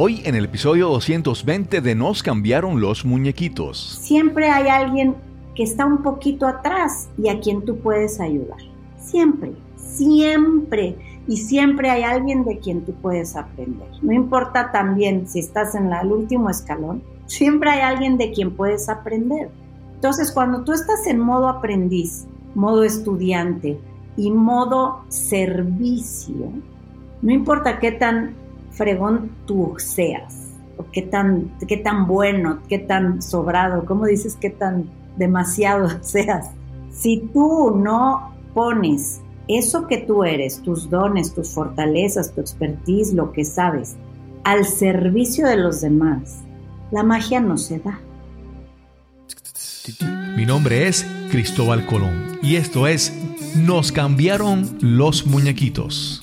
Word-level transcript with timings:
Hoy 0.00 0.22
en 0.24 0.36
el 0.36 0.44
episodio 0.44 0.90
220 0.90 1.80
de 1.80 1.96
Nos 1.96 2.22
cambiaron 2.22 2.80
los 2.80 3.04
muñequitos. 3.04 3.98
Siempre 4.00 4.48
hay 4.48 4.68
alguien 4.68 5.16
que 5.56 5.64
está 5.64 5.86
un 5.86 6.04
poquito 6.04 6.46
atrás 6.46 7.08
y 7.18 7.28
a 7.28 7.40
quien 7.40 7.64
tú 7.64 7.78
puedes 7.80 8.20
ayudar. 8.20 8.60
Siempre, 8.96 9.54
siempre. 9.74 10.96
Y 11.26 11.38
siempre 11.38 11.90
hay 11.90 12.04
alguien 12.04 12.44
de 12.44 12.60
quien 12.60 12.82
tú 12.82 12.94
puedes 12.94 13.34
aprender. 13.34 13.88
No 14.00 14.12
importa 14.12 14.70
también 14.70 15.26
si 15.26 15.40
estás 15.40 15.74
en 15.74 15.92
el 15.92 16.12
último 16.12 16.48
escalón, 16.48 17.02
siempre 17.26 17.70
hay 17.70 17.80
alguien 17.80 18.18
de 18.18 18.30
quien 18.30 18.52
puedes 18.54 18.88
aprender. 18.88 19.50
Entonces, 19.96 20.30
cuando 20.30 20.62
tú 20.62 20.74
estás 20.74 21.08
en 21.08 21.18
modo 21.18 21.48
aprendiz, 21.48 22.24
modo 22.54 22.84
estudiante 22.84 23.80
y 24.16 24.30
modo 24.30 25.00
servicio, 25.08 26.52
no 27.20 27.32
importa 27.32 27.80
qué 27.80 27.90
tan 27.90 28.36
fregón 28.78 29.32
tú 29.44 29.74
seas, 29.76 30.54
o 30.78 30.86
qué 30.90 31.02
tan, 31.02 31.50
qué 31.66 31.76
tan 31.76 32.06
bueno, 32.06 32.60
qué 32.68 32.78
tan 32.78 33.20
sobrado, 33.20 33.84
¿cómo 33.84 34.06
dices 34.06 34.38
qué 34.40 34.48
tan 34.48 34.88
demasiado 35.16 35.90
seas? 36.00 36.50
Si 36.90 37.28
tú 37.34 37.74
no 37.76 38.32
pones 38.54 39.20
eso 39.48 39.86
que 39.86 39.98
tú 39.98 40.24
eres, 40.24 40.62
tus 40.62 40.88
dones, 40.88 41.34
tus 41.34 41.50
fortalezas, 41.50 42.32
tu 42.32 42.40
expertise, 42.40 43.12
lo 43.12 43.32
que 43.32 43.44
sabes, 43.44 43.96
al 44.44 44.64
servicio 44.64 45.46
de 45.46 45.56
los 45.56 45.80
demás, 45.80 46.38
la 46.90 47.02
magia 47.02 47.40
no 47.40 47.58
se 47.58 47.80
da. 47.80 48.00
Mi 50.36 50.46
nombre 50.46 50.86
es 50.86 51.04
Cristóbal 51.30 51.84
Colón 51.86 52.38
y 52.42 52.56
esto 52.56 52.86
es 52.86 53.12
Nos 53.56 53.90
cambiaron 53.90 54.78
los 54.80 55.26
muñequitos. 55.26 56.22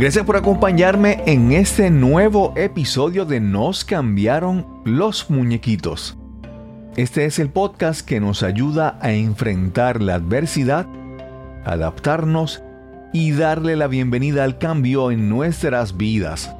Gracias 0.00 0.24
por 0.24 0.38
acompañarme 0.38 1.22
en 1.26 1.52
este 1.52 1.90
nuevo 1.90 2.54
episodio 2.56 3.26
de 3.26 3.38
Nos 3.38 3.84
cambiaron 3.84 4.66
los 4.86 5.28
muñequitos. 5.28 6.16
Este 6.96 7.26
es 7.26 7.38
el 7.38 7.50
podcast 7.50 8.00
que 8.00 8.18
nos 8.18 8.42
ayuda 8.42 8.98
a 9.02 9.12
enfrentar 9.12 10.00
la 10.00 10.14
adversidad, 10.14 10.86
adaptarnos 11.66 12.62
y 13.12 13.32
darle 13.32 13.76
la 13.76 13.88
bienvenida 13.88 14.44
al 14.44 14.56
cambio 14.56 15.10
en 15.10 15.28
nuestras 15.28 15.98
vidas. 15.98 16.50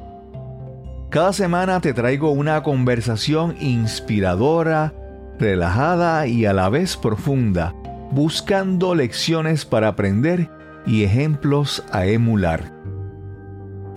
Cada 1.09 1.33
semana 1.33 1.81
te 1.81 1.95
traigo 1.95 2.29
una 2.29 2.61
conversación 2.61 3.55
inspiradora, 3.59 4.93
relajada 5.39 6.27
y 6.27 6.45
a 6.45 6.53
la 6.53 6.69
vez 6.69 6.95
profunda, 6.95 7.73
buscando 8.11 8.93
lecciones 8.93 9.65
para 9.65 9.87
aprender 9.87 10.47
y 10.85 11.05
ejemplos 11.05 11.83
a 11.91 12.05
emular. 12.05 12.70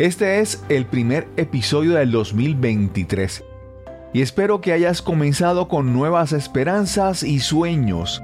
Este 0.01 0.41
es 0.41 0.61
el 0.69 0.87
primer 0.87 1.29
episodio 1.37 1.93
del 1.93 2.11
2023 2.11 3.45
y 4.13 4.23
espero 4.23 4.61
que 4.61 4.73
hayas 4.73 5.03
comenzado 5.03 5.69
con 5.69 5.93
nuevas 5.93 6.33
esperanzas 6.33 7.23
y 7.23 7.39
sueños, 7.39 8.21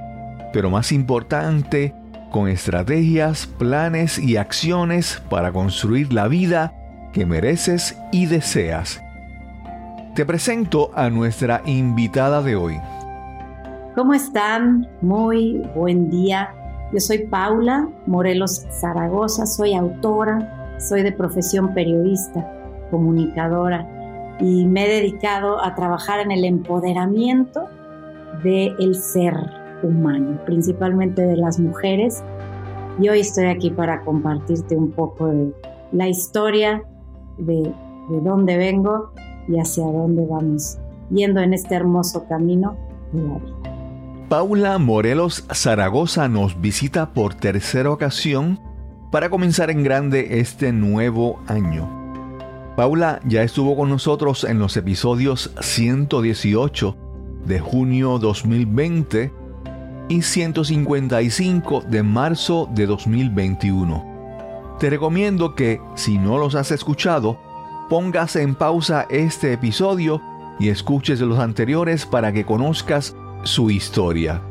pero 0.51 0.69
más 0.69 0.91
importante, 0.91 1.95
con 2.29 2.49
estrategias, 2.49 3.47
planes 3.47 4.19
y 4.19 4.35
acciones 4.35 5.23
para 5.29 5.53
construir 5.53 6.11
la 6.11 6.27
vida 6.27 6.73
que 7.13 7.25
mereces 7.25 7.97
y 8.11 8.25
deseas. 8.25 9.01
Te 10.13 10.25
presento 10.25 10.91
a 10.93 11.09
nuestra 11.09 11.61
invitada 11.65 12.41
de 12.41 12.57
hoy. 12.57 12.77
¿Cómo 13.95 14.13
están? 14.13 14.89
Muy 15.01 15.65
buen 15.73 16.09
día. 16.09 16.53
Yo 16.91 16.99
soy 16.99 17.19
Paula 17.19 17.87
Morelos 18.07 18.65
Zaragoza, 18.81 19.45
soy 19.45 19.73
autora, 19.73 20.60
soy 20.81 21.03
de 21.03 21.11
profesión 21.11 21.73
periodista, 21.73 22.51
comunicadora 22.89 23.87
y 24.39 24.65
me 24.65 24.85
he 24.85 25.01
dedicado 25.01 25.63
a 25.63 25.75
trabajar 25.75 26.19
en 26.19 26.31
el 26.31 26.43
empoderamiento 26.45 27.67
del 28.43 28.95
ser 28.95 29.35
humano, 29.83 30.39
principalmente 30.45 31.21
de 31.21 31.37
las 31.37 31.59
mujeres. 31.59 32.23
Y 32.99 33.09
hoy 33.09 33.19
estoy 33.19 33.45
aquí 33.45 33.69
para 33.69 34.01
compartirte 34.01 34.75
un 34.75 34.91
poco 34.91 35.27
de 35.27 35.53
la 35.91 36.07
historia 36.07 36.83
de, 37.37 37.73
de 38.09 38.21
dónde 38.21 38.57
vengo 38.57 39.11
y 39.47 39.59
hacia 39.59 39.85
dónde 39.85 40.25
vamos 40.25 40.77
yendo 41.09 41.41
en 41.41 41.53
este 41.53 41.75
hermoso 41.75 42.25
camino 42.27 42.77
de 43.11 43.21
la 43.21 43.37
vida. 43.37 44.27
Paula 44.29 44.77
Morelos 44.77 45.45
Zaragoza 45.53 46.29
nos 46.29 46.59
visita 46.61 47.13
por 47.13 47.33
tercera 47.33 47.91
ocasión 47.91 48.59
para 49.11 49.29
comenzar 49.29 49.69
en 49.69 49.83
grande 49.83 50.39
este 50.39 50.71
nuevo 50.71 51.41
año. 51.47 52.01
Paula 52.75 53.19
ya 53.25 53.43
estuvo 53.43 53.75
con 53.75 53.89
nosotros 53.89 54.45
en 54.45 54.57
los 54.57 54.77
episodios 54.77 55.51
118 55.59 56.95
de 57.45 57.59
junio 57.59 58.17
2020 58.17 59.33
y 60.07 60.21
155 60.21 61.81
de 61.81 62.03
marzo 62.03 62.69
de 62.73 62.85
2021. 62.85 64.77
Te 64.79 64.89
recomiendo 64.89 65.53
que, 65.55 65.81
si 65.95 66.17
no 66.17 66.37
los 66.37 66.55
has 66.55 66.71
escuchado, 66.71 67.37
pongas 67.89 68.35
en 68.37 68.55
pausa 68.55 69.05
este 69.09 69.53
episodio 69.53 70.21
y 70.59 70.69
escuches 70.69 71.19
los 71.19 71.39
anteriores 71.39 72.05
para 72.05 72.31
que 72.31 72.45
conozcas 72.45 73.15
su 73.43 73.69
historia. 73.69 74.41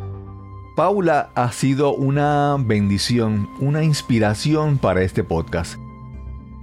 Paula 0.80 1.28
ha 1.34 1.52
sido 1.52 1.92
una 1.92 2.56
bendición, 2.58 3.50
una 3.60 3.84
inspiración 3.84 4.78
para 4.78 5.02
este 5.02 5.22
podcast. 5.22 5.78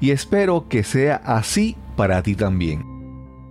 Y 0.01 0.09
espero 0.09 0.67
que 0.67 0.83
sea 0.83 1.21
así 1.23 1.77
para 1.95 2.23
ti 2.23 2.33
también. 2.33 2.83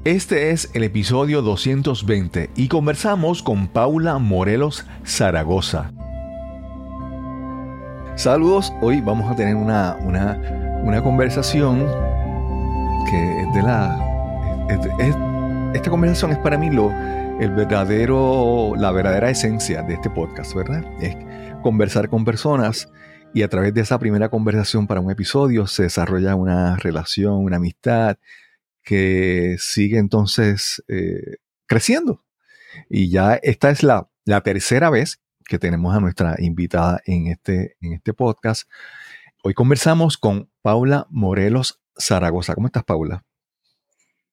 Este 0.02 0.50
es 0.50 0.68
el 0.74 0.82
episodio 0.82 1.40
220 1.40 2.50
y 2.56 2.66
conversamos 2.66 3.44
con 3.44 3.68
Paula 3.68 4.18
Morelos 4.18 4.84
Zaragoza. 5.06 5.92
Saludos, 8.16 8.72
hoy 8.82 9.00
vamos 9.00 9.30
a 9.30 9.36
tener 9.36 9.54
una, 9.54 9.96
una, 10.02 11.00
conversación 11.00 11.86
que 13.08 13.40
es 13.42 13.54
de 13.54 13.62
la... 13.62 14.66
esta 15.74 15.90
conversación 15.90 16.32
es 16.32 16.38
para 16.38 16.58
mí 16.58 16.70
lo, 16.70 16.90
el 17.40 17.52
verdadero, 17.52 18.72
la 18.76 18.90
verdadera 18.92 19.28
esencia 19.28 19.82
de 19.82 19.94
este 19.94 20.08
podcast, 20.08 20.54
¿verdad? 20.54 20.84
Es 21.02 21.16
conversar 21.62 22.08
con 22.08 22.24
personas 22.24 22.90
y 23.34 23.42
a 23.42 23.48
través 23.48 23.74
de 23.74 23.82
esa 23.82 23.98
primera 23.98 24.30
conversación 24.30 24.86
para 24.86 25.00
un 25.00 25.10
episodio 25.10 25.66
se 25.66 25.82
desarrolla 25.82 26.34
una 26.34 26.76
relación, 26.76 27.34
una 27.34 27.56
amistad 27.56 28.16
que 28.82 29.56
sigue 29.58 29.98
entonces 29.98 30.82
eh, 30.88 31.36
creciendo. 31.66 32.24
Y 32.88 33.10
ya 33.10 33.34
esta 33.42 33.68
es 33.68 33.82
la, 33.82 34.08
la 34.24 34.40
tercera 34.40 34.88
vez 34.88 35.20
que 35.44 35.58
tenemos 35.58 35.94
a 35.94 36.00
nuestra 36.00 36.36
invitada 36.38 37.02
en 37.04 37.26
este, 37.26 37.76
en 37.82 37.92
este 37.92 38.14
podcast. 38.14 38.68
Hoy 39.44 39.52
conversamos 39.52 40.16
con 40.16 40.50
Paula 40.62 41.06
Morelos 41.10 41.82
Zaragoza. 41.98 42.54
¿Cómo 42.54 42.68
estás, 42.68 42.84
Paula? 42.84 43.24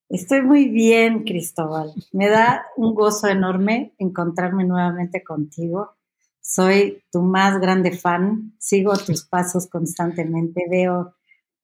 Estoy 0.09 0.41
muy 0.41 0.69
bien, 0.69 1.23
Cristóbal. 1.23 1.93
Me 2.11 2.29
da 2.29 2.65
un 2.77 2.93
gozo 2.93 3.27
enorme 3.27 3.93
encontrarme 3.97 4.63
nuevamente 4.63 5.23
contigo. 5.23 5.95
Soy 6.41 7.03
tu 7.11 7.21
más 7.21 7.59
grande 7.59 7.91
fan, 7.91 8.53
sigo 8.59 8.95
tus 8.97 9.25
pasos 9.25 9.67
constantemente, 9.67 10.65
veo 10.69 11.15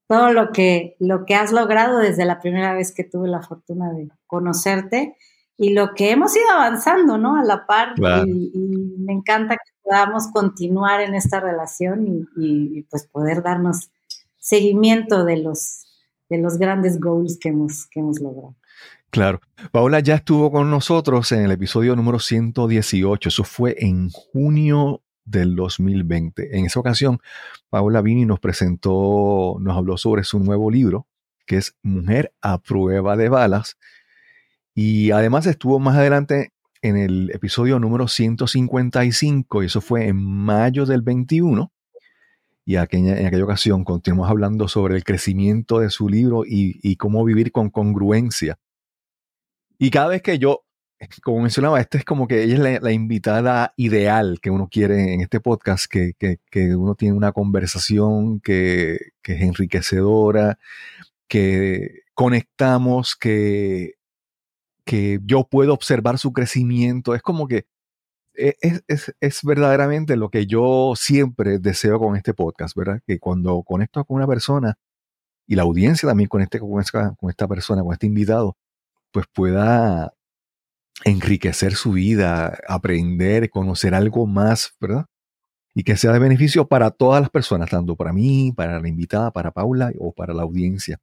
todo 0.08 0.32
lo 0.32 0.52
que, 0.52 0.96
lo 1.00 1.26
que 1.26 1.36
has 1.36 1.52
logrado 1.52 2.00
desde 2.00 2.26
la 2.26 2.40
primera 2.40 2.74
vez 2.74 2.94
que 2.94 3.04
tuve 3.04 3.28
la 3.28 3.44
fortuna 3.44 3.92
de 3.92 4.10
conocerte 4.26 5.16
y 5.58 5.74
lo 5.74 5.94
que 5.94 6.12
hemos 6.12 6.36
ido 6.36 6.50
avanzando, 6.52 7.18
¿no? 7.18 7.36
A 7.36 7.44
la 7.44 7.68
par. 7.68 7.94
Y, 8.26 8.52
me 8.98 9.14
encanta 9.14 9.56
que 9.56 9.72
podamos 9.84 10.28
continuar 10.32 11.02
en 11.02 11.14
esta 11.14 11.40
relación 11.40 12.08
y, 12.08 12.80
y 12.80 12.84
pues 12.84 13.06
poder 13.06 13.44
darnos 13.44 13.92
seguimiento 14.38 15.26
de 15.26 15.38
los 15.38 15.89
de 16.30 16.38
los 16.38 16.58
grandes 16.58 17.00
goals 17.00 17.38
que 17.40 17.50
hemos, 17.50 17.88
que 17.88 18.00
hemos 18.00 18.20
logrado. 18.20 18.56
Claro. 19.10 19.42
Paula 19.72 20.00
ya 20.00 20.16
estuvo 20.16 20.52
con 20.52 20.70
nosotros 20.70 21.32
en 21.32 21.42
el 21.42 21.52
episodio 21.52 21.96
número 21.96 22.20
118. 22.20 23.30
Eso 23.30 23.44
fue 23.44 23.76
en 23.80 24.10
junio 24.10 25.02
del 25.26 25.56
2020. 25.56 26.58
En 26.58 26.66
esa 26.66 26.80
ocasión, 26.80 27.20
Paula 27.70 28.02
Vini 28.02 28.26
nos 28.26 28.40
presentó, 28.40 29.58
nos 29.60 29.76
habló 29.76 29.98
sobre 29.98 30.24
su 30.24 30.40
nuevo 30.40 30.70
libro, 30.70 31.08
que 31.48 31.58
es 31.58 31.76
Mujer 31.82 32.34
a 32.42 32.60
prueba 32.60 33.18
de 33.18 33.30
balas. 33.30 33.78
Y 34.76 35.12
además 35.12 35.48
estuvo 35.48 35.80
más 35.80 35.98
adelante 35.98 36.52
en 36.82 36.96
el 36.96 37.32
episodio 37.34 37.80
número 37.80 38.08
155 38.08 39.64
y 39.64 39.66
eso 39.66 39.82
fue 39.82 40.08
en 40.08 40.18
mayo 40.18 40.86
del 40.86 41.02
21. 41.02 41.72
Y 42.70 42.76
aquella, 42.76 43.18
en 43.18 43.26
aquella 43.26 43.46
ocasión 43.46 43.84
continuamos 43.84 44.30
hablando 44.30 44.68
sobre 44.68 44.96
el 44.96 45.04
crecimiento 45.04 45.80
de 45.80 45.90
su 45.90 46.08
libro 46.08 46.44
y, 46.46 46.96
cómo 46.98 47.26
vivir 47.26 47.52
con 47.52 47.72
congruencia. 47.72 48.60
Y 49.80 49.90
cada 49.90 50.10
vez 50.10 50.22
que 50.22 50.38
yo, 50.38 50.66
como 51.24 51.42
mencionaba, 51.42 51.80
este 51.82 51.98
es 51.98 52.06
como 52.06 52.28
que 52.28 52.44
ella 52.44 52.76
es 52.76 52.84
la, 52.84 52.92
invitada 52.92 53.74
ideal 53.76 54.38
que 54.40 54.52
uno 54.52 54.68
quiere 54.70 55.16
en 55.16 55.22
este 55.22 55.40
podcast, 55.40 55.88
que, 55.88 56.14
que, 56.20 56.76
uno 56.76 56.94
tiene 56.94 57.16
una 57.16 57.32
conversación 57.32 58.40
que, 58.40 59.00
que 59.24 59.34
es 59.34 59.42
enriquecedora, 59.42 60.60
que 61.28 62.04
conectamos, 62.14 63.16
que 63.16 63.96
que 64.86 65.20
yo 65.24 65.44
puedo 65.44 65.74
observar 65.74 66.20
su 66.20 66.34
crecimiento. 66.34 67.16
Es 67.16 67.24
como 67.24 67.48
que 67.48 67.66
e, 68.40 68.82
es, 68.88 69.44
verdaderamente 69.44 70.16
lo 70.16 70.30
que 70.30 70.46
yo 70.48 70.94
siempre 70.96 71.60
deseo 71.60 72.00
con 72.00 72.16
este 72.16 72.34
podcast, 72.34 72.76
¿verdad? 72.76 73.02
Que 73.06 73.20
cuando 73.20 73.62
conecto 73.64 74.04
con 74.06 74.18
una 74.18 74.28
persona 74.28 74.78
y 75.48 75.56
la 75.56 75.64
audiencia 75.64 76.08
también 76.08 76.30
conecte 76.30 76.60
con 76.60 76.80
esta, 76.80 77.16
con 77.16 77.30
esta 77.30 77.48
persona, 77.48 77.84
con 77.84 77.94
este 77.94 78.08
invitado, 78.08 78.58
pues 79.12 79.26
pueda 79.34 80.14
enriquecer 81.06 81.76
su 81.76 81.94
vida, 81.94 82.58
aprender, 82.68 83.50
conocer 83.50 83.96
algo 83.96 84.28
más, 84.28 84.76
¿verdad? 84.80 85.06
Y 85.74 85.84
que 85.84 85.98
sea 85.98 86.12
de 86.12 86.20
beneficio 86.20 86.68
para 86.68 86.92
todas 86.92 87.22
las 87.22 87.30
personas, 87.30 87.70
tanto 87.70 87.96
para 87.96 88.14
mí, 88.14 88.54
para 88.56 88.80
la 88.80 88.88
invitada, 88.88 89.32
para 89.32 89.52
Paula 89.52 89.92
o 90.00 90.14
para 90.14 90.34
la 90.34 90.44
audiencia. 90.44 91.00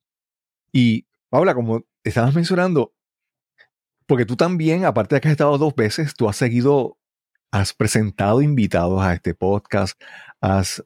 Y 0.72 1.06
Paula, 1.28 1.54
como 1.54 1.84
estabas 2.04 2.34
mencionando, 2.34 2.92
porque 4.06 4.24
tú 4.24 4.36
también, 4.36 4.84
aparte 4.84 5.16
de 5.16 5.20
que 5.20 5.28
has 5.28 5.32
estado 5.32 5.58
dos 5.58 5.74
veces, 5.74 6.14
tú 6.14 6.28
has 6.28 6.36
seguido, 6.36 6.98
has 7.60 7.72
presentado 7.72 8.42
invitados 8.42 9.02
a 9.02 9.14
este 9.14 9.34
podcast, 9.34 10.00
has, 10.40 10.82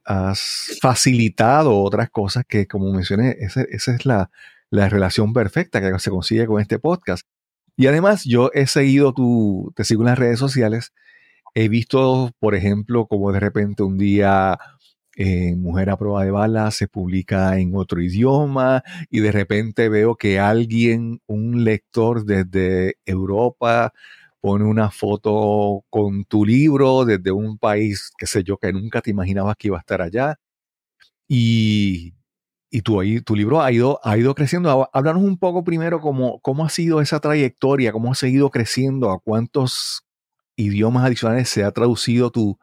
facilitado 0.81 1.83
otras 1.83 2.11
cosas 2.11 2.45
que, 2.49 2.67
como 2.67 2.93
mencioné, 2.93 3.37
esa, 3.41 3.63
es 3.63 4.07
la, 4.07 4.31
relación 4.71 5.33
perfecta 5.33 5.81
que 5.81 5.99
se 5.99 6.11
consigue 6.11 6.47
con 6.47 6.61
este 6.61 6.79
podcast. 6.79 7.27
Y 7.77 7.87
además, 7.89 8.25
yo 8.25 8.51
he 8.55 8.67
seguido 8.67 9.13
tu, 9.13 9.73
te 9.75 9.85
sigo 9.85 10.03
en 10.03 10.07
las 10.07 10.19
redes 10.19 10.39
sociales, 10.39 10.93
he 11.55 11.69
visto, 11.69 12.31
por 12.39 12.55
ejemplo, 12.55 13.07
como 13.07 13.33
de 13.33 13.41
repente 13.41 13.83
un 13.83 13.99
día 13.99 14.59
Mujer 15.57 15.91
a 15.91 15.99
prueba 15.99 16.25
de 16.25 16.31
bala 16.31 16.71
se 16.71 16.89
publica 16.89 17.59
en 17.59 17.75
otro 17.75 18.01
idioma 18.01 18.83
y 19.11 19.21
de 19.21 19.33
repente 19.33 19.91
veo 19.91 20.17
que 20.17 20.39
alguien, 20.39 21.21
un 21.27 21.63
lector 21.65 22.25
desde 22.25 22.97
Europa, 23.05 23.93
pone 24.41 24.65
una 24.65 24.91
foto 24.91 25.85
con 25.91 26.25
tu 26.25 26.45
libro 26.45 27.05
desde 27.05 27.31
un 27.31 27.59
país, 27.59 28.13
qué 28.17 28.27
sé 28.27 28.43
yo, 28.43 28.57
que 28.57 28.73
nunca 28.73 29.01
te 29.01 29.11
imaginabas 29.11 29.57
que 29.57 29.69
iba 29.69 29.77
a 29.77 29.81
estar 29.81 30.01
allá. 30.03 30.39
Y, 31.29 32.15
y 32.71 32.83
tu, 32.83 33.03
tu 33.25 33.37
libro 33.37 33.61
ha 33.61 33.71
ido, 33.71 34.01
ha 34.03 34.17
ido 34.17 34.35
creciendo. 34.35 34.89
Háblanos 34.93 35.23
un 35.23 35.39
poco 35.39 35.63
primero 35.63 36.01
cómo, 36.01 36.41
cómo 36.41 36.65
ha 36.65 36.71
sido 36.71 37.01
esa 37.01 37.21
trayectoria, 37.21 37.93
cómo 37.93 38.13
ha 38.13 38.15
seguido 38.15 38.51
creciendo, 38.51 39.11
a 39.11 39.21
cuántos 39.21 40.07
idiomas 40.57 41.05
adicionales 41.05 41.49
se 41.49 41.65
ha 41.65 41.71
traducido 41.71 42.31
tu, 42.31 42.59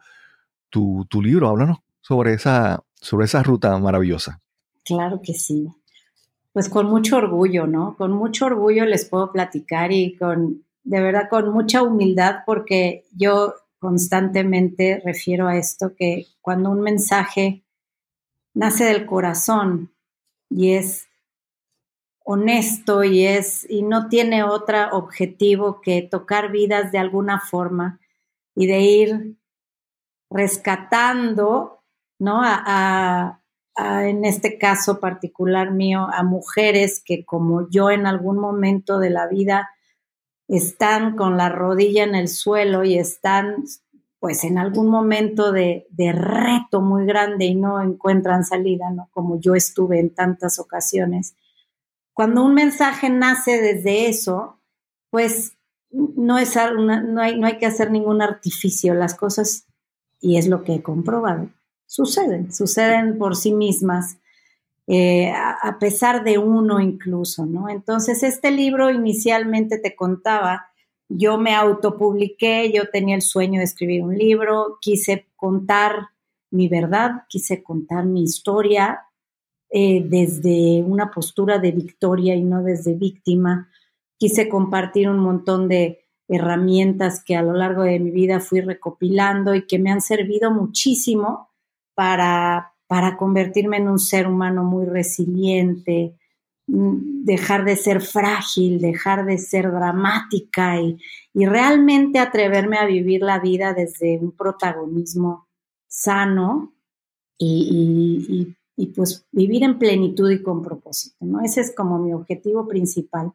tu, 0.69 1.05
tu 1.09 1.21
libro. 1.21 1.49
Háblanos 1.49 1.79
sobre 2.01 2.33
esa, 2.33 2.83
sobre 2.95 3.25
esa 3.25 3.43
ruta 3.43 3.77
maravillosa. 3.77 4.41
Claro 4.83 5.21
que 5.21 5.33
sí. 5.33 5.67
Pues 6.53 6.69
con 6.69 6.87
mucho 6.87 7.17
orgullo, 7.17 7.67
¿no? 7.67 7.95
Con 7.97 8.13
mucho 8.13 8.47
orgullo 8.47 8.85
les 8.85 9.05
puedo 9.05 9.31
platicar 9.31 9.91
y 9.91 10.15
con, 10.17 10.63
de 10.87 11.01
verdad, 11.01 11.27
con 11.29 11.51
mucha 11.51 11.83
humildad 11.83 12.43
porque 12.45 13.05
yo 13.11 13.55
constantemente 13.79 15.01
refiero 15.03 15.47
a 15.47 15.57
esto 15.57 15.93
que 15.95 16.27
cuando 16.41 16.71
un 16.71 16.81
mensaje 16.81 17.63
nace 18.53 18.85
del 18.85 19.05
corazón 19.05 19.93
y 20.49 20.71
es 20.71 21.07
honesto 22.23 23.03
y 23.03 23.25
es 23.25 23.69
y 23.69 23.83
no 23.83 24.07
tiene 24.07 24.43
otro 24.43 24.89
objetivo 24.91 25.81
que 25.81 26.01
tocar 26.01 26.51
vidas 26.51 26.91
de 26.91 26.99
alguna 26.99 27.39
forma 27.39 27.99
y 28.55 28.67
de 28.67 28.79
ir 28.79 29.37
rescatando 30.29 31.77
¿no? 32.19 32.41
A, 32.43 33.41
en 33.79 34.25
este 34.25 34.57
caso 34.57 34.99
particular 34.99 35.69
mío, 35.69 36.07
a 36.11 36.23
mujeres 36.23 36.99
que 37.05 37.23
como 37.23 37.69
yo 37.69 37.91
en 37.91 38.07
algún 38.07 38.39
momento 38.39 38.97
de 38.97 39.11
la 39.11 39.27
vida 39.27 39.69
están 40.47 41.15
con 41.15 41.37
la 41.37 41.49
rodilla 41.49 42.03
en 42.03 42.15
el 42.15 42.27
suelo 42.27 42.83
y 42.83 42.97
están 42.97 43.63
pues 44.19 44.43
en 44.43 44.57
algún 44.57 44.89
momento 44.89 45.51
de, 45.51 45.85
de, 45.91 46.11
reto 46.11 46.81
muy 46.81 47.05
grande 47.05 47.45
y 47.45 47.55
no 47.55 47.81
encuentran 47.81 48.43
salida, 48.43 48.89
¿no? 48.89 49.09
Como 49.11 49.39
yo 49.39 49.53
estuve 49.53 49.99
en 49.99 50.13
tantas 50.13 50.57
ocasiones. 50.57 51.35
Cuando 52.13 52.43
un 52.43 52.55
mensaje 52.55 53.11
nace 53.11 53.61
desde 53.61 54.09
eso, 54.09 54.59
pues 55.11 55.57
no, 55.91 56.37
es 56.37 56.55
no, 56.55 57.21
hay, 57.21 57.39
no 57.39 57.47
hay 57.47 57.57
que 57.57 57.65
hacer 57.65 57.91
ningún 57.91 58.21
artificio, 58.21 58.93
las 58.93 59.15
cosas, 59.15 59.67
y 60.19 60.37
es 60.37 60.47
lo 60.47 60.63
que 60.63 60.75
he 60.75 60.81
comprobado, 60.81 61.49
suceden, 61.85 62.51
suceden 62.51 63.17
por 63.17 63.35
sí 63.35 63.53
mismas, 63.53 64.17
eh, 64.89 65.29
a, 65.29 65.77
pesar 65.79 66.23
de 66.23 66.37
uno 66.37 66.79
incluso, 66.79 67.45
¿no? 67.45 67.67
Entonces, 67.67 68.23
este 68.23 68.51
libro 68.51 68.89
inicialmente 68.89 69.77
te 69.79 69.95
contaba, 69.95 70.67
yo 71.09 71.37
me 71.37 71.53
autopubliqué, 71.55 72.71
yo 72.71 72.89
tenía 72.89 73.15
el 73.15 73.21
sueño 73.21 73.59
de 73.59 73.65
escribir 73.65 74.01
un 74.03 74.17
libro, 74.17 74.77
quise 74.79 75.27
contar 75.35 76.09
mi 76.51 76.69
verdad, 76.69 77.23
quise 77.27 77.61
contar 77.63 78.05
mi 78.05 78.23
historia 78.23 79.01
eh, 79.69 80.01
desde 80.05 80.81
una 80.83 81.11
postura 81.11 81.59
de 81.59 81.71
victoria 81.71 82.35
y 82.35 82.43
no 82.43 82.63
desde 82.63 82.93
víctima, 82.93 83.69
quise 84.17 84.47
compartir 84.47 85.09
un 85.09 85.19
montón 85.19 85.67
de 85.67 86.05
herramientas 86.29 87.21
que 87.25 87.35
a 87.35 87.41
lo 87.41 87.51
largo 87.53 87.83
de 87.83 87.99
mi 87.99 88.11
vida 88.11 88.39
fui 88.39 88.61
recopilando 88.61 89.53
y 89.53 89.67
que 89.67 89.79
me 89.79 89.91
han 89.91 90.01
servido 90.01 90.51
muchísimo 90.51 91.49
para, 91.93 92.73
para 92.87 93.17
convertirme 93.17 93.77
en 93.77 93.89
un 93.89 93.99
ser 93.99 94.27
humano 94.27 94.63
muy 94.63 94.85
resiliente, 94.85 96.15
mm, 96.67 97.25
dejar 97.25 97.65
de 97.65 97.75
ser 97.75 98.01
frágil, 98.01 98.79
dejar 98.79 99.25
de 99.25 99.37
ser 99.37 99.71
dramática 99.71 100.81
y, 100.81 100.97
realmente 101.35 102.17
atreverme 102.17 102.77
a 102.77 102.85
vivir 102.85 103.21
la 103.21 103.39
vida 103.39 103.73
desde 103.73 104.17
un 104.17 104.31
protagonismo 104.31 105.47
sano 105.87 106.73
y, 107.37 108.55
pues 108.95 109.27
vivir 109.31 109.63
en 109.63 109.77
plenitud 109.77 110.31
y 110.31 110.41
con 110.41 110.63
propósito, 110.63 111.17
¿no? 111.21 111.41
Ese 111.41 111.61
es 111.61 111.75
como 111.75 111.99
mi 111.99 112.13
objetivo 112.13 112.67
principal. 112.67 113.33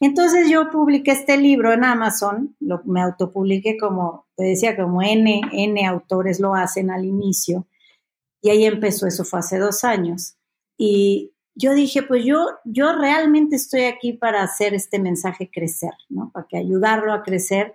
Entonces 0.00 0.50
yo 0.50 0.70
publiqué 0.70 1.12
este 1.12 1.36
libro 1.38 1.72
en 1.72 1.84
Amazon, 1.84 2.56
lo, 2.60 2.82
me 2.84 3.02
autopubliqué 3.02 3.78
como, 3.78 4.26
te 4.36 4.44
decía, 4.44 4.76
como 4.76 5.02
N, 5.02 5.42
N 5.52 5.86
autores 5.86 6.40
lo 6.40 6.54
hacen 6.54 6.90
al 6.90 7.04
inicio, 7.04 7.66
y 8.42 8.50
ahí 8.50 8.64
empezó, 8.64 9.06
eso 9.06 9.24
fue 9.24 9.40
hace 9.40 9.58
dos 9.58 9.84
años. 9.84 10.36
Y 10.76 11.32
yo 11.54 11.74
dije, 11.74 12.02
pues 12.02 12.24
yo, 12.24 12.46
yo 12.64 12.92
realmente 12.94 13.56
estoy 13.56 13.82
aquí 13.82 14.12
para 14.14 14.42
hacer 14.42 14.74
este 14.74 14.98
mensaje 14.98 15.50
crecer, 15.52 15.92
¿no? 16.08 16.30
Para 16.32 16.46
que 16.48 16.56
ayudarlo 16.56 17.12
a 17.12 17.22
crecer 17.22 17.74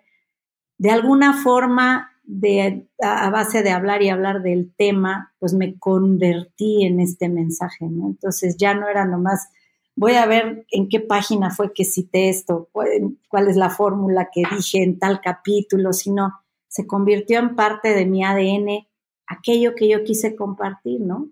de 0.77 0.91
alguna 0.91 1.41
forma, 1.43 2.11
de, 2.23 2.87
a, 3.01 3.29
base 3.29 3.61
de 3.61 3.69
hablar 3.69 4.01
y 4.01 4.09
hablar 4.09 4.41
del 4.41 4.73
tema, 4.75 5.33
pues 5.39 5.53
me 5.53 5.77
convertí 5.77 6.83
en 6.83 6.99
este 6.99 7.29
mensaje. 7.29 7.85
Entonces 7.85 8.57
ya 8.57 8.73
no 8.73 8.87
era 8.87 9.05
nomás, 9.05 9.49
voy 9.95 10.13
a 10.13 10.25
ver 10.25 10.65
en 10.71 10.89
qué 10.89 10.99
página 10.99 11.51
fue 11.51 11.71
que 11.73 11.85
cité 11.85 12.29
esto, 12.29 12.69
cuál 12.71 13.47
es 13.47 13.55
la 13.55 13.69
fórmula 13.69 14.29
que 14.33 14.43
dije 14.55 14.83
en 14.83 14.99
tal 14.99 15.21
capítulo, 15.21 15.93
sino 15.93 16.33
se 16.67 16.87
convirtió 16.87 17.39
en 17.39 17.55
parte 17.55 17.93
de 17.93 18.05
mi 18.05 18.23
ADN 18.23 18.87
aquello 19.27 19.75
que 19.75 19.87
yo 19.89 20.03
quise 20.03 20.35
compartir, 20.35 21.01
¿no? 21.01 21.29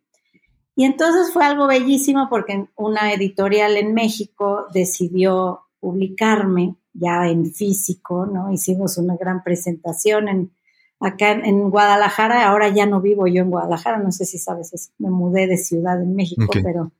Y 0.75 0.85
entonces 0.85 1.31
fue 1.31 1.45
algo 1.45 1.67
bellísimo 1.67 2.27
porque 2.29 2.67
una 2.75 3.13
editorial 3.13 3.77
en 3.77 3.93
México 3.93 4.65
decidió 4.73 5.61
publicarme 5.79 6.75
ya 6.93 7.27
en 7.27 7.51
físico, 7.53 8.25
¿no? 8.25 8.51
Hicimos 8.51 8.97
una 8.97 9.15
gran 9.15 9.43
presentación 9.43 10.27
en, 10.29 10.51
acá 10.99 11.31
en, 11.31 11.69
Guadalajara, 11.69 12.47
ahora 12.47 12.69
ya 12.69 12.85
no 12.85 13.01
vivo 13.01 13.27
yo 13.27 13.41
en 13.41 13.51
Guadalajara, 13.51 13.99
no 13.99 14.11
sé 14.11 14.25
si 14.25 14.37
sabes, 14.39 14.91
me 14.97 15.09
mudé 15.09 15.47
de 15.47 15.57
ciudad 15.57 16.01
en 16.01 16.15
México, 16.15 16.47
pero 16.63 16.91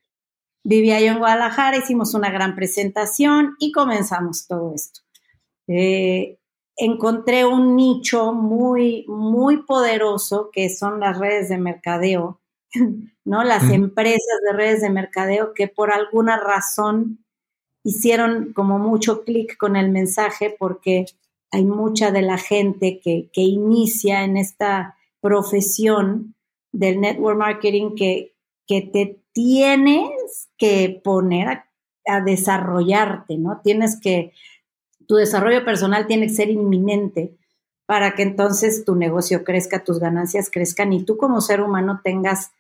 vivía 0.64 1.00
yo 1.00 1.14
en 1.14 1.20
Guadalajara, 1.20 1.78
hicimos 1.78 2.14
una 2.14 2.30
gran 2.30 2.56
presentación 2.56 3.56
y 3.60 3.72
comenzamos 3.72 4.48
todo 4.48 4.74
esto. 4.74 5.02
Eh, 5.68 6.38
encontré 6.78 7.46
un 7.46 7.76
nicho 7.76 8.34
muy, 8.34 9.06
muy 9.08 9.64
poderoso 9.64 10.50
que 10.52 10.70
son 10.70 11.00
las 11.00 11.18
redes 11.18 11.50
de 11.50 11.58
mercadeo, 11.58 12.42
¿no? 13.26 13.44
Las 13.44 13.70
empresas 13.70 14.40
de 14.46 14.54
redes 14.54 14.82
de 14.82 14.90
mercadeo 14.90 15.54
que 15.54 15.68
por 15.68 15.92
alguna 15.92 16.38
razón 16.38 17.24
hicieron 17.84 18.54
como 18.54 18.80
mucho 18.80 19.24
clic 19.24 19.58
con 19.58 19.76
el 19.76 19.92
mensaje 19.92 20.56
porque 20.58 21.06
hay 21.52 21.66
mucha 21.66 22.12
de 22.12 22.24
la 22.24 22.38
gente 22.38 23.00
que, 23.04 23.30
que 23.32 23.42
inicia 23.42 24.24
en 24.24 24.38
esta 24.38 24.98
profesión 25.22 26.36
del 26.72 27.00
network 27.00 27.38
marketing 27.38 27.96
que, 27.96 28.36
que 28.66 28.82
te 28.82 29.22
tienes 29.34 30.50
que 30.58 31.02
poner 31.04 31.48
a, 31.48 31.70
a 32.08 32.22
desarrollarte, 32.22 33.38
¿no? 33.38 33.62
Tienes 33.64 34.00
que, 34.00 34.34
tu 35.08 35.16
desarrollo 35.16 35.66
personal 35.66 36.08
tiene 36.08 36.28
que 36.28 36.34
ser 36.34 36.50
inminente 36.50 37.36
para 37.86 38.16
que 38.16 38.24
entonces 38.24 38.86
tu 38.86 38.96
negocio 38.96 39.44
crezca, 39.44 39.84
tus 39.84 40.00
ganancias 40.00 40.50
crezcan 40.52 40.94
y 40.94 41.04
tú 41.04 41.18
como 41.18 41.42
ser 41.42 41.62
humano 41.62 42.02
tengas 42.04 42.52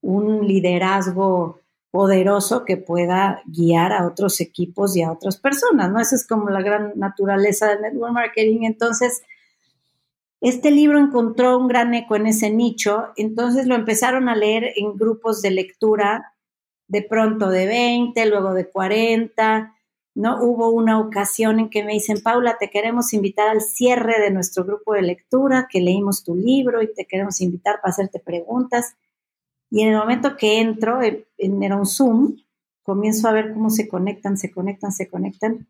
un 0.00 0.46
liderazgo 0.46 1.60
poderoso 1.90 2.64
que 2.64 2.76
pueda 2.76 3.42
guiar 3.46 3.92
a 3.92 4.06
otros 4.06 4.40
equipos 4.40 4.96
y 4.96 5.02
a 5.02 5.10
otras 5.10 5.38
personas, 5.38 5.90
¿no? 5.90 6.00
Esa 6.00 6.16
es 6.16 6.26
como 6.26 6.50
la 6.50 6.60
gran 6.60 6.92
naturaleza 6.96 7.68
del 7.68 7.80
network 7.80 8.12
marketing. 8.12 8.60
Entonces, 8.62 9.22
este 10.40 10.70
libro 10.70 10.98
encontró 10.98 11.58
un 11.58 11.66
gran 11.66 11.94
eco 11.94 12.14
en 12.14 12.26
ese 12.26 12.50
nicho, 12.50 13.08
entonces 13.16 13.66
lo 13.66 13.74
empezaron 13.74 14.28
a 14.28 14.36
leer 14.36 14.72
en 14.76 14.96
grupos 14.96 15.42
de 15.42 15.50
lectura, 15.50 16.34
de 16.86 17.02
pronto 17.02 17.48
de 17.48 17.66
20, 17.66 18.26
luego 18.26 18.54
de 18.54 18.68
40, 18.68 19.74
¿no? 20.18 20.42
Hubo 20.42 20.70
una 20.70 20.98
ocasión 20.98 21.60
en 21.60 21.70
que 21.70 21.84
me 21.84 21.92
dicen, 21.92 22.20
Paula, 22.20 22.56
te 22.58 22.70
queremos 22.70 23.12
invitar 23.12 23.48
al 23.48 23.60
cierre 23.60 24.20
de 24.20 24.32
nuestro 24.32 24.64
grupo 24.64 24.94
de 24.94 25.02
lectura, 25.02 25.68
que 25.70 25.80
leímos 25.80 26.24
tu 26.24 26.34
libro 26.34 26.82
y 26.82 26.92
te 26.92 27.06
queremos 27.06 27.40
invitar 27.40 27.80
para 27.80 27.92
hacerte 27.92 28.18
preguntas. 28.18 28.96
Y 29.70 29.82
en 29.82 29.90
el 29.90 29.96
momento 29.96 30.36
que 30.36 30.58
entro, 30.60 31.00
era 31.02 31.76
un 31.76 31.86
Zoom, 31.86 32.36
comienzo 32.82 33.28
a 33.28 33.32
ver 33.32 33.52
cómo 33.52 33.70
se 33.70 33.86
conectan, 33.86 34.36
se 34.36 34.50
conectan, 34.50 34.90
se 34.90 35.08
conectan. 35.08 35.68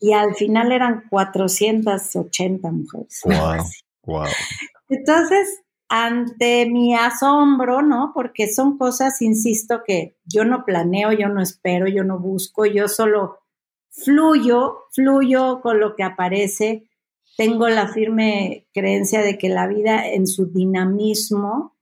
Y 0.00 0.12
al 0.12 0.34
final 0.34 0.72
eran 0.72 1.04
480 1.08 2.72
mujeres. 2.72 3.20
Wow, 3.24 3.64
wow. 4.06 4.26
Entonces, 4.88 5.62
ante 5.88 6.66
mi 6.68 6.96
asombro, 6.96 7.80
¿no? 7.80 8.10
Porque 8.12 8.52
son 8.52 8.76
cosas, 8.76 9.22
insisto, 9.22 9.82
que 9.86 10.16
yo 10.24 10.44
no 10.44 10.64
planeo, 10.64 11.12
yo 11.12 11.28
no 11.28 11.40
espero, 11.40 11.86
yo 11.86 12.02
no 12.02 12.18
busco, 12.18 12.66
yo 12.66 12.88
solo 12.88 13.43
fluyo, 13.94 14.84
fluyo 14.90 15.60
con 15.60 15.80
lo 15.80 15.94
que 15.96 16.02
aparece. 16.02 16.88
Tengo 17.36 17.68
la 17.68 17.88
firme 17.88 18.66
creencia 18.72 19.22
de 19.22 19.38
que 19.38 19.48
la 19.48 19.66
vida 19.66 20.08
en 20.08 20.26
su 20.26 20.46
dinamismo, 20.46 21.76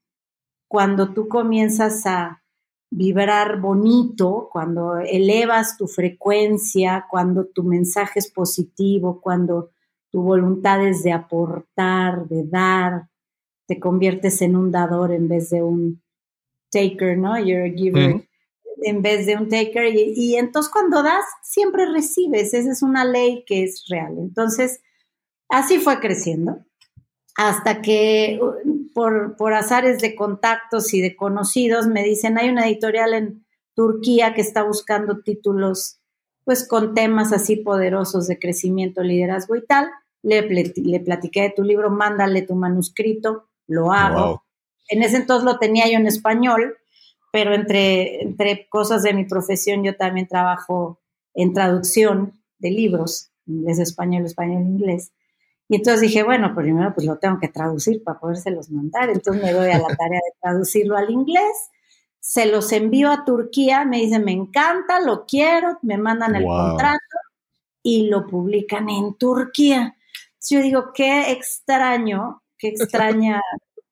cuando 0.69 1.13
tú 1.13 1.29
comienzas 1.29 2.07
a 2.07 2.43
vibrar 2.91 3.61
bonito, 3.61 4.49
cuando 4.53 4.99
elevas 4.99 5.77
tu 5.77 5.87
frecuencia, 5.87 7.07
cuando 7.11 7.47
tu 7.47 7.65
mensaje 7.65 8.19
es 8.19 8.31
positivo, 8.31 9.21
cuando 9.21 9.71
tu 10.11 10.23
voluntad 10.23 10.87
es 10.87 11.03
de 11.03 11.13
aportar, 11.13 12.29
de 12.29 12.45
dar, 12.45 13.09
te 13.67 13.81
conviertes 13.81 14.43
en 14.43 14.57
un 14.57 14.71
dador 14.71 15.13
en 15.13 15.29
vez 15.29 15.49
de 15.51 15.63
un 15.63 16.03
taker, 16.71 17.17
¿no? 17.17 17.39
You're 17.39 17.71
a 17.71 17.75
giver. 17.75 18.29
En 18.85 19.03
vez 19.03 19.27
de 19.27 19.37
un 19.37 19.49
taker. 19.49 19.95
Y, 19.95 20.37
entonces 20.37 20.71
cuando 20.73 21.03
das, 21.03 21.25
siempre 21.43 21.87
recibes. 21.87 22.55
Esa 22.55 22.71
es 22.71 22.83
una 22.83 23.05
ley 23.05 23.45
que 23.47 23.65
es 23.65 23.85
real. 23.89 24.17
Entonces, 24.19 24.81
así 25.49 25.79
fue 25.79 26.01
creciendo. 26.01 26.59
Hasta 27.37 27.81
que 27.81 28.39
uh, 28.43 28.93
por, 28.93 29.37
por 29.37 29.55
azares 29.55 30.01
de 30.01 30.15
contactos 30.15 30.93
y 30.93 31.01
de 31.01 31.17
conocidos 31.17 31.87
me 31.87 32.05
dicen, 32.05 32.39
hay 32.39 32.51
una 32.51 32.67
editorial 32.67 33.15
en 33.15 33.47
Turquía 33.75 34.35
que 34.35 34.43
está 34.43 34.63
buscando 34.63 35.21
títulos 35.23 35.99
pues 36.45 36.67
con 36.67 36.95
temas 36.95 37.33
así 37.33 37.57
poderosos 37.57 38.27
de 38.27 38.39
crecimiento, 38.39 39.03
liderazgo 39.03 39.57
y 39.57 39.65
tal. 39.65 39.89
Le, 40.23 40.43
le 40.43 41.01
platiqué 41.01 41.43
de 41.43 41.51
tu 41.51 41.63
libro, 41.63 41.91
mándale 41.91 42.43
tu 42.43 42.55
manuscrito, 42.55 43.49
lo 43.67 43.93
hago. 43.93 44.45
En 44.89 45.03
ese 45.03 45.17
entonces 45.17 45.45
lo 45.45 45.59
tenía 45.59 45.87
yo 45.87 45.97
en 45.97 46.07
español, 46.07 46.77
pero 47.33 47.55
entre, 47.55 48.23
entre 48.23 48.69
cosas 48.69 49.03
de 49.03 49.15
mi 49.15 49.25
profesión 49.25 49.83
yo 49.83 49.97
también 49.97 50.29
trabajo 50.29 51.01
en 51.35 51.55
traducción 51.55 52.39
de 52.59 52.71
libros, 52.71 53.31
inglés, 53.47 53.79
español, 53.81 54.27
español, 54.27 54.63
inglés. 54.63 55.13
Y 55.67 55.77
entonces 55.77 56.03
dije, 56.03 56.23
bueno, 56.23 56.55
primero 56.55 56.93
pues 56.95 57.07
lo 57.07 57.17
tengo 57.17 57.41
que 57.41 57.49
traducir 57.49 58.05
para 58.05 58.21
podérselos 58.21 58.71
mandar. 58.71 59.09
Entonces 59.09 59.43
me 59.43 59.53
doy 59.53 59.71
a 59.71 59.79
la 59.79 59.89
tarea 59.97 60.21
de 60.21 60.39
traducirlo 60.41 60.97
al 60.97 61.11
inglés, 61.11 61.71
se 62.21 62.47
los 62.47 62.71
envío 62.71 63.11
a 63.11 63.25
Turquía, 63.25 63.87
me 63.87 63.97
dicen, 63.97 64.25
me 64.25 64.33
encanta, 64.33 65.01
lo 65.01 65.25
quiero, 65.25 65.79
me 65.81 65.97
mandan 65.97 66.37
el 66.37 66.45
contrato 66.45 67.17
y 67.83 68.09
lo 68.09 68.27
publican 68.27 68.91
en 68.91 69.15
Turquía. 69.15 69.97
yo 70.49 70.61
digo, 70.61 70.93
qué 70.93 71.33
extraño, 71.33 72.43
qué 72.59 72.69
extraña 72.77 73.41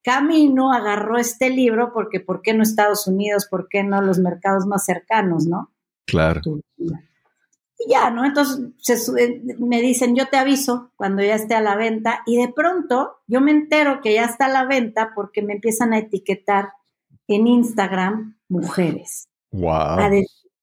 camino 0.03 0.71
agarró 0.71 1.17
este 1.17 1.49
libro 1.49 1.91
porque 1.93 2.19
¿por 2.19 2.41
qué 2.41 2.53
no 2.53 2.63
Estados 2.63 3.07
Unidos? 3.07 3.47
¿Por 3.49 3.67
qué 3.69 3.83
no 3.83 4.01
los 4.01 4.19
mercados 4.19 4.65
más 4.65 4.85
cercanos, 4.85 5.45
no? 5.45 5.71
Claro. 6.05 6.41
Y 6.77 7.89
ya, 7.89 8.09
¿no? 8.09 8.25
Entonces 8.25 9.11
eh, 9.17 9.41
me 9.59 9.81
dicen, 9.81 10.15
yo 10.15 10.27
te 10.27 10.37
aviso 10.37 10.91
cuando 10.95 11.23
ya 11.23 11.35
esté 11.35 11.55
a 11.55 11.61
la 11.61 11.75
venta 11.75 12.21
y 12.25 12.37
de 12.37 12.51
pronto 12.53 13.17
yo 13.27 13.41
me 13.41 13.51
entero 13.51 14.01
que 14.01 14.13
ya 14.13 14.25
está 14.25 14.45
a 14.45 14.49
la 14.49 14.65
venta 14.65 15.11
porque 15.15 15.41
me 15.41 15.53
empiezan 15.53 15.93
a 15.93 15.99
etiquetar 15.99 16.73
en 17.27 17.47
Instagram 17.47 18.37
mujeres. 18.49 19.27
Wow. 19.51 19.97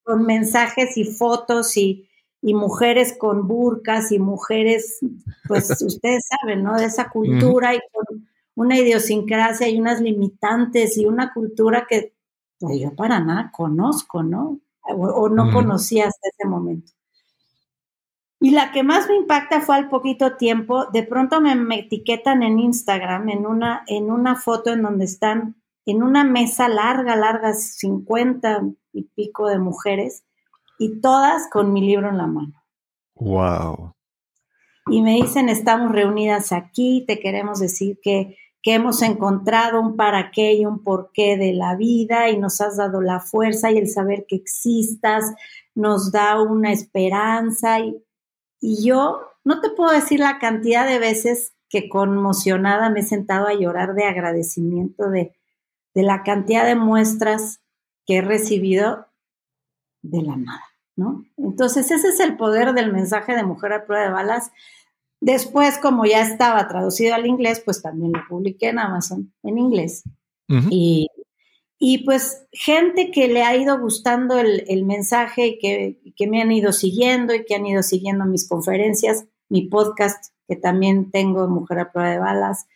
con 0.02 0.24
mensajes 0.24 0.96
y 0.96 1.04
fotos 1.04 1.76
y, 1.76 2.08
y 2.40 2.54
mujeres 2.54 3.14
con 3.18 3.46
burcas 3.46 4.12
y 4.12 4.18
mujeres, 4.18 4.98
pues 5.46 5.70
ustedes 5.82 6.24
saben, 6.26 6.62
¿no? 6.62 6.76
De 6.76 6.86
esa 6.86 7.10
cultura 7.10 7.74
y 7.74 7.80
con 7.92 8.26
una 8.58 8.76
idiosincrasia 8.76 9.68
y 9.68 9.78
unas 9.78 10.00
limitantes 10.00 10.98
y 10.98 11.06
una 11.06 11.32
cultura 11.32 11.86
que 11.88 12.12
pues, 12.58 12.80
yo 12.80 12.92
para 12.96 13.20
nada 13.20 13.52
conozco, 13.52 14.24
¿no? 14.24 14.58
O, 14.82 15.28
no 15.28 15.52
conocía 15.52 16.08
hasta 16.08 16.28
ese 16.28 16.48
momento. 16.48 16.90
Y 18.40 18.50
la 18.50 18.72
que 18.72 18.82
más 18.82 19.06
me 19.06 19.14
impacta 19.14 19.60
fue 19.60 19.76
al 19.76 19.88
poquito 19.88 20.36
tiempo, 20.36 20.86
de 20.86 21.04
pronto 21.04 21.40
me, 21.40 21.52
etiquetan 21.78 22.42
en 22.42 22.58
Instagram 22.58 23.28
en 23.28 23.46
una, 23.46 23.84
en 23.86 24.10
una 24.10 24.34
foto 24.34 24.72
en 24.72 24.82
donde 24.82 25.04
están 25.04 25.54
en 25.86 26.02
una 26.02 26.24
mesa 26.24 26.68
larga, 26.68 27.14
larga, 27.14 27.54
50 27.54 28.62
y 28.92 29.04
pico 29.04 29.46
de 29.46 29.60
mujeres, 29.60 30.24
y 30.80 31.00
todas 31.00 31.48
con 31.48 31.72
mi 31.72 31.80
libro 31.80 32.08
en 32.08 32.18
la 32.18 32.26
mano. 32.26 32.64
Wow. 33.14 33.92
Y 34.90 35.02
me 35.02 35.14
dicen, 35.14 35.48
estamos 35.48 35.92
reunidas 35.92 36.50
aquí, 36.50 37.04
te 37.06 37.20
queremos 37.20 37.60
decir 37.60 38.00
que 38.02 38.36
que 38.68 38.74
hemos 38.74 39.00
encontrado 39.00 39.80
un 39.80 39.96
para 39.96 40.30
qué 40.30 40.52
y 40.52 40.66
un 40.66 40.84
porqué 40.84 41.38
de 41.38 41.54
la 41.54 41.74
vida 41.74 42.28
y 42.28 42.36
nos 42.36 42.60
has 42.60 42.76
dado 42.76 43.00
la 43.00 43.18
fuerza 43.18 43.70
y 43.70 43.78
el 43.78 43.88
saber 43.88 44.26
que 44.28 44.36
existas 44.36 45.24
nos 45.74 46.12
da 46.12 46.42
una 46.42 46.70
esperanza 46.70 47.80
y, 47.80 47.96
y 48.60 48.84
yo 48.84 49.22
no 49.42 49.62
te 49.62 49.70
puedo 49.70 49.90
decir 49.90 50.20
la 50.20 50.38
cantidad 50.38 50.86
de 50.86 50.98
veces 50.98 51.54
que 51.70 51.88
conmocionada 51.88 52.90
me 52.90 53.00
he 53.00 53.04
sentado 53.04 53.46
a 53.46 53.54
llorar 53.54 53.94
de 53.94 54.04
agradecimiento 54.04 55.08
de, 55.08 55.34
de 55.94 56.02
la 56.02 56.22
cantidad 56.22 56.66
de 56.66 56.74
muestras 56.74 57.62
que 58.04 58.18
he 58.18 58.20
recibido 58.20 59.06
de 60.02 60.20
la 60.20 60.36
nada, 60.36 60.64
¿no? 60.94 61.24
Entonces 61.38 61.90
ese 61.90 62.08
es 62.08 62.20
el 62.20 62.36
poder 62.36 62.74
del 62.74 62.92
mensaje 62.92 63.34
de 63.34 63.44
Mujer 63.44 63.72
a 63.72 63.86
prueba 63.86 64.04
de 64.04 64.12
balas 64.12 64.52
Después, 65.20 65.78
como 65.78 66.04
ya 66.04 66.22
estaba 66.22 66.68
traducido 66.68 67.14
al 67.14 67.26
inglés, 67.26 67.60
pues 67.64 67.82
también 67.82 68.12
lo 68.12 68.20
publiqué 68.28 68.68
en 68.68 68.78
Amazon 68.78 69.32
en 69.42 69.58
inglés. 69.58 70.04
y, 70.70 71.08
y, 71.78 72.04
pues 72.04 72.46
gente 72.52 73.10
que 73.10 73.28
le 73.28 73.42
ha 73.42 73.56
ido 73.56 73.78
gustando 73.78 74.38
el, 74.38 74.64
el 74.68 74.84
mensaje 74.84 75.46
y 75.46 75.58
que, 75.58 76.00
que, 76.16 76.26
me 76.26 76.40
han 76.40 76.50
ido 76.50 76.72
siguiendo 76.72 77.34
y 77.34 77.44
que 77.44 77.54
han 77.54 77.66
ido 77.66 77.82
siguiendo 77.82 78.24
mis 78.24 78.48
conferencias, 78.48 79.24
mi 79.48 79.68
podcast, 79.68 80.32
que 80.46 80.56
también 80.56 81.10
tengo, 81.10 81.48
Mujer 81.48 81.80
a 81.80 81.92
prueba 81.92 82.10
de 82.10 82.18
balas, 82.18 82.66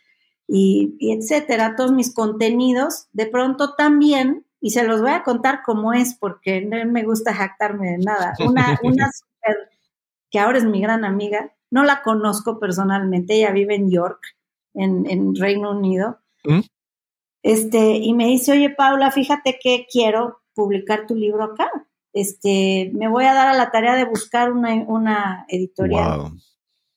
y, 0.46 0.96
y 0.98 1.12
etcétera, 1.12 1.76
todos 1.76 1.92
mis 1.92 2.12
contenidos, 2.12 3.06
de 3.12 3.26
pronto 3.26 3.74
también, 3.74 4.44
y 4.60 4.70
se 4.70 4.84
los 4.84 5.00
voy 5.00 5.12
a 5.12 5.22
contar 5.22 5.62
cómo 5.64 5.92
es, 5.94 6.14
porque 6.14 6.60
no 6.60 6.76
me 6.90 7.04
gusta 7.04 7.34
jactarme 7.34 7.92
de 7.92 7.98
nada. 7.98 8.34
Una, 8.46 8.78
una 8.82 9.10
super, 9.12 9.56
que 10.30 10.38
ahora 10.38 10.58
es 10.58 10.64
mi 10.64 10.80
gran 10.80 11.04
amiga, 11.04 11.52
no 11.72 11.84
la 11.84 12.02
conozco 12.02 12.58
personalmente, 12.58 13.34
ella 13.34 13.50
vive 13.50 13.74
en 13.74 13.90
York, 13.90 14.20
en, 14.74 15.34
Reino 15.34 15.70
Unido. 15.70 16.18
¿Mm? 16.44 16.60
Este, 17.42 17.96
y 17.96 18.12
me 18.12 18.26
dice, 18.26 18.52
oye 18.52 18.70
Paula, 18.70 19.10
fíjate 19.10 19.58
que 19.60 19.86
quiero 19.90 20.42
publicar 20.54 21.06
tu 21.06 21.14
libro 21.14 21.44
acá. 21.44 21.70
Este, 22.12 22.92
me 22.94 23.08
voy 23.08 23.24
a 23.24 23.32
dar 23.32 23.48
a 23.48 23.56
la 23.56 23.70
tarea 23.70 23.94
de 23.94 24.04
buscar 24.04 24.52
una, 24.52 25.46
editorial. 25.48 26.32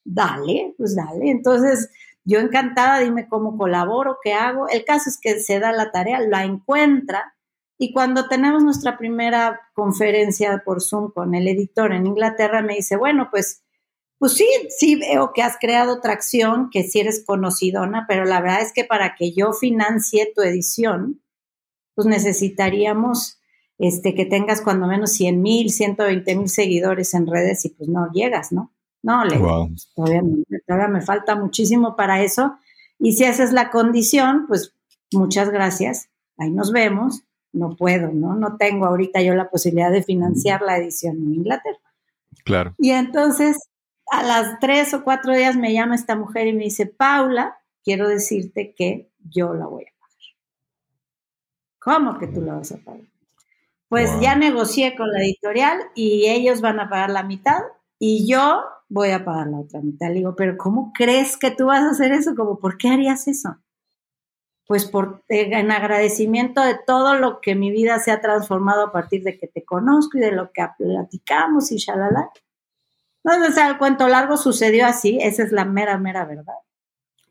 Dale, 0.03 0.75
pues 0.77 0.94
dale. 0.94 1.32
Entonces, 1.32 1.89
yo 2.25 2.39
encantada, 2.39 3.00
dime 3.00 3.29
cómo 3.29 3.58
colaboro, 3.58 4.17
qué 4.22 4.34
hago. 4.34 4.67
El 4.67 4.84
caso 4.84 5.10
es 5.10 5.17
que 5.20 5.39
se 5.39 5.60
da 5.60 5.72
la 5.72 5.91
tarea, 5.91 6.20
la 6.20 6.44
encuentra 6.44 7.36
y 7.77 7.91
cuando 7.91 8.27
tenemos 8.27 8.63
nuestra 8.63 8.98
primera 8.98 9.62
conferencia 9.74 10.62
por 10.63 10.82
Zoom 10.82 11.12
con 11.12 11.36
el 11.36 11.48
editor 11.48 11.91
en 11.91 12.08
Inglaterra, 12.08 12.62
me 12.62 12.75
dice, 12.75 12.96
bueno, 12.96 13.27
pues 13.29 13.64
Pues 14.17 14.34
sí, 14.34 14.48
sí 14.69 14.95
veo 14.95 15.34
que 15.34 15.41
has 15.41 15.57
creado 15.60 16.00
tracción, 16.00 16.69
que 16.72 16.84
sí 16.84 17.00
eres 17.00 17.24
conocidona, 17.25 18.05
pero 18.07 18.25
la 18.25 18.41
verdad 18.41 18.62
es 18.62 18.72
que 18.72 18.86
para 18.86 19.15
que 19.15 19.34
yo 19.34 19.51
financie 19.53 20.31
tu 20.34 20.41
edición, 20.41 21.22
pues 21.95 22.07
necesitaríamos 22.07 23.39
este, 23.77 24.15
que 24.15 24.25
tengas 24.25 24.62
cuando 24.62 24.88
menos 24.88 25.12
100 25.12 25.41
mil, 25.41 25.69
120 25.69 26.36
mil 26.36 26.50
seguidores 26.50 27.13
en 27.13 27.27
redes 27.27 27.65
y 27.65 27.69
pues 27.69 27.89
no 27.89 28.10
llegas, 28.13 28.51
¿no? 28.51 28.72
No, 29.03 29.24
le, 29.25 29.38
Wow. 29.38 29.69
todavía, 29.95 30.22
todavía 30.65 30.88
me 30.88 31.01
falta 31.01 31.36
muchísimo 31.36 31.95
para 31.95 32.24
eso. 32.24 32.57
Y 32.98 33.13
si 33.13 33.25
esa 33.25 33.43
es 33.43 33.51
la 33.51 33.69
condición, 33.69 34.45
pues 34.48 34.74
muchas 35.12 35.50
gracias, 35.50 36.10
ahí 36.38 36.50
nos 36.50 36.72
vemos. 36.72 37.24
No 37.51 37.75
puedo, 37.77 38.12
¿no? 38.12 38.36
No 38.36 38.57
tengo 38.57 38.86
ahorita 38.86 39.22
yo 39.22 39.34
la 39.34 39.50
posibilidad 39.50 39.91
de 39.91 40.03
financiar 40.03 40.62
la 40.62 40.77
edición 40.77 41.15
en 41.17 41.36
Inglaterra. 41.36 41.79
Claro. 42.43 42.75
Y 42.77 42.89
entonces, 42.91 43.57
a 44.12 44.24
las 44.24 44.59
tres 44.59 44.93
o 44.93 45.03
cuatro 45.03 45.33
días 45.33 45.55
me 45.55 45.74
llama 45.74 45.95
esta 45.95 46.15
mujer 46.15 46.47
y 46.47 46.53
me 46.53 46.65
dice, 46.65 46.85
Paula, 46.85 47.57
quiero 47.83 48.07
decirte 48.07 48.74
que 48.75 49.12
yo 49.29 49.53
la 49.53 49.65
voy 49.67 49.83
a 49.83 49.93
pagar. 50.00 50.15
¿Cómo 51.79 52.17
que 52.17 52.27
tú 52.27 52.41
la 52.41 52.55
vas 52.55 52.71
a 52.71 52.77
pagar? 52.77 53.01
Pues 53.89 54.12
Wow. 54.12 54.21
ya 54.21 54.35
negocié 54.35 54.95
con 54.95 55.12
la 55.12 55.19
editorial 55.24 55.79
y 55.95 56.27
ellos 56.27 56.62
van 56.62 56.79
a 56.79 56.89
pagar 56.89 57.12
la 57.12 57.24
mitad 57.24 57.62
y 58.00 58.27
yo 58.27 58.62
voy 58.89 59.12
a 59.12 59.24
pagar 59.24 59.47
la 59.47 59.59
otra 59.59 59.81
mitad. 59.81 60.07
Le 60.07 60.15
digo, 60.15 60.35
pero 60.35 60.57
¿cómo 60.57 60.91
crees 60.93 61.38
que 61.38 61.51
tú 61.51 61.67
vas 61.67 61.81
a 61.83 61.91
hacer 61.91 62.12
eso? 62.12 62.35
Como, 62.35 62.59
¿por 62.59 62.77
qué 62.77 62.89
harías 62.89 63.27
eso? 63.27 63.57
Pues 64.67 64.85
por, 64.85 65.24
eh, 65.29 65.50
en 65.51 65.69
agradecimiento 65.71 66.62
de 66.62 66.75
todo 66.88 67.15
lo 67.15 67.39
que 67.39 67.53
mi 67.53 67.69
vida 67.69 68.00
se 68.00 68.12
ha 68.12 68.19
transformado 68.21 68.88
a 68.88 68.91
partir 68.91 69.24
de 69.24 69.38
que 69.38 69.47
te 69.47 69.63
conozco 69.63 70.17
y 70.17 70.21
de 70.21 70.31
lo 70.31 70.51
que 70.51 70.65
platicamos 70.77 71.71
y 71.71 71.77
shalala. 71.77 72.31
No, 73.25 73.32
o 73.48 73.51
sea, 73.51 73.70
el 73.70 73.77
cuento 73.77 74.08
largo 74.08 74.38
sucedió 74.38 74.86
así, 74.86 75.17
esa 75.22 75.44
es 75.44 75.51
la 75.51 75.65
mera, 75.65 75.98
mera 75.98 76.25
verdad. 76.25 76.53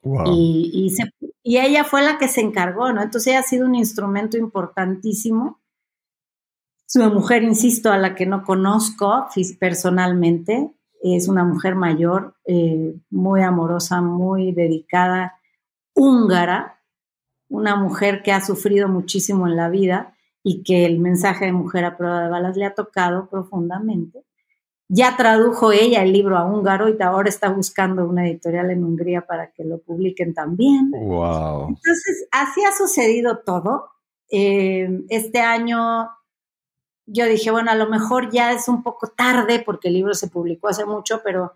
Wow. 0.03 0.25
Y, 0.35 0.71
y, 0.75 0.91
se- 0.91 1.11
y 1.43 1.59
ella 1.59 1.85
fue 1.85 2.03
la 2.03 2.19
que 2.19 2.29
se 2.29 2.41
encargó, 2.43 2.93
¿no? 2.93 3.01
Entonces 3.03 3.29
ella 3.29 3.41
ha 3.41 3.45
sido 3.45 3.67
un 3.67 3.75
instrumento 3.77 4.37
importantísimo. 4.37 5.61
Es 6.87 6.97
una 6.97 7.09
mujer, 7.11 7.43
insisto, 7.43 7.91
a 7.93 7.97
la 7.99 8.15
que 8.15 8.27
no 8.27 8.43
conozco 8.45 9.27
personalmente. 9.59 10.71
Es 11.03 11.29
una 11.29 11.45
mujer 11.45 11.75
mayor, 11.75 12.35
eh, 12.47 12.95
muy 13.11 13.43
amorosa, 13.43 14.01
muy 14.03 14.53
dedicada, 14.53 15.39
húngara, 15.95 16.81
una 17.49 17.77
mujer 17.77 18.23
que 18.23 18.33
ha 18.33 18.41
sufrido 18.41 18.89
muchísimo 18.89 19.47
en 19.47 19.57
la 19.57 19.69
vida 19.69 20.15
y 20.43 20.63
que 20.63 20.87
el 20.87 20.99
mensaje 20.99 21.47
de 21.47 21.53
Mujer 21.53 21.85
a 21.85 21.97
prueba 21.97 22.23
de 22.23 22.31
balas 22.31 22.57
le 22.57 22.65
ha 22.67 22.75
tocado 22.75 23.29
profundamente. 23.29 24.25
Ya 24.89 25.17
tradujo 25.17 25.73
ella 25.73 26.03
el 26.03 26.13
libro 26.13 26.37
a 26.37 26.45
húngaro 26.45 26.89
y 26.89 27.01
ahora 27.03 27.29
está 27.29 27.49
buscando 27.49 28.05
una 28.07 28.29
editorial 28.29 28.71
en 28.71 28.85
Hungría 28.85 29.23
para 29.23 29.51
que 29.51 29.65
lo 29.65 29.79
publiquen 29.79 30.35
también. 30.35 30.91
Wow. 30.91 31.69
Entonces, 31.69 32.29
así 32.31 32.63
ha 32.65 32.73
sucedido 32.77 33.39
todo. 33.39 33.91
Eh, 34.31 35.05
este 35.09 35.41
año 35.41 36.11
yo 37.07 37.27
dije, 37.27 37.51
bueno, 37.51 37.71
a 37.71 37.75
lo 37.75 37.89
mejor 37.89 38.31
ya 38.31 38.53
es 38.53 38.69
un 38.69 38.83
poco 38.83 39.09
tarde 39.09 39.63
porque 39.65 39.89
el 39.89 39.95
libro 39.95 40.15
se 40.15 40.29
publicó 40.29 40.69
hace 40.69 40.85
mucho, 40.85 41.21
pero 41.23 41.55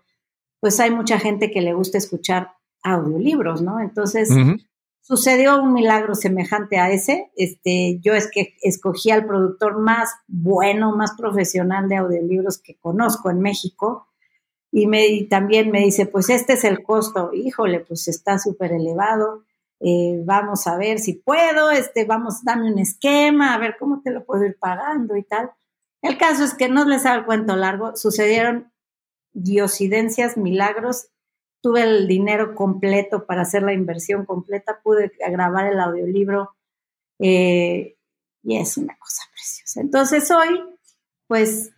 pues 0.59 0.79
hay 0.79 0.91
mucha 0.91 1.19
gente 1.19 1.51
que 1.51 1.61
le 1.61 1.73
gusta 1.73 1.97
escuchar 1.97 2.53
audiolibros, 2.83 3.61
¿no? 3.61 3.79
Entonces. 3.79 4.29
Sucedió 5.09 5.59
un 5.59 5.73
milagro 5.73 6.13
semejante 6.13 6.77
a 6.77 6.91
ese. 6.91 7.31
Este, 7.35 7.99
yo 7.99 8.13
es 8.13 8.29
que 8.29 8.55
escogí 8.61 9.09
al 9.09 9.25
productor 9.25 9.79
más 9.79 10.11
bueno, 10.27 10.95
más 10.95 11.13
profesional 11.17 11.89
de 11.89 11.95
audiolibros 11.95 12.59
que 12.59 12.77
conozco 12.77 13.31
en 13.31 13.39
México. 13.39 14.07
Y, 14.71 14.85
me, 14.85 15.23
también 15.27 15.71
me 15.71 15.79
dice, 15.79 16.05
pues 16.05 16.29
este 16.29 16.53
es 16.53 16.63
el 16.63 16.83
costo. 16.83 17.31
Híjole, 17.33 17.79
pues 17.79 18.07
está 18.07 18.37
súper 18.37 18.71
elevado. 18.71 19.45
Eh, 19.79 20.21
vamos 20.25 20.67
a 20.67 20.77
ver 20.77 20.99
si 20.99 21.13
puedo, 21.13 21.71
este, 21.71 22.05
vamos, 22.05 22.43
dame 22.43 22.71
un 22.71 22.77
esquema, 22.77 23.55
a 23.55 23.57
ver 23.57 23.77
cómo 23.79 24.01
te 24.03 24.11
lo 24.11 24.23
puedo 24.25 24.45
ir 24.45 24.57
pagando 24.59 25.17
y 25.17 25.23
tal. 25.23 25.49
El 26.03 26.19
caso 26.19 26.43
es 26.43 26.53
que 26.53 26.69
no 26.69 26.85
les 26.85 27.07
hago 27.07 27.21
el 27.21 27.25
cuento 27.25 27.55
largo, 27.55 27.95
sucedieron 27.95 28.71
diosidencias, 29.33 30.37
milagros 30.37 31.07
tuve 31.61 31.83
el 31.83 32.07
dinero 32.07 32.55
completo 32.55 33.25
para 33.25 33.41
hacer 33.41 33.63
la 33.63 33.73
inversión 33.73 34.25
completa, 34.25 34.79
pude 34.83 35.11
grabar 35.29 35.67
el 35.67 35.79
audiolibro 35.79 36.55
eh, 37.19 37.97
y 38.43 38.57
es 38.57 38.77
una 38.77 38.97
cosa 38.97 39.23
preciosa. 39.33 39.81
Entonces 39.81 40.31
hoy, 40.31 40.63
pues 41.27 41.71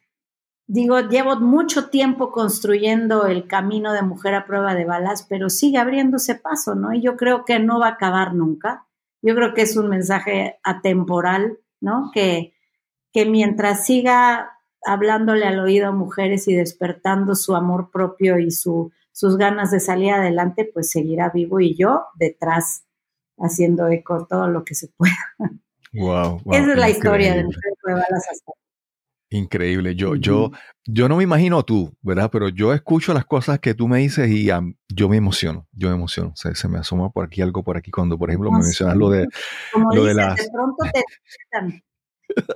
digo, 0.67 0.99
llevo 1.01 1.35
mucho 1.37 1.89
tiempo 1.89 2.31
construyendo 2.31 3.25
el 3.25 3.47
camino 3.47 3.91
de 3.93 4.03
mujer 4.03 4.35
a 4.35 4.45
prueba 4.45 4.75
de 4.75 4.85
balas, 4.85 5.25
pero 5.27 5.49
sigue 5.49 5.79
abriéndose 5.79 6.35
paso, 6.35 6.75
¿no? 6.75 6.93
Y 6.93 7.01
yo 7.01 7.17
creo 7.17 7.43
que 7.43 7.59
no 7.59 7.79
va 7.79 7.87
a 7.87 7.91
acabar 7.91 8.33
nunca. 8.33 8.87
Yo 9.21 9.35
creo 9.35 9.53
que 9.53 9.63
es 9.63 9.75
un 9.75 9.89
mensaje 9.89 10.59
atemporal, 10.63 11.59
¿no? 11.79 12.11
Que, 12.13 12.53
que 13.11 13.25
mientras 13.25 13.85
siga 13.85 14.59
hablándole 14.83 15.45
al 15.45 15.59
oído 15.59 15.87
a 15.87 15.91
mujeres 15.91 16.47
y 16.47 16.55
despertando 16.55 17.35
su 17.35 17.55
amor 17.55 17.91
propio 17.91 18.39
y 18.39 18.51
su, 18.51 18.91
sus 19.11 19.37
ganas 19.37 19.71
de 19.71 19.79
salir 19.79 20.11
adelante, 20.11 20.69
pues 20.73 20.89
seguirá 20.91 21.29
vivo 21.29 21.59
y 21.59 21.75
yo 21.75 22.05
detrás 22.15 22.85
haciendo 23.37 23.87
eco 23.87 24.25
todo 24.29 24.47
lo 24.47 24.63
que 24.63 24.75
se 24.75 24.87
pueda. 24.89 25.15
Wow, 25.93 26.41
wow, 26.43 26.53
Esa 26.53 26.71
es 26.73 26.77
la 26.79 26.89
historia 26.89 27.35
de 27.35 27.43
de 27.43 27.93
Balas 27.93 28.25
hasta. 28.31 28.51
Increíble. 29.33 29.95
Yo, 29.95 30.15
yo, 30.15 30.51
yo 30.85 31.07
no 31.07 31.15
me 31.15 31.23
imagino 31.23 31.63
tú, 31.63 31.95
¿verdad? 32.01 32.29
Pero 32.31 32.49
yo 32.49 32.73
escucho 32.73 33.13
las 33.13 33.23
cosas 33.25 33.59
que 33.59 33.73
tú 33.73 33.87
me 33.87 33.99
dices 33.99 34.29
y 34.29 34.49
yo 34.89 35.07
me 35.09 35.15
emociono. 35.15 35.67
Yo 35.71 35.87
me 35.87 35.95
emociono. 35.95 36.33
Se, 36.35 36.53
se 36.53 36.67
me 36.67 36.77
asoma 36.79 37.09
por 37.11 37.25
aquí 37.25 37.41
algo 37.41 37.63
por 37.63 37.77
aquí 37.77 37.91
cuando, 37.91 38.17
por 38.17 38.29
ejemplo, 38.29 38.51
me 38.51 38.57
mencionas 38.59 38.95
sí. 38.95 38.99
lo 38.99 39.09
de 39.09 39.27
Como 39.71 39.87
lo 39.95 40.03
de 40.03 40.09
dices, 40.13 40.15
las- 40.27 40.35
de 40.35 40.49
pronto 40.51 40.83
te 40.93 41.03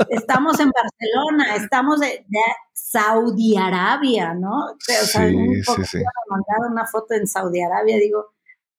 estamos 0.09 0.59
en 0.59 0.71
Barcelona, 0.71 1.55
estamos 1.55 1.99
de, 1.99 2.25
de 2.27 2.39
Saudi 2.73 3.57
Arabia, 3.57 4.33
¿no? 4.33 4.65
O 4.71 4.77
sea, 4.79 5.27
Sí, 5.27 5.35
un 5.35 5.55
sí, 5.55 5.61
poco 5.65 5.83
sí. 5.83 5.97
me 5.97 6.05
mandaron 6.29 6.71
una 6.73 6.85
foto 6.85 7.13
en 7.13 7.27
Saudi 7.27 7.61
Arabia, 7.61 7.97
digo, 7.97 8.33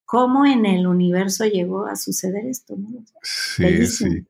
¿cómo 0.04 0.46
en 0.46 0.66
el 0.66 0.86
universo 0.86 1.44
llegó 1.44 1.86
a 1.86 1.96
suceder 1.96 2.46
esto? 2.46 2.74
no? 2.76 2.88
Sí, 3.22 3.62
Bellísimo. 3.62 4.12
sí. 4.12 4.26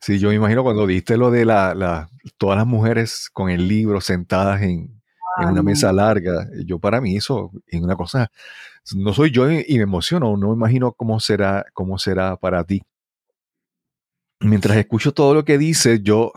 Sí, 0.00 0.18
yo 0.18 0.30
me 0.30 0.36
imagino 0.36 0.62
cuando 0.62 0.86
diste 0.86 1.16
lo 1.18 1.30
de 1.30 1.44
la, 1.44 1.74
la- 1.74 2.08
todas 2.38 2.56
las 2.56 2.66
mujeres 2.66 3.28
con 3.32 3.50
el 3.50 3.68
libro 3.68 4.00
sentadas 4.00 4.62
en, 4.62 5.02
en 5.38 5.48
una 5.50 5.62
mesa 5.62 5.92
larga, 5.92 6.46
yo 6.64 6.78
para 6.78 7.00
mí 7.02 7.16
eso 7.16 7.50
es 7.66 7.82
una 7.82 7.94
cosa, 7.96 8.30
no 8.94 9.12
soy 9.12 9.30
yo 9.30 9.50
y 9.50 9.76
me 9.76 9.82
emociono, 9.82 10.36
no 10.36 10.48
me 10.48 10.54
imagino 10.54 10.92
cómo 10.92 11.20
será, 11.20 11.66
cómo 11.74 11.98
será 11.98 12.36
para 12.36 12.64
ti. 12.64 12.82
Mientras 14.44 14.76
escucho 14.76 15.12
todo 15.12 15.32
lo 15.32 15.44
que 15.44 15.56
dices, 15.56 16.02
yo 16.02 16.30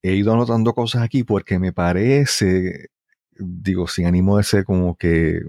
he 0.00 0.14
ido 0.14 0.32
anotando 0.32 0.72
cosas 0.72 1.02
aquí 1.02 1.24
porque 1.24 1.58
me 1.58 1.74
parece, 1.74 2.88
digo, 3.38 3.86
sin 3.86 4.06
ánimo 4.06 4.38
de 4.38 4.44
ser 4.44 4.64
como 4.64 4.96
que 4.96 5.40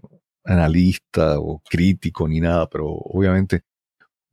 analista 0.44 1.40
o 1.40 1.62
crítico 1.70 2.28
ni 2.28 2.42
nada, 2.42 2.68
pero 2.68 2.90
obviamente 2.90 3.62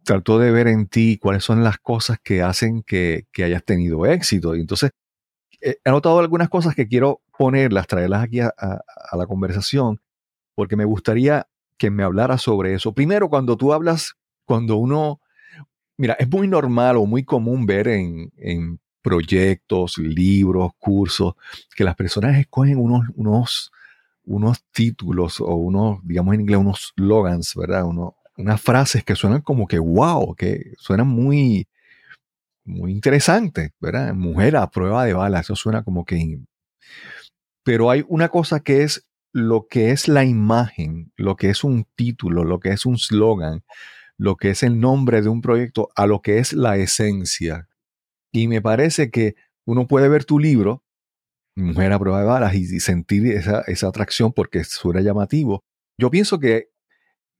trato 0.05 0.38
de 0.41 0.51
ver 0.51 0.69
en 0.69 0.88
ti 0.88 1.19
cuáles 1.19 1.45
son 1.45 1.62
las 1.62 1.79
cosas 1.79 2.19
que 2.23 2.43
hacen 2.43 2.83
que, 2.83 3.27
hayas 3.45 3.64
tenido 3.64 4.07
éxito. 4.07 4.57
Y 4.57 4.61
entonces 4.61 4.91
he 5.61 5.79
anotado 5.85 6.19
algunas 6.19 6.49
cosas 6.49 6.75
que 6.75 6.88
quiero 6.88 7.23
ponerlas, 7.37 7.87
traerlas 7.87 8.25
aquí 8.25 8.41
a- 8.41 8.53
a 8.59 9.17
la 9.17 9.27
conversación, 9.27 10.01
porque 10.57 10.77
me 10.77 10.85
gustaría 10.85 11.49
que 11.79 11.91
me 11.91 12.03
hablara 12.03 12.38
sobre 12.38 12.75
eso. 12.75 12.93
Primero, 12.93 13.29
cuando 13.29 13.57
tú 13.57 13.73
hablas, 13.73 14.14
cuando 14.47 14.77
uno, 14.77 15.21
mira, 15.99 16.15
es 16.19 16.29
muy 16.31 16.49
normal 16.49 16.97
o 16.97 17.07
muy 17.07 17.25
común 17.25 17.67
ver 17.67 17.89
en, 17.89 18.33
en 18.39 18.81
proyectos, 19.03 19.99
libros, 19.99 20.73
cursos, 20.79 21.35
que 21.77 21.85
las 21.85 21.97
personas 21.97 22.39
escogen 22.39 22.79
unos, 22.79 23.07
unos, 23.17 23.73
unos 24.25 24.63
títulos 24.73 25.41
o 25.41 25.55
unos, 25.55 26.01
digamos 26.05 26.35
en 26.35 26.43
inglés, 26.43 26.59
unos 26.61 26.93
slogans, 26.97 27.55
¿verdad? 27.57 27.85
Uno- 27.87 28.17
unas 28.39 28.61
frases 28.61 29.05
que 29.05 29.17
suenan 29.17 29.43
como 29.43 29.67
que 29.67 29.79
wow, 29.81 30.35
que 30.37 30.73
suenan 30.79 31.09
muy, 31.09 31.67
muy 32.65 32.93
interesantes, 32.93 33.73
¿verdad? 33.81 34.15
Mujer 34.15 34.57
a 34.57 34.71
prueba 34.71 35.05
de 35.05 35.15
bala, 35.15 35.41
eso 35.41 35.57
suena 35.57 35.83
como 35.83 36.05
que... 36.05 36.39
Pero 37.65 37.91
hay 37.91 38.05
una 38.09 38.29
cosa 38.29 38.61
que 38.61 38.83
es 38.83 39.07
lo 39.33 39.67
que 39.69 39.91
es 39.91 40.09
la 40.09 40.25
imagen, 40.25 41.13
lo 41.17 41.37
que 41.37 41.51
es 41.51 41.65
un 41.65 41.87
título, 41.97 42.45
lo 42.45 42.61
que 42.61 42.71
es 42.71 42.87
un 42.87 42.99
slogan, 42.99 43.63
lo 44.19 44.37
que 44.37 44.51
es 44.51 44.63
el 44.63 44.81
nombre 44.81 45.23
de 45.23 45.29
un 45.29 45.41
proyecto, 45.41 45.89
a 45.95 46.07
lo 46.07 46.21
que 46.21 46.39
es 46.39 46.53
la 46.53 46.77
esencia. 46.77 47.69
Y 48.33 48.49
me 48.49 48.61
parece 48.61 49.11
que 49.11 49.37
uno 49.65 49.87
puede 49.87 50.09
ver 50.09 50.25
tu 50.25 50.39
libro, 50.39 50.85
Mujer 51.57 51.93
a 51.93 51.99
prueba 51.99 52.21
de 52.21 52.27
balas, 52.27 52.55
y, 52.55 52.59
y 52.77 52.79
sentir 52.79 53.27
esa, 53.27 53.63
esa 53.63 53.89
atracción 53.89 54.33
porque 54.33 54.63
suena 54.63 55.01
llamativo. 55.01 55.65
Yo 55.99 56.09
pienso 56.09 56.39
que 56.39 56.71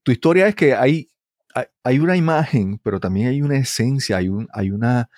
tu 0.03 0.11
historia 0.11 0.45
es 0.49 0.55
que 0.55 0.73
hay, 0.73 1.07
hay, 1.55 1.65
hay 1.85 1.99
una 1.99 2.17
imagen, 2.17 2.79
pero 2.83 2.99
también 2.99 3.29
hay 3.29 3.41
una 3.41 3.55
esencia, 3.55 4.17
hay, 4.17 4.27
un, 4.27 4.49
hay, 4.51 4.71
una, 4.71 5.09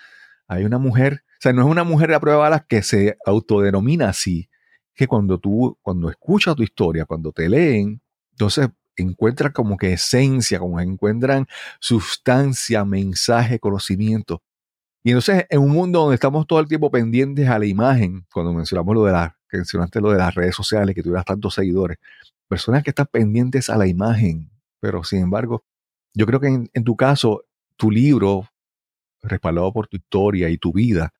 hay 0.47 0.65
una 0.65 0.77
mujer, 0.77 1.23
o 1.25 1.37
sea, 1.39 1.51
no 1.51 1.63
es 1.63 1.67
una 1.67 1.83
mujer 1.83 2.13
a 2.13 2.19
prueba 2.19 2.37
de 2.37 2.41
balas 2.43 2.65
que 2.67 2.83
se 2.83 3.17
autodenomina 3.25 4.09
así, 4.09 4.49
que 4.93 5.07
cuando 5.07 5.39
tú, 5.39 5.79
cuando 5.81 6.07
escuchas 6.11 6.55
tu 6.55 6.61
historia, 6.61 7.05
cuando 7.05 7.31
te 7.31 7.49
leen, 7.49 8.03
entonces 8.33 8.69
encuentran 8.95 9.51
como 9.51 9.77
que 9.77 9.93
esencia, 9.93 10.59
como 10.59 10.79
encuentran 10.79 11.47
sustancia, 11.79 12.85
mensaje, 12.85 13.59
conocimiento. 13.59 14.41
Y 15.03 15.11
entonces 15.11 15.45
en 15.49 15.59
un 15.61 15.71
mundo 15.71 16.01
donde 16.01 16.15
estamos 16.15 16.45
todo 16.45 16.59
el 16.59 16.67
tiempo 16.67 16.91
pendientes 16.91 17.49
a 17.49 17.57
la 17.57 17.65
imagen, 17.65 18.25
cuando 18.31 18.53
mencionamos 18.53 18.93
lo 18.95 19.05
de 19.05 19.11
la, 19.13 19.37
que 19.49 19.57
mencionaste 19.57 19.99
lo 19.99 20.11
de 20.11 20.19
las 20.19 20.35
redes 20.35 20.55
sociales, 20.55 20.93
que 20.95 21.03
tuvieras 21.03 21.25
tantos 21.25 21.55
seguidores, 21.55 21.97
personas 22.47 22.83
que 22.83 22.91
están 22.91 23.07
pendientes 23.07 23.69
a 23.69 23.77
la 23.77 23.87
imagen, 23.87 24.51
pero 24.79 25.03
sin 25.03 25.19
embargo, 25.23 25.63
yo 26.13 26.25
creo 26.25 26.39
que 26.39 26.47
en, 26.47 26.83
tu 26.83 26.95
caso, 26.95 27.45
tu 27.77 27.89
libro, 27.89 28.47
respaldado 29.23 29.71
por 29.73 29.87
tu 29.87 29.97
historia 29.97 30.49
y 30.49 30.57
tu 30.57 30.73
vida, 30.73 31.13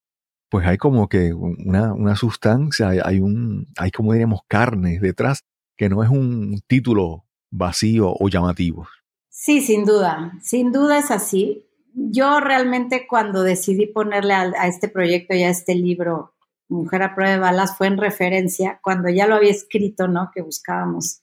pues 0.49 0.67
hay 0.67 0.77
como 0.77 1.07
que 1.07 1.33
una, 1.33 1.93
una 1.93 2.15
sustancia, 2.15 2.89
hay, 2.89 3.19
un, 3.21 3.67
hay 3.77 3.91
como 3.91 4.13
diríamos 4.13 4.41
carne 4.47 4.99
detrás, 4.99 5.45
que 5.77 5.89
no 5.89 6.03
es 6.03 6.09
un 6.09 6.61
título 6.67 7.25
vacío 7.51 8.13
o 8.19 8.29
llamativo. 8.29 8.87
Sí, 9.29 9.61
sin 9.61 9.85
duda, 9.85 10.33
sin 10.41 10.71
duda 10.71 10.97
es 10.97 11.11
así. 11.11 11.65
Yo 11.93 12.39
realmente 12.39 13.05
cuando 13.07 13.43
decidí 13.43 13.85
ponerle 13.85 14.33
a, 14.33 14.41
a 14.57 14.67
este 14.67 14.87
proyecto 14.87 15.35
y 15.35 15.43
a 15.43 15.49
este 15.49 15.75
libro 15.75 16.33
Mujer 16.71 17.03
a 17.03 17.13
prueba 17.13 17.33
de 17.33 17.39
balas 17.39 17.77
fue 17.77 17.87
en 17.87 17.97
referencia, 17.97 18.79
cuando 18.81 19.09
ya 19.09 19.27
lo 19.27 19.35
había 19.35 19.51
escrito, 19.51 20.07
¿no? 20.07 20.31
Que 20.33 20.41
buscábamos 20.41 21.21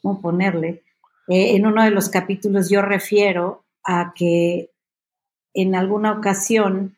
cómo 0.00 0.20
ponerle. 0.20 0.84
Eh, 1.26 1.56
en 1.56 1.66
uno 1.66 1.82
de 1.82 1.90
los 1.90 2.08
capítulos 2.08 2.70
yo 2.70 2.80
refiero 2.80 3.64
a 3.82 4.12
que 4.14 4.70
en 5.52 5.74
alguna 5.74 6.12
ocasión 6.12 6.96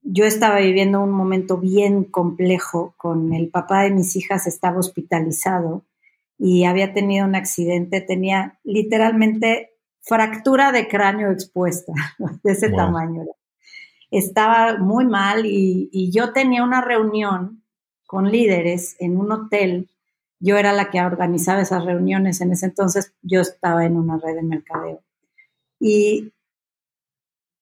yo 0.00 0.24
estaba 0.24 0.60
viviendo 0.60 1.02
un 1.02 1.10
momento 1.10 1.58
bien 1.58 2.04
complejo 2.04 2.94
con 2.96 3.34
el 3.34 3.50
papá 3.50 3.82
de 3.82 3.90
mis 3.90 4.16
hijas, 4.16 4.46
estaba 4.46 4.78
hospitalizado 4.78 5.82
y 6.38 6.64
había 6.64 6.94
tenido 6.94 7.26
un 7.26 7.34
accidente, 7.34 8.00
tenía 8.00 8.60
literalmente 8.62 9.72
fractura 10.00 10.70
de 10.72 10.88
cráneo 10.88 11.32
expuesta, 11.32 11.92
de 12.44 12.52
ese 12.52 12.68
wow. 12.68 12.76
tamaño. 12.76 13.24
Estaba 14.10 14.78
muy 14.78 15.04
mal 15.04 15.44
y, 15.44 15.90
y, 15.92 16.10
yo 16.10 16.32
tenía 16.32 16.64
una 16.64 16.80
reunión 16.80 17.62
con 18.06 18.30
líderes 18.30 18.96
en 19.00 19.18
un 19.18 19.32
hotel. 19.32 19.90
Yo 20.40 20.56
era 20.56 20.72
la 20.72 20.88
que 20.88 21.00
organizaba 21.00 21.60
esas 21.60 21.84
reuniones 21.84 22.40
en 22.40 22.52
ese 22.52 22.66
entonces, 22.66 23.12
yo 23.20 23.40
estaba 23.40 23.84
en 23.84 23.96
una 23.96 24.16
red 24.16 24.36
de 24.36 24.42
mercadeo. 24.42 25.02
Y, 25.78 26.32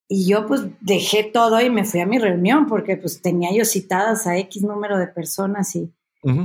y 0.08 0.28
yo 0.28 0.46
pues 0.46 0.60
dejé 0.80 1.24
todo 1.24 1.60
y 1.60 1.68
me 1.68 1.84
fui 1.84 2.00
a 2.00 2.06
mi 2.06 2.18
reunión 2.18 2.66
porque 2.66 2.96
pues 2.96 3.20
tenía 3.22 3.50
yo 3.52 3.64
citadas 3.64 4.26
a 4.28 4.36
X 4.36 4.62
número 4.62 4.98
de 4.98 5.08
personas 5.08 5.74
y, 5.74 5.92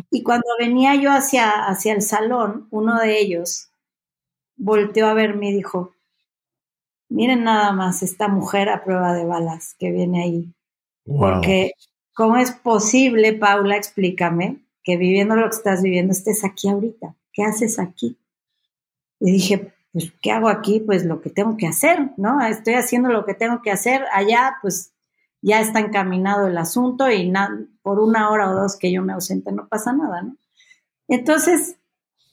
y 0.10 0.24
cuando 0.24 0.48
venía 0.60 0.96
yo 0.96 1.12
hacia, 1.12 1.66
hacia 1.66 1.94
el 1.94 2.02
salón, 2.02 2.68
uno 2.72 3.00
de 3.00 3.20
ellos 3.20 3.70
volteó 4.56 5.08
a 5.08 5.14
verme 5.14 5.50
y 5.50 5.56
dijo, 5.56 5.94
miren 7.10 7.44
nada 7.44 7.72
más 7.72 8.04
esta 8.04 8.28
mujer 8.28 8.70
a 8.70 8.84
prueba 8.84 9.14
de 9.14 9.26
balas 9.26 9.76
que 9.80 9.92
viene 9.92 10.24
ahí. 10.24 10.54
Wow. 11.06 11.20
Porque, 11.20 11.74
¿cómo 12.14 12.38
es 12.38 12.52
posible, 12.52 13.34
Paula, 13.34 13.76
explícame, 13.76 14.62
que 14.84 14.98
viviendo 14.98 15.36
lo 15.36 15.50
que 15.50 15.56
estás 15.56 15.82
viviendo 15.82 16.14
estés 16.14 16.44
aquí 16.44 16.70
ahorita? 16.70 17.16
¿Qué 17.34 17.44
haces 17.44 17.80
aquí? 17.80 18.18
Y 19.20 19.32
dije, 19.32 19.74
pues, 19.92 20.14
¿qué 20.22 20.32
hago 20.32 20.48
aquí? 20.48 20.80
Pues 20.80 21.06
lo 21.06 21.22
que 21.22 21.30
tengo 21.30 21.58
que 21.58 21.68
hacer, 21.68 22.12
¿no? 22.18 22.42
Estoy 22.46 22.76
haciendo 22.76 23.10
lo 23.10 23.26
que 23.26 23.34
tengo 23.34 23.62
que 23.62 23.72
hacer. 23.72 24.06
Allá, 24.14 24.58
pues, 24.62 24.94
ya 25.42 25.60
está 25.60 25.80
encaminado 25.80 26.48
el 26.48 26.58
asunto 26.58 27.10
y 27.10 27.32
por 27.82 28.00
una 28.00 28.30
hora 28.30 28.52
o 28.52 28.56
dos 28.56 28.78
que 28.78 28.92
yo 28.92 29.02
me 29.02 29.14
ausente 29.14 29.52
no 29.52 29.68
pasa 29.68 29.94
nada, 29.94 30.22
¿no? 30.22 30.38
Entonces, 31.08 31.78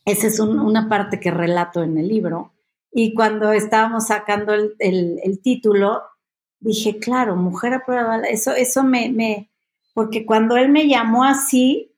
esa 0.04 0.26
es 0.26 0.40
un, 0.40 0.58
una 0.60 0.88
parte 0.88 1.18
que 1.20 1.30
relato 1.30 1.82
en 1.82 1.98
el 1.98 2.08
libro. 2.08 2.52
Y 2.92 3.14
cuando 3.14 3.52
estábamos 3.52 4.06
sacando 4.06 4.54
el, 4.54 4.74
el, 4.78 5.20
el 5.22 5.40
título, 5.40 6.02
dije, 6.60 6.98
claro, 6.98 7.36
mujer 7.36 7.74
a 7.74 7.84
prueba, 7.84 8.18
eso, 8.20 8.52
eso 8.52 8.84
me, 8.84 9.10
me, 9.10 9.50
porque 9.94 10.24
cuando 10.24 10.56
él 10.56 10.68
me 10.70 10.88
llamó 10.88 11.24
así, 11.24 11.94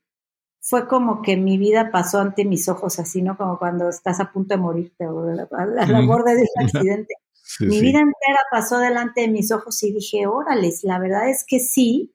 fue 0.60 0.86
como 0.88 1.22
que 1.22 1.36
mi 1.36 1.58
vida 1.58 1.90
pasó 1.90 2.20
ante 2.20 2.44
mis 2.44 2.68
ojos 2.68 2.98
así, 2.98 3.22
¿no? 3.22 3.36
Como 3.36 3.58
cuando 3.58 3.88
estás 3.88 4.20
a 4.20 4.30
punto 4.30 4.54
de 4.54 4.60
morirte 4.60 5.06
o 5.06 5.22
a 5.22 5.34
la, 5.34 5.48
a 5.82 5.86
la 5.86 6.00
borde 6.06 6.34
del 6.34 6.48
accidente. 6.64 7.14
Sí, 7.60 7.66
Mi 7.66 7.76
sí. 7.76 7.82
vida 7.82 7.98
entera 8.00 8.40
pasó 8.50 8.78
delante 8.78 9.20
de 9.20 9.28
mis 9.28 9.52
ojos 9.52 9.82
y 9.82 9.92
dije, 9.92 10.26
órales, 10.26 10.82
la 10.82 10.98
verdad 10.98 11.28
es 11.28 11.44
que 11.46 11.60
sí, 11.60 12.14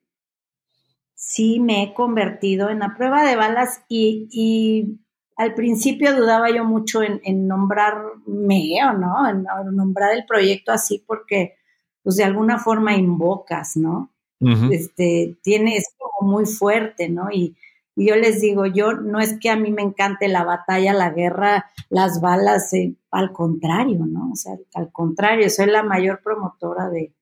sí 1.14 1.60
me 1.60 1.82
he 1.84 1.94
convertido 1.94 2.68
en 2.68 2.80
la 2.80 2.94
prueba 2.96 3.24
de 3.24 3.36
balas 3.36 3.82
y, 3.88 4.28
y 4.30 4.98
al 5.36 5.54
principio 5.54 6.16
dudaba 6.16 6.50
yo 6.50 6.64
mucho 6.64 7.02
en, 7.02 7.20
en 7.24 7.46
nombrarme 7.46 8.78
o 8.88 8.92
no, 8.92 9.28
en, 9.28 9.38
en, 9.38 9.76
nombrar 9.76 10.14
el 10.14 10.24
proyecto 10.26 10.72
así 10.72 11.04
porque 11.06 11.54
pues 12.02 12.16
de 12.16 12.24
alguna 12.24 12.58
forma 12.58 12.94
invocas, 12.96 13.76
¿no? 13.76 14.10
Uh 14.40 14.48
-huh. 14.48 14.72
Este, 14.74 15.38
tiene, 15.42 15.76
es 15.76 15.94
como 15.96 16.30
muy 16.32 16.44
fuerte, 16.46 17.08
¿no? 17.08 17.30
Y, 17.32 17.56
y 17.96 18.08
yo 18.08 18.16
les 18.16 18.40
digo, 18.40 18.66
yo 18.66 18.92
no 18.92 19.20
es 19.20 19.38
que 19.40 19.48
a 19.50 19.56
mí 19.56 19.70
me 19.70 19.82
encante 19.82 20.28
la 20.28 20.44
batalla, 20.44 20.92
la 20.92 21.10
guerra, 21.10 21.64
las 21.88 22.20
balas, 22.20 22.72
eh, 22.74 22.94
al 23.16 23.32
contrario, 23.32 24.04
¿no? 24.06 24.30
O 24.32 24.36
sea, 24.36 24.56
al 24.74 24.92
contrario, 24.92 25.48
soy 25.50 25.66
la 25.66 25.82
mayor 25.82 26.20
promotora 26.22 26.88
de, 26.88 27.12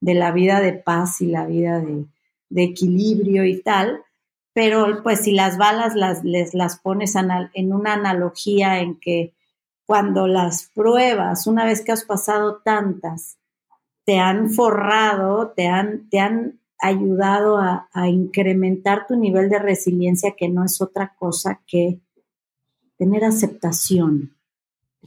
de 0.00 0.14
la 0.14 0.32
vida 0.32 0.60
de 0.60 0.72
paz 0.72 1.20
y 1.20 1.26
la 1.26 1.46
vida 1.46 1.80
de, 1.80 2.06
equilibrio 2.56 3.44
y 3.44 3.60
tal. 3.62 4.02
Pero 4.52 5.02
pues 5.02 5.20
si 5.22 5.32
las 5.32 5.58
balas 5.58 5.94
las, 5.96 6.22
les, 6.22 6.54
las 6.54 6.78
pones 6.78 7.16
en 7.16 7.72
una 7.72 7.94
analogía 7.94 8.80
en 8.80 9.00
que 9.00 9.34
cuando 9.86 10.26
las 10.26 10.70
pruebas, 10.74 11.46
una 11.46 11.64
vez 11.64 11.84
que 11.84 11.92
has 11.92 12.04
pasado 12.04 12.60
tantas, 12.64 13.38
te 14.04 14.18
han 14.18 14.50
forrado, 14.50 15.52
te 15.56 15.66
han, 15.66 16.08
te 16.08 16.20
han 16.20 16.60
ayudado 16.78 17.58
a, 17.58 17.88
incrementar 18.08 19.06
tu 19.06 19.16
nivel 19.16 19.48
de 19.48 19.58
resiliencia, 19.58 20.34
que 20.36 20.48
no 20.48 20.64
es 20.64 20.80
otra 20.80 21.14
cosa 21.18 21.60
que 21.66 22.00
tener 22.98 23.24
aceptación. 23.24 24.36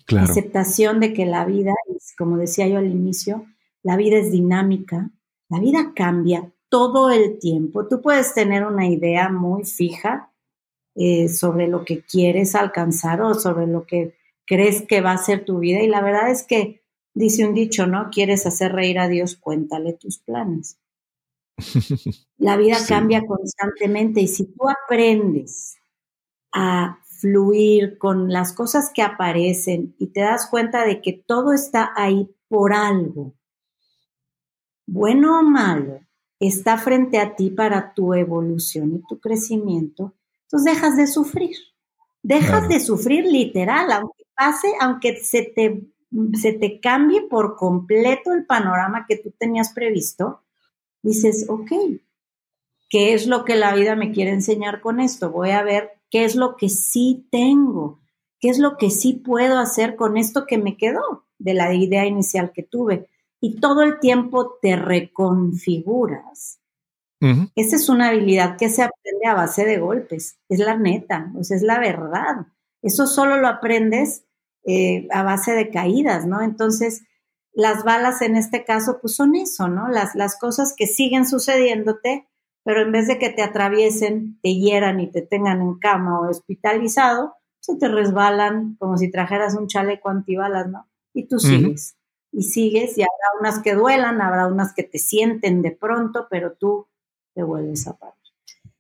Claro. 0.06 0.32
Aceptación 0.32 1.00
de 1.00 1.14
que 1.14 1.26
la 1.26 1.46
vida, 1.46 1.74
como 2.18 2.38
decía 2.38 2.68
yo 2.68 2.78
al 2.78 2.88
inicio, 2.88 3.46
la 3.84 3.98
vida 3.98 4.18
es 4.18 4.32
dinámica, 4.32 5.12
la 5.50 5.60
vida 5.60 5.94
cambia 5.96 6.52
todo 6.70 7.10
el 7.12 7.40
tiempo. 7.40 7.88
Tú 7.88 8.02
puedes 8.02 8.34
tener 8.34 8.66
una 8.66 8.88
idea 8.88 9.30
muy 9.30 9.64
fija 9.64 10.32
eh, 10.96 11.30
sobre 11.30 11.68
lo 11.68 11.86
que 11.86 12.02
quieres 12.02 12.56
alcanzar 12.56 13.22
o 13.22 13.34
sobre 13.34 13.68
lo 13.68 13.86
que 13.86 14.16
crees 14.46 14.82
que 14.82 15.02
va 15.02 15.12
a 15.12 15.18
ser 15.18 15.46
tu 15.46 15.60
vida 15.60 15.82
y 15.82 15.88
la 15.88 16.02
verdad 16.02 16.32
es 16.32 16.44
que 16.44 16.82
dice 17.14 17.46
un 17.46 17.54
dicho, 17.54 17.88
¿no? 17.88 18.10
Quieres 18.12 18.46
hacer 18.46 18.72
reír 18.74 19.00
a 19.00 19.08
Dios, 19.08 19.36
cuéntale 19.36 19.94
tus 19.94 20.20
planes. 20.20 20.80
La 22.38 22.56
vida 22.58 22.76
sí. 22.76 22.88
cambia 22.88 23.26
constantemente 23.26 24.22
y 24.22 24.28
si 24.28 24.46
tú 24.46 24.70
aprendes 24.70 25.78
a 26.54 27.00
fluir 27.20 27.98
con 27.98 28.32
las 28.32 28.54
cosas 28.54 28.92
que 28.94 29.02
aparecen 29.02 29.96
y 29.98 30.08
te 30.08 30.22
das 30.22 30.48
cuenta 30.48 30.86
de 30.86 31.02
que 31.02 31.14
todo 31.14 31.54
está 31.54 31.92
ahí 31.96 32.30
por 32.48 32.74
algo, 32.74 33.34
bueno 34.86 35.40
o 35.40 35.44
malo, 35.44 36.00
está 36.40 36.78
frente 36.78 37.20
a 37.20 37.36
ti 37.36 37.50
para 37.50 37.94
tu 37.94 38.14
evolución 38.14 38.96
y 38.96 39.08
tu 39.08 39.20
crecimiento, 39.20 40.14
entonces 40.44 40.74
dejas 40.74 40.96
de 40.96 41.08
sufrir. 41.08 41.58
Dejas 42.24 42.50
claro. 42.50 42.68
de 42.68 42.80
sufrir 42.80 43.26
literal, 43.26 43.92
aunque 43.92 44.24
pase, 44.36 44.68
aunque 44.82 45.18
se 45.18 45.44
te, 45.44 45.84
se 46.34 46.54
te 46.54 46.80
cambie 46.80 47.22
por 47.22 47.56
completo 47.56 48.34
el 48.34 48.46
panorama 48.46 49.06
que 49.08 49.18
tú 49.18 49.32
tenías 49.38 49.74
previsto, 49.74 50.42
dices, 51.02 51.46
ok, 51.48 51.72
¿qué 52.90 53.14
es 53.14 53.28
lo 53.28 53.46
que 53.46 53.56
la 53.56 53.74
vida 53.76 53.96
me 53.96 54.12
quiere 54.12 54.32
enseñar 54.32 54.82
con 54.82 55.00
esto? 55.00 55.32
Voy 55.32 55.52
a 55.52 55.64
ver 55.64 55.97
qué 56.10 56.26
es 56.26 56.36
lo 56.36 56.56
que 56.56 56.70
sí 56.70 57.28
tengo, 57.32 58.00
qué 58.40 58.50
es 58.50 58.60
lo 58.60 58.78
que 58.78 58.90
sí 58.90 59.14
puedo 59.14 59.58
hacer 59.58 59.96
con 59.96 60.18
esto 60.18 60.46
que 60.46 60.58
me 60.58 60.78
quedó 60.78 61.26
de 61.38 61.54
la 61.54 61.74
idea 61.74 62.06
inicial 62.06 62.52
que 62.54 62.64
tuve. 62.64 63.10
Y 63.40 63.60
todo 63.60 63.82
el 63.82 64.00
tiempo 64.00 64.58
te 64.62 64.76
reconfiguras. 64.76 66.60
Uh 67.22 67.26
-huh. 67.26 67.52
Esa 67.56 67.76
es 67.76 67.90
una 67.90 68.10
habilidad 68.10 68.58
que 68.58 68.70
se 68.70 68.84
aprende 68.84 69.26
a 69.28 69.34
base 69.34 69.66
de 69.66 69.80
golpes, 69.80 70.38
es 70.50 70.60
la 70.60 70.78
neta, 70.78 71.32
o 71.38 71.44
sea, 71.44 71.58
es 71.58 71.64
la 71.64 71.80
verdad. 71.80 72.48
Eso 72.82 73.08
solo 73.08 73.38
lo 73.38 73.48
aprendes 73.48 74.24
eh, 74.66 75.08
a 75.12 75.24
base 75.24 75.54
de 75.54 75.70
caídas, 75.70 76.28
¿no? 76.28 76.42
Entonces, 76.42 77.04
las 77.54 77.84
balas 77.84 78.22
en 78.22 78.36
este 78.36 78.66
caso, 78.66 79.00
pues 79.02 79.16
son 79.16 79.36
eso, 79.36 79.68
¿no? 79.68 79.88
Las, 79.88 80.14
las 80.14 80.38
cosas 80.38 80.76
que 80.78 80.86
siguen 80.86 81.26
sucediéndote, 81.26 82.28
pero 82.68 82.82
en 82.82 82.92
vez 82.92 83.08
de 83.08 83.18
que 83.18 83.30
te 83.30 83.42
atraviesen, 83.42 84.42
te 84.42 84.54
hieran 84.54 85.00
y 85.00 85.10
te 85.10 85.22
tengan 85.22 85.62
en 85.62 85.80
cama 85.80 86.20
o 86.20 86.30
hospitalizado, 86.30 87.36
se 87.62 87.78
te 87.78 87.88
resbalan 87.88 88.76
como 88.76 88.98
si 88.98 89.10
trajeras 89.10 89.56
un 89.56 89.68
chaleco 89.68 90.10
antibalas, 90.10 90.68
¿no? 90.68 90.86
Y 91.14 91.30
tú 91.30 91.40
sigues, 91.40 91.96
uh 91.96 92.36
-huh. 92.36 92.40
y 92.40 92.44
sigues, 92.44 92.98
y 92.98 93.04
habrá 93.04 93.40
unas 93.40 93.60
que 93.64 93.74
duelan, 93.74 94.20
habrá 94.20 94.48
unas 94.48 94.74
que 94.74 94.84
te 94.84 95.00
sienten 95.00 95.62
de 95.62 95.72
pronto, 95.72 96.28
pero 96.30 96.58
tú 96.60 96.88
te 97.34 97.42
vuelves 97.42 97.88
a 97.88 97.96
parar. 97.96 98.16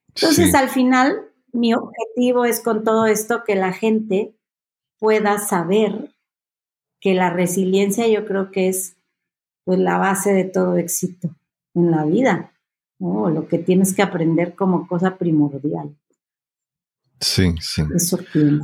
Entonces, 0.09 0.51
sí. 0.51 0.57
al 0.57 0.67
final, 0.67 1.21
mi 1.53 1.73
objetivo 1.73 2.43
es 2.43 2.59
con 2.59 2.83
todo 2.83 3.05
esto 3.05 3.45
que 3.45 3.55
la 3.55 3.71
gente 3.71 4.35
pueda 4.99 5.39
saber 5.39 6.13
que 6.99 7.13
la 7.13 7.29
resiliencia 7.29 8.05
yo 8.09 8.25
creo 8.25 8.51
que 8.51 8.67
es 8.67 8.97
pues 9.63 9.79
la 9.79 9.97
base 9.97 10.33
de 10.33 10.43
todo 10.43 10.75
éxito 10.75 11.29
en 11.73 11.91
la 11.91 12.03
vida, 12.03 12.51
¿no? 12.99 13.29
lo 13.29 13.47
que 13.47 13.59
tienes 13.59 13.93
que 13.93 14.01
aprender 14.01 14.55
como 14.55 14.87
cosa 14.87 15.17
primordial. 15.17 15.95
Sí, 17.19 17.55
sí. 17.59 17.83
Eso 17.95 18.19
tiene. 18.31 18.61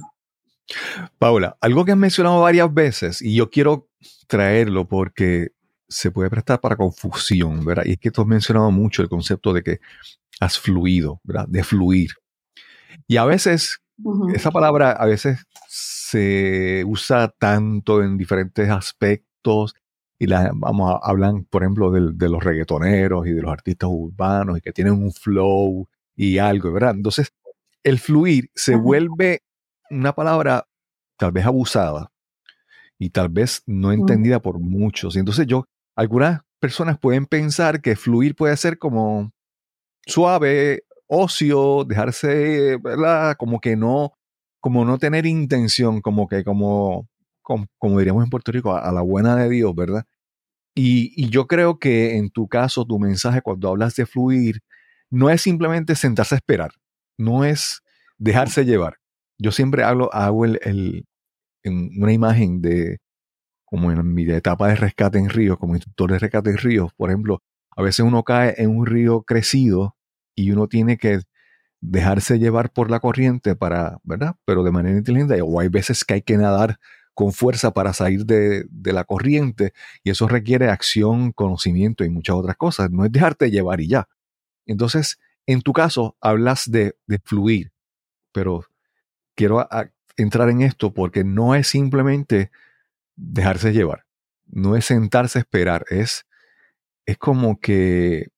Paula, 1.18 1.58
algo 1.60 1.84
que 1.84 1.92
has 1.92 1.98
mencionado 1.98 2.42
varias 2.42 2.74
veces 2.74 3.22
y 3.22 3.36
yo 3.36 3.50
quiero 3.50 3.90
traerlo 4.28 4.88
porque 4.88 5.52
se 5.88 6.12
puede 6.12 6.30
prestar 6.30 6.60
para 6.60 6.76
confusión, 6.76 7.64
¿verdad? 7.66 7.84
Y 7.86 7.94
es 7.94 7.98
que 8.00 8.12
tú 8.12 8.22
has 8.22 8.28
mencionado 8.28 8.72
mucho 8.72 9.02
el 9.02 9.10
concepto 9.10 9.54
de 9.54 9.64
que 9.64 9.80
has 10.40 10.58
fluido, 10.58 11.20
¿verdad? 11.24 11.48
De 11.48 11.64
fluir. 11.64 12.12
Y 13.08 13.18
a 13.18 13.26
veces, 13.26 13.82
esa 14.34 14.52
palabra 14.52 14.92
a 14.92 15.06
veces 15.06 15.46
se 15.68 16.84
usa 16.86 17.34
tanto 17.38 18.02
en 18.02 18.18
diferentes 18.18 18.70
aspectos 18.70 19.76
y 20.24 20.28
la, 20.28 20.52
vamos 20.56 20.90
a 20.90 21.10
hablar, 21.10 21.34
por 21.50 21.64
ejemplo, 21.64 21.92
de, 21.92 22.30
los 22.30 22.42
reggaetoneros 22.42 23.28
y 23.28 23.32
de 23.32 23.42
los 23.42 23.52
artistas 23.52 23.90
urbanos 23.92 24.58
y 24.58 24.62
que 24.62 24.72
tienen 24.72 24.94
un 24.94 25.12
flow 25.12 25.86
y 26.16 26.38
algo, 26.38 26.72
¿verdad? 26.72 26.96
Entonces, 26.96 27.34
el 27.84 28.00
fluir 28.00 28.50
se 28.56 28.78
vuelve 28.78 29.44
una 29.90 30.14
palabra 30.16 30.66
tal 31.18 31.34
vez 31.34 31.46
abusada 31.46 32.14
y 32.98 33.10
tal 33.10 33.28
vez 33.28 33.64
no 33.66 33.92
entendida 33.92 34.42
por 34.42 34.60
muchos. 34.60 35.18
Y 35.18 35.20
entonces 35.20 35.46
yo, 35.46 35.66
algunas 35.94 36.40
personas 36.60 36.98
pueden 36.98 37.26
pensar 37.26 37.82
que 37.82 37.98
fluir 37.98 38.34
puede 38.34 38.56
ser 38.56 38.78
como 38.78 39.34
suave, 40.06 40.84
ocio, 41.08 41.84
dejarse, 41.84 42.78
¿verdad? 42.78 43.36
Como 43.38 43.60
que 43.60 43.76
no, 43.76 44.14
como 44.62 44.86
no 44.86 44.98
tener 45.00 45.26
intención, 45.26 46.00
como 46.00 46.30
que 46.30 46.46
como, 46.46 47.10
como, 47.42 48.00
diríamos 48.00 48.24
en 48.24 48.30
Puerto 48.30 48.54
Rico, 48.54 48.74
a, 48.74 48.90
la 48.94 49.02
buena 49.02 49.36
de 49.36 49.50
Dios, 49.50 49.76
¿verdad? 49.76 50.06
Y, 50.76 51.14
y, 51.16 51.30
yo 51.30 51.48
creo 51.48 51.78
que 51.78 52.18
en 52.18 52.32
tu 52.32 52.48
caso, 52.48 52.86
tu 52.86 53.00
mensaje 53.00 53.42
cuando 53.42 53.70
hablas 53.70 53.96
de 53.96 54.06
fluir, 54.08 54.62
no 55.12 55.30
es 55.30 55.42
simplemente 55.42 55.96
sentarse 55.96 56.36
a 56.36 56.38
esperar, 56.38 56.72
no 57.18 57.46
es 57.46 57.84
dejarse 58.18 58.66
llevar. 58.66 58.98
Yo 59.38 59.52
siempre 59.52 59.84
hablo, 59.84 60.12
hago 60.14 60.46
el, 60.46 61.06
en 61.64 62.02
una 62.02 62.12
imagen 62.12 62.62
de, 62.62 63.00
como 63.66 63.92
en 63.92 64.14
mi 64.14 64.24
etapa 64.30 64.68
de 64.70 64.76
rescate 64.76 65.20
en 65.20 65.30
ríos, 65.30 65.58
como 65.58 65.76
instructor 65.76 66.12
de 66.12 66.20
rescate 66.20 66.52
en 66.52 66.58
ríos, 66.58 66.94
por 66.94 67.10
ejemplo, 67.10 67.42
a 67.76 67.82
veces 67.82 68.06
uno 68.06 68.24
cae 68.24 68.56
en 68.58 68.70
un 68.70 68.86
río 68.86 69.24
crecido 69.24 69.96
y 70.36 70.52
uno 70.52 70.68
tiene 70.68 70.98
que 70.98 71.22
dejarse 71.82 72.40
llevar 72.40 72.72
por 72.72 72.90
la 72.90 73.00
corriente 73.00 73.56
para, 73.56 74.00
¿verdad? 74.04 74.36
Pero 74.46 74.64
de 74.64 74.72
manera 74.72 74.98
inteligente, 74.98 75.42
o 75.42 75.60
hay 75.60 75.70
veces 75.70 76.06
que 76.06 76.16
hay 76.16 76.22
que 76.22 76.38
nadar 76.38 76.80
con 77.14 77.32
fuerza 77.32 77.72
para 77.72 77.94
salir 77.94 78.26
de, 78.26 78.66
la 78.84 79.04
corriente 79.04 79.74
y 80.04 80.10
eso 80.10 80.28
requiere 80.28 80.70
acción, 80.70 81.32
conocimiento 81.32 82.04
y 82.04 82.10
muchas 82.10 82.36
otras 82.36 82.58
cosas. 82.58 82.92
No 82.92 83.06
es 83.06 83.12
dejarte 83.12 83.52
llevar 83.52 83.82
y 83.82 83.88
ya. 83.88 84.08
Entonces, 84.66 85.20
en 85.46 85.62
tu 85.62 85.74
caso, 85.74 86.18
hablas 86.22 86.70
de, 86.72 86.96
de 87.08 87.20
fluir, 87.20 87.72
pero 88.32 88.66
quiero 89.36 89.68
entrar 90.18 90.50
en 90.50 90.62
esto 90.62 90.94
porque 90.94 91.24
no 91.24 91.56
es 91.56 91.68
simplemente 91.68 92.52
dejarse 93.16 93.74
llevar, 93.74 94.06
no 94.48 94.76
es 94.76 94.86
sentarse 94.86 95.40
a 95.40 95.42
esperar, 95.42 95.86
es, 95.90 96.26
es 97.06 97.18
como 97.18 97.60
que 97.60 98.30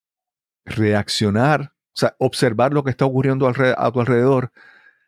reaccionar, 0.65 1.73
o 1.93 1.97
sea, 1.97 2.15
observar 2.19 2.73
lo 2.73 2.83
que 2.83 2.89
está 2.89 3.05
ocurriendo 3.05 3.47
a 3.47 3.91
tu 3.91 3.99
alrededor, 3.99 4.51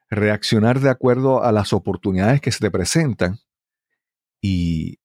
reaccionar 0.10 0.80
de 0.80 0.90
acuerdo 0.90 1.44
a 1.44 1.52
las 1.52 1.74
oportunidades 1.74 2.40
que 2.40 2.52
se 2.52 2.60
te 2.60 2.72
presentan 2.72 3.40
y, 4.42 5.00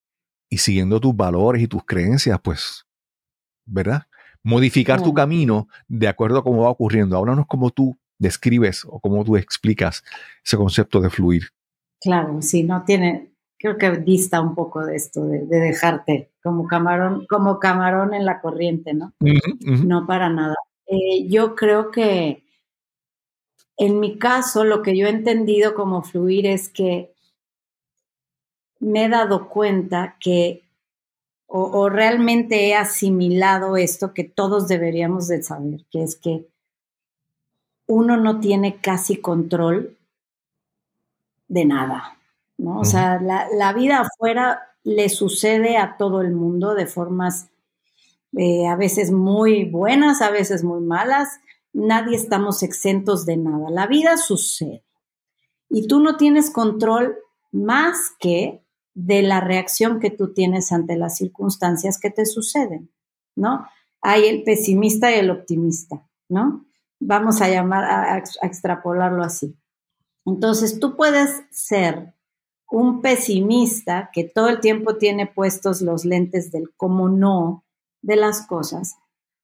y 0.48 0.58
siguiendo 0.58 1.00
tus 1.00 1.16
valores 1.16 1.62
y 1.62 1.68
tus 1.68 1.84
creencias, 1.84 2.38
pues, 2.42 2.86
¿verdad? 3.64 4.02
Modificar 4.42 5.02
tu 5.02 5.14
camino 5.14 5.68
de 5.88 6.08
acuerdo 6.08 6.38
a 6.38 6.42
cómo 6.42 6.62
va 6.62 6.70
ocurriendo. 6.70 7.16
Háblanos 7.16 7.46
cómo 7.46 7.70
tú 7.70 7.96
describes 8.18 8.84
o 8.88 9.00
cómo 9.00 9.24
tú 9.24 9.36
explicas 9.36 10.02
ese 10.44 10.56
concepto 10.56 11.00
de 11.00 11.10
fluir. 11.10 11.44
Claro, 12.00 12.42
sí, 12.42 12.64
no 12.64 12.84
tiene, 12.84 13.32
creo 13.58 13.78
que 13.78 13.90
dista 13.98 14.40
un 14.40 14.54
poco 14.54 14.84
de 14.84 14.96
esto, 14.96 15.24
de, 15.24 15.46
dejarte 15.46 16.32
como 16.42 16.66
camarón, 16.66 17.26
como 17.28 17.60
camarón 17.60 18.14
en 18.14 18.24
la 18.24 18.40
corriente, 18.40 18.94
¿no? 18.94 19.14
No 19.60 20.06
para 20.06 20.28
nada. 20.28 20.56
Eh, 20.86 21.28
yo 21.28 21.54
creo 21.54 21.90
que 21.90 22.42
en 23.76 24.00
mi 24.00 24.18
caso, 24.18 24.64
lo 24.64 24.82
que 24.82 24.96
yo 24.96 25.06
he 25.06 25.10
entendido 25.10 25.74
como 25.74 26.02
fluir 26.02 26.46
es 26.46 26.68
que 26.68 27.11
me 28.82 29.04
he 29.04 29.08
dado 29.08 29.48
cuenta 29.48 30.16
que, 30.18 30.64
o, 31.46 31.62
o 31.62 31.88
realmente 31.88 32.68
he 32.68 32.74
asimilado 32.74 33.76
esto 33.76 34.12
que 34.12 34.24
todos 34.24 34.66
deberíamos 34.66 35.28
de 35.28 35.42
saber, 35.42 35.84
que 35.90 36.02
es 36.02 36.16
que 36.16 36.48
uno 37.86 38.16
no 38.16 38.40
tiene 38.40 38.80
casi 38.80 39.16
control 39.16 39.96
de 41.48 41.64
nada, 41.64 42.18
¿no? 42.56 42.80
O 42.80 42.84
sea, 42.84 43.20
la, 43.20 43.72
vida 43.74 44.00
afuera 44.00 44.62
le 44.82 45.08
sucede 45.10 45.76
a 45.76 45.96
todo 45.96 46.22
el 46.22 46.32
mundo 46.32 46.74
de 46.74 46.86
formas 46.86 47.50
eh, 48.36 48.66
a 48.66 48.76
veces 48.76 49.12
muy 49.12 49.64
buenas, 49.64 50.22
a 50.22 50.30
veces 50.30 50.64
muy 50.64 50.80
malas. 50.80 51.28
Nadie 51.72 52.16
estamos 52.16 52.62
exentos 52.62 53.26
de 53.26 53.36
nada. 53.36 53.70
La 53.70 53.86
vida 53.86 54.16
sucede. 54.16 54.82
Y 55.68 55.86
tú 55.86 56.00
no 56.00 56.16
tienes 56.16 56.50
control 56.50 57.18
más 57.50 57.98
que 58.18 58.61
de 58.94 59.22
la 59.22 59.40
reacción 59.40 60.00
que 60.00 60.10
tú 60.10 60.32
tienes 60.32 60.72
ante 60.72 60.96
las 60.96 61.16
circunstancias 61.16 61.98
que 61.98 62.10
te 62.10 62.26
suceden, 62.26 62.90
¿no? 63.36 63.66
Hay 64.00 64.26
el 64.26 64.42
pesimista 64.42 65.10
y 65.14 65.18
el 65.18 65.30
optimista, 65.30 66.06
¿no? 66.28 66.66
Vamos 67.00 67.40
a 67.40 67.48
llamar, 67.48 67.84
a, 67.84 68.18
extrapolarlo 68.42 69.22
así. 69.22 69.56
Entonces, 70.24 70.78
tú 70.78 70.96
puedes 70.96 71.42
ser 71.50 72.14
un 72.70 73.02
pesimista 73.02 74.10
que 74.12 74.24
todo 74.24 74.48
el 74.48 74.60
tiempo 74.60 74.96
tiene 74.96 75.26
puestos 75.26 75.82
los 75.82 76.04
lentes 76.04 76.50
del 76.52 76.72
cómo 76.76 77.08
no 77.08 77.64
de 78.02 78.16
las 78.16 78.46
cosas, 78.46 78.96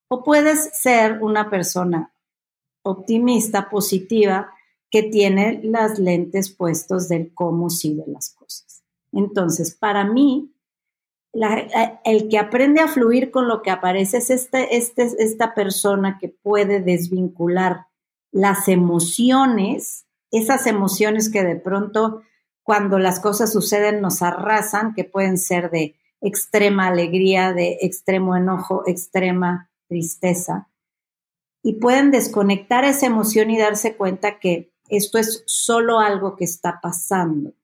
o 0.08 0.24
puedes 0.24 0.70
ser 0.78 1.22
una 1.22 1.50
persona 1.50 2.12
optimista, 2.82 3.68
positiva, 3.68 4.52
que 4.90 5.02
tiene 5.02 5.60
las 5.62 5.98
lentes 5.98 6.50
puestos 6.50 7.08
del 7.08 7.34
cómo 7.34 7.68
sí 7.70 7.94
de 7.94 8.04
las 8.06 8.30
cosas. 8.30 8.67
Entonces, 9.12 9.74
para 9.74 10.04
mí, 10.04 10.52
el 12.04 12.28
que 12.28 12.38
aprende 12.38 12.80
a 12.80 12.88
fluir 12.88 13.30
con 13.30 13.48
lo 13.48 13.62
que 13.62 13.70
aparece 13.70 14.18
es 14.18 14.30
este, 14.30 14.76
este, 14.76 15.02
esta 15.18 15.54
persona 15.54 16.18
que 16.20 16.28
puede 16.28 16.80
desvincular 16.80 17.86
las 18.32 18.68
emociones, 18.68 20.06
esas 20.30 20.66
emociones 20.66 21.30
que 21.30 21.42
de 21.42 21.56
pronto 21.56 22.22
cuando 22.62 22.98
las 22.98 23.18
cosas 23.20 23.52
suceden 23.52 24.02
nos 24.02 24.20
arrasan, 24.20 24.92
que 24.94 25.04
pueden 25.04 25.38
ser 25.38 25.70
de 25.70 25.96
extrema 26.20 26.88
alegría, 26.88 27.52
de 27.52 27.78
extremo 27.80 28.36
enojo, 28.36 28.82
extrema 28.86 29.70
tristeza, 29.88 30.68
y 31.62 31.74
pueden 31.74 32.10
desconectar 32.10 32.84
esa 32.84 33.06
emoción 33.06 33.50
y 33.50 33.58
darse 33.58 33.96
cuenta 33.96 34.38
que 34.38 34.70
esto 34.88 35.18
es 35.18 35.44
solo 35.46 35.98
algo 35.98 36.36
que 36.36 36.44
está 36.44 36.80
pasando. 36.82 37.54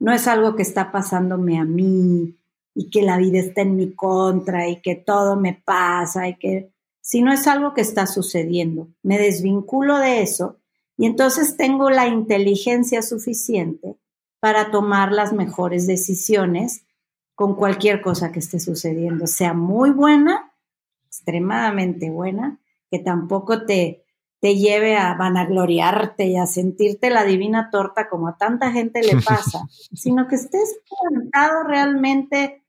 No 0.00 0.12
es 0.12 0.26
algo 0.26 0.56
que 0.56 0.62
está 0.62 0.90
pasándome 0.90 1.58
a 1.58 1.64
mí, 1.64 2.36
y 2.74 2.90
que 2.90 3.02
la 3.02 3.18
vida 3.18 3.38
está 3.38 3.62
en 3.62 3.76
mi 3.76 3.92
contra 3.94 4.68
y 4.68 4.80
que 4.80 4.94
todo 4.94 5.36
me 5.36 5.54
pasa 5.54 6.28
y 6.28 6.36
que 6.36 6.72
si 7.00 7.22
no 7.22 7.32
es 7.32 7.46
algo 7.46 7.74
que 7.74 7.80
está 7.80 8.06
sucediendo, 8.06 8.88
me 9.02 9.18
desvinculo 9.18 9.98
de 9.98 10.22
eso 10.22 10.58
y 10.96 11.06
entonces 11.06 11.56
tengo 11.56 11.90
la 11.90 12.06
inteligencia 12.06 13.02
suficiente 13.02 13.96
para 14.38 14.70
tomar 14.70 15.12
las 15.12 15.32
mejores 15.32 15.86
decisiones 15.86 16.84
con 17.34 17.54
cualquier 17.54 18.02
cosa 18.02 18.32
que 18.32 18.38
esté 18.38 18.60
sucediendo, 18.60 19.26
sea 19.26 19.54
muy 19.54 19.90
buena, 19.90 20.52
extremadamente 21.06 22.10
buena, 22.10 22.60
que 22.90 22.98
tampoco 22.98 23.64
te, 23.64 24.04
te 24.40 24.56
lleve 24.56 24.96
a 24.96 25.14
vanagloriarte 25.14 26.26
y 26.26 26.36
a 26.36 26.46
sentirte 26.46 27.10
la 27.10 27.24
divina 27.24 27.70
torta 27.70 28.08
como 28.08 28.28
a 28.28 28.36
tanta 28.36 28.72
gente 28.72 29.02
le 29.02 29.20
pasa, 29.26 29.60
sino 29.94 30.26
que 30.26 30.36
estés 30.36 30.80
plantado 30.88 31.62
realmente 31.64 32.62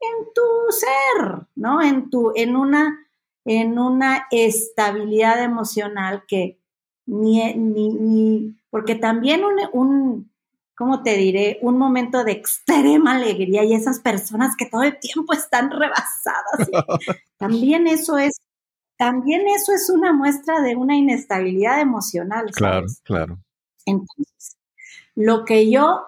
en 0.00 0.26
tu 0.32 0.42
ser, 0.70 1.46
¿no? 1.56 1.82
En 1.82 2.08
tu, 2.08 2.32
en 2.36 2.54
una, 2.54 3.06
en 3.44 3.78
una 3.78 4.26
estabilidad 4.30 5.42
emocional 5.42 6.22
que 6.28 6.58
ni, 7.06 7.54
ni, 7.54 7.88
ni 7.88 8.58
porque 8.70 8.94
también 8.94 9.42
un, 9.44 9.56
un, 9.72 10.32
¿cómo 10.76 11.02
te 11.02 11.16
diré? 11.16 11.58
Un 11.62 11.78
momento 11.78 12.22
de 12.22 12.32
extrema 12.32 13.16
alegría 13.16 13.64
y 13.64 13.74
esas 13.74 13.98
personas 13.98 14.54
que 14.56 14.66
todo 14.66 14.82
el 14.82 14.98
tiempo 15.00 15.32
están 15.32 15.70
rebasadas. 15.70 16.68
también 17.38 17.86
eso 17.88 18.18
es 18.18 18.36
también 18.98 19.46
eso 19.48 19.72
es 19.72 19.88
una 19.88 20.12
muestra 20.12 20.60
de 20.60 20.76
una 20.76 20.96
inestabilidad 20.96 21.80
emocional. 21.80 22.46
Claro, 22.52 22.86
claro. 23.04 23.38
Entonces, 23.86 24.58
lo 25.14 25.44
que 25.44 25.70
yo 25.70 26.02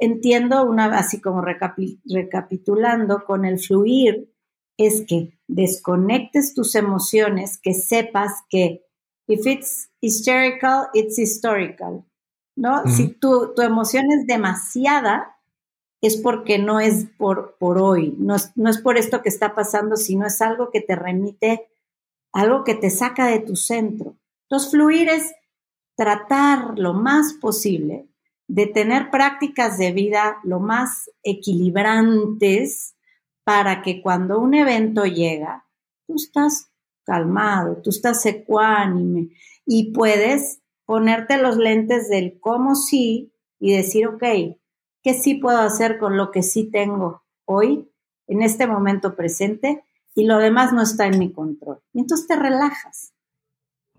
entiendo, 0.00 0.64
una, 0.64 0.98
así 0.98 1.20
como 1.20 1.42
recapitulando 1.42 3.24
con 3.24 3.44
el 3.44 3.58
fluir, 3.58 4.30
es 4.76 5.04
que 5.08 5.38
desconectes 5.48 6.54
tus 6.54 6.74
emociones, 6.74 7.58
que 7.58 7.72
sepas 7.72 8.42
que 8.50 8.84
if 9.26 9.46
it's 9.46 9.88
hysterical, 10.00 10.88
it's 10.92 11.18
historical, 11.18 12.04
¿no? 12.54 12.86
Si 12.86 13.08
tu, 13.08 13.54
tu, 13.54 13.62
emoción 13.62 14.04
es 14.12 14.26
demasiada, 14.26 15.38
es 16.02 16.18
porque 16.18 16.58
no 16.58 16.80
es 16.80 17.06
por, 17.16 17.56
por 17.58 17.78
hoy, 17.78 18.14
no 18.18 18.36
es, 18.36 18.52
no 18.54 18.68
es 18.68 18.78
por 18.78 18.98
esto 18.98 19.22
que 19.22 19.30
está 19.30 19.54
pasando, 19.54 19.96
sino 19.96 20.26
es 20.26 20.42
algo 20.42 20.70
que 20.70 20.82
te 20.82 20.94
remite, 20.94 21.68
algo 22.36 22.64
que 22.64 22.74
te 22.74 22.90
saca 22.90 23.28
de 23.28 23.38
tu 23.38 23.56
centro. 23.56 24.18
Entonces, 24.42 24.70
fluir 24.70 25.08
es 25.08 25.34
tratar 25.96 26.78
lo 26.78 26.92
más 26.92 27.32
posible 27.32 28.10
de 28.46 28.66
tener 28.66 29.10
prácticas 29.10 29.78
de 29.78 29.92
vida 29.92 30.36
lo 30.44 30.60
más 30.60 31.10
equilibrantes 31.22 32.94
para 33.42 33.80
que 33.80 34.02
cuando 34.02 34.38
un 34.38 34.52
evento 34.52 35.06
llega, 35.06 35.66
tú 36.06 36.16
estás 36.16 36.70
calmado, 37.04 37.80
tú 37.82 37.88
estás 37.88 38.26
ecuánime 38.26 39.30
y 39.64 39.92
puedes 39.92 40.60
ponerte 40.84 41.38
los 41.38 41.56
lentes 41.56 42.10
del 42.10 42.38
cómo 42.38 42.74
sí 42.74 43.32
y 43.58 43.74
decir, 43.74 44.08
ok, 44.08 44.24
¿qué 45.02 45.14
sí 45.14 45.36
puedo 45.36 45.60
hacer 45.60 45.98
con 45.98 46.18
lo 46.18 46.30
que 46.30 46.42
sí 46.42 46.70
tengo 46.70 47.22
hoy, 47.46 47.90
en 48.26 48.42
este 48.42 48.66
momento 48.66 49.16
presente? 49.16 49.84
Y 50.16 50.24
lo 50.24 50.38
demás 50.38 50.72
no 50.72 50.82
está 50.82 51.06
en 51.06 51.20
mi 51.20 51.30
control. 51.30 51.80
Y 51.92 52.00
entonces 52.00 52.26
te 52.26 52.34
relajas. 52.34 53.12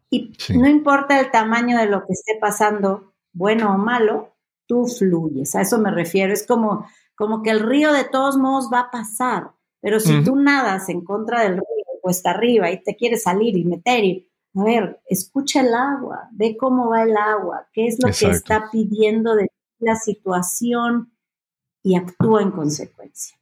Y 0.09 0.33
no 0.49 0.67
importa 0.67 1.19
el 1.19 1.31
tamaño 1.31 1.77
de 1.77 1.85
lo 1.85 2.05
que 2.05 2.13
esté 2.13 2.37
pasando, 2.41 3.13
bueno 3.33 3.73
o 3.73 3.77
malo, 3.77 4.35
tú 4.65 4.85
fluyes, 4.85 5.55
a 5.55 5.61
eso 5.61 5.77
me 5.79 5.91
refiero, 5.91 6.33
es 6.33 6.45
como, 6.45 6.87
como 7.15 7.41
que 7.41 7.51
el 7.51 7.61
río 7.61 7.93
de 7.93 8.03
todos 8.03 8.37
modos 8.37 8.69
va 8.71 8.81
a 8.81 8.91
pasar, 8.91 9.51
pero 9.81 9.99
si 9.99 10.23
tú 10.23 10.35
nadas 10.35 10.89
en 10.89 11.03
contra 11.03 11.43
del 11.43 11.53
río, 11.53 11.65
cuesta 12.01 12.31
arriba 12.31 12.71
y 12.71 12.81
te 12.81 12.95
quieres 12.95 13.23
salir 13.23 13.57
y 13.57 13.65
meter 13.65 14.03
y, 14.03 14.29
a 14.55 14.63
ver, 14.63 15.01
escucha 15.07 15.61
el 15.61 15.73
agua, 15.73 16.29
ve 16.31 16.55
cómo 16.57 16.89
va 16.89 17.03
el 17.03 17.15
agua, 17.15 17.67
qué 17.73 17.87
es 17.87 17.97
lo 18.01 18.09
que 18.09 18.33
está 18.33 18.69
pidiendo 18.71 19.35
de 19.35 19.51
la 19.79 19.95
situación 19.95 21.11
y 21.83 21.95
actúa 21.95 22.41
en 22.41 22.51
consecuencia. 22.51 23.36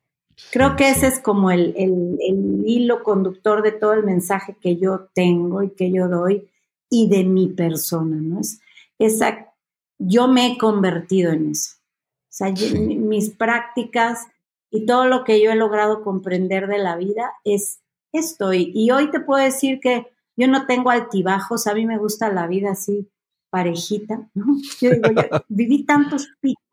Creo 0.52 0.76
que 0.76 0.90
ese 0.90 1.08
es 1.08 1.20
como 1.20 1.52
el, 1.52 1.74
el, 1.78 2.18
el, 2.20 2.64
hilo 2.66 3.04
conductor 3.04 3.62
de 3.62 3.72
todo 3.72 3.94
el 3.94 4.04
mensaje 4.04 4.58
que 4.60 4.78
yo 4.78 5.08
tengo 5.14 5.64
y 5.64 5.70
que 5.72 5.92
yo 5.92 6.08
doy 6.08 6.50
y 6.90 7.10
de 7.10 7.24
mi 7.24 7.48
persona, 7.48 8.18
¿no? 8.18 8.40
Es 8.40 8.60
esa 9.00 9.52
yo 9.98 10.28
me 10.28 10.48
he 10.48 10.58
convertido 10.58 11.32
en 11.32 11.52
eso. 11.52 11.76
O 11.76 12.38
sea, 12.38 12.52
mis 12.52 13.30
prácticas 13.30 14.28
y 14.70 14.86
todo 14.86 15.06
lo 15.06 15.24
que 15.24 15.42
yo 15.42 15.52
he 15.52 15.56
logrado 15.56 16.04
comprender 16.04 16.68
de 16.68 16.80
la 16.80 16.98
vida 16.98 17.32
es 17.46 17.82
esto. 18.12 18.54
Y, 18.54 18.92
hoy 18.92 19.10
te 19.10 19.22
puedo 19.22 19.44
decir 19.44 19.80
que 19.80 20.08
yo 20.36 20.48
no 20.48 20.66
tengo 20.66 20.90
altibajos, 20.90 21.66
a 21.68 21.74
mí 21.74 21.86
me 21.86 21.98
gusta 21.98 22.32
la 22.32 22.48
vida 22.48 22.72
así 22.72 23.10
parejita, 23.50 24.30
¿no? 24.34 24.58
Yo 24.82 24.92
digo, 24.92 25.12
yo 25.12 25.24
viví 25.48 25.86
tantos 25.86 26.28
picos, 26.42 26.65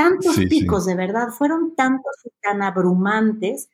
tantos 0.00 0.36
picos 0.48 0.86
de 0.86 0.94
verdad, 0.94 1.28
fueron 1.28 1.74
tantos 1.74 2.14
y 2.24 2.30
tan 2.40 2.62
abrumantes 2.62 3.68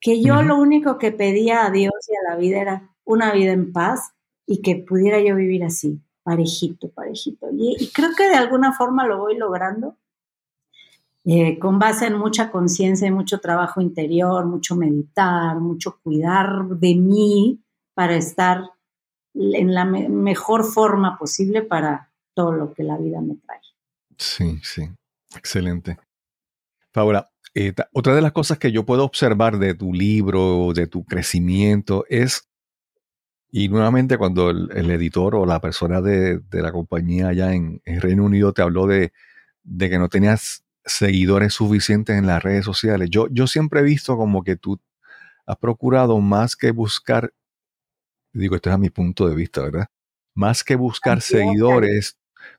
que 0.00 0.22
yo 0.22 0.42
lo 0.42 0.56
único 0.56 0.98
que 0.98 1.10
pedía 1.10 1.66
a 1.66 1.70
Dios 1.70 1.94
y 2.08 2.14
a 2.14 2.30
la 2.30 2.36
vida 2.36 2.60
era 2.60 2.90
una 3.04 3.32
vida 3.32 3.52
en 3.52 3.72
paz 3.72 4.12
y 4.46 4.62
que 4.62 4.76
pudiera 4.76 5.20
yo 5.20 5.34
vivir 5.34 5.64
así 5.64 6.00
parejito, 6.22 6.90
parejito. 6.90 7.48
Y, 7.52 7.90
creo 7.92 8.10
que 8.16 8.28
de 8.28 8.36
alguna 8.36 8.72
forma 8.72 9.06
lo 9.06 9.18
voy 9.18 9.36
logrando, 9.36 9.96
eh, 11.24 11.58
con 11.58 11.78
base 11.78 12.06
en 12.06 12.18
mucha 12.18 12.50
conciencia 12.50 13.08
y 13.08 13.10
mucho 13.10 13.40
trabajo 13.40 13.80
interior, 13.80 14.44
mucho 14.46 14.76
meditar, 14.76 15.58
mucho 15.58 15.98
cuidar 16.02 16.66
de 16.68 16.94
mí 16.94 17.60
para 17.94 18.14
estar 18.16 18.70
en 19.34 19.74
la 19.74 19.84
mejor 19.84 20.64
forma 20.64 21.18
posible 21.18 21.62
para 21.62 22.10
todo 22.34 22.52
lo 22.52 22.72
que 22.72 22.84
la 22.84 22.96
vida 22.96 23.20
me 23.20 23.36
trae. 23.36 23.60
Sí, 24.16 24.60
sí, 24.62 24.88
excelente. 25.36 25.98
Paula, 26.92 27.28
eh, 27.54 27.72
otra 27.92 28.14
de 28.14 28.22
las 28.22 28.32
cosas 28.32 28.58
que 28.58 28.72
yo 28.72 28.84
puedo 28.84 29.04
observar 29.04 29.58
de 29.58 29.74
tu 29.74 29.92
libro, 29.92 30.72
de 30.74 30.86
tu 30.86 31.04
crecimiento, 31.04 32.04
es 32.08 32.48
y 33.56 33.68
nuevamente 33.68 34.18
cuando 34.18 34.50
el, 34.50 34.90
editor 34.90 35.36
o 35.36 35.46
la 35.46 35.60
persona 35.60 36.00
de, 36.00 36.40
la 36.50 36.72
compañía 36.72 37.28
allá 37.28 37.52
en, 37.52 37.80
Reino 37.84 38.24
Unido 38.24 38.52
te 38.52 38.62
habló 38.62 38.88
de, 38.88 39.12
que 39.78 39.96
no 39.96 40.08
tenías 40.08 40.64
seguidores 40.84 41.54
suficientes 41.54 42.18
en 42.18 42.26
las 42.26 42.42
redes 42.42 42.64
sociales, 42.64 43.10
yo, 43.10 43.28
yo 43.30 43.46
siempre 43.46 43.78
he 43.78 43.84
visto 43.84 44.16
como 44.16 44.42
que 44.42 44.56
tú 44.56 44.80
has 45.46 45.56
procurado 45.58 46.18
más 46.18 46.56
que 46.56 46.72
buscar, 46.72 47.32
digo, 48.32 48.56
esto 48.56 48.70
es 48.70 48.74
a 48.74 48.78
mi 48.78 48.90
punto 48.90 49.28
de 49.28 49.36
vista, 49.36 49.62
¿verdad? 49.62 49.86
Más 50.34 50.64
que 50.64 50.74
buscar 50.74 51.20
seguidores, 51.20 52.18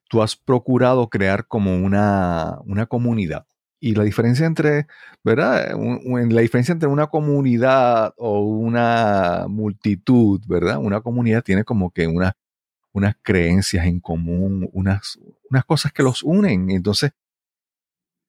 tú 0.10 0.22
has 0.22 0.36
procurado 0.36 1.10
crear 1.10 1.48
como 1.48 1.76
una, 1.76 2.60
una 2.66 2.86
comunidad. 2.86 3.46
Y 3.80 3.96
la 3.96 4.04
diferencia 4.04 4.46
entre, 4.46 4.88
¿verdad? 5.24 5.76
la 5.76 6.42
diferencia 6.42 6.72
entre 6.72 6.90
una 6.90 7.08
comunidad 7.08 8.14
o 8.18 8.40
una 8.42 9.46
multitud, 9.48 10.42
¿verdad? 10.48 10.78
Una 10.80 11.02
comunidad 11.02 11.44
tiene 11.44 11.64
como 11.64 11.92
que 11.92 12.08
una, 12.08 12.36
unas 12.94 13.16
creencias 13.22 13.86
en 13.86 14.00
común, 14.00 14.70
unas, 14.74 15.20
unas 15.50 15.66
cosas 15.66 15.92
que 15.92 16.04
los 16.04 16.24
unen. 16.24 16.72
Entonces, 16.72 17.12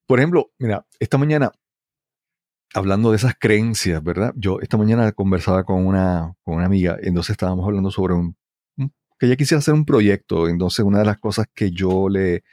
por 0.06 0.18
ejemplo, 0.18 0.50
mira, 0.58 0.84
esta 1.00 1.18
mañana, 1.18 1.52
hablando 2.74 3.10
de 3.10 3.16
esas 3.16 3.34
creencias, 3.38 4.02
¿verdad? 4.02 4.32
Yo 4.36 4.60
esta 4.60 4.76
mañana 4.76 5.12
conversaba 5.12 5.64
con 5.64 5.86
una, 5.86 6.34
con 6.44 6.56
una 6.56 6.66
amiga, 6.66 6.96
entonces 7.02 7.30
estábamos 7.30 7.66
hablando 7.66 7.90
sobre 7.90 8.14
un, 8.14 8.36
que 9.18 9.26
ella 9.26 9.36
quisiera 9.36 9.58
hacer 9.58 9.74
un 9.74 9.84
proyecto. 9.84 10.48
Entonces, 10.48 10.84
una 10.84 11.00
de 11.00 11.04
las 11.06 11.18
cosas 11.18 11.46
que 11.54 11.70
yo 11.70 12.08
le, 12.08 12.44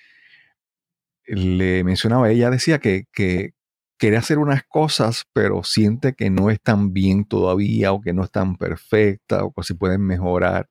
le 1.26 1.84
mencionaba, 1.84 2.30
ella 2.30 2.49
decía 2.49 2.80
que, 2.80 3.06
que 3.12 3.54
quiere 3.97 4.17
hacer 4.17 4.38
unas 4.38 4.63
cosas, 4.63 5.26
pero 5.34 5.63
siente 5.63 6.13
que 6.13 6.30
no 6.30 6.49
están 6.49 6.93
bien 6.93 7.26
todavía 7.26 7.93
o 7.93 8.02
que 8.02 8.13
no 8.13 8.23
están 8.23 8.58
perfectas 8.58 9.41
o 9.43 9.54
que 9.54 9.63
se 9.63 9.76
pueden 9.76 10.02
mejorar. 10.02 10.69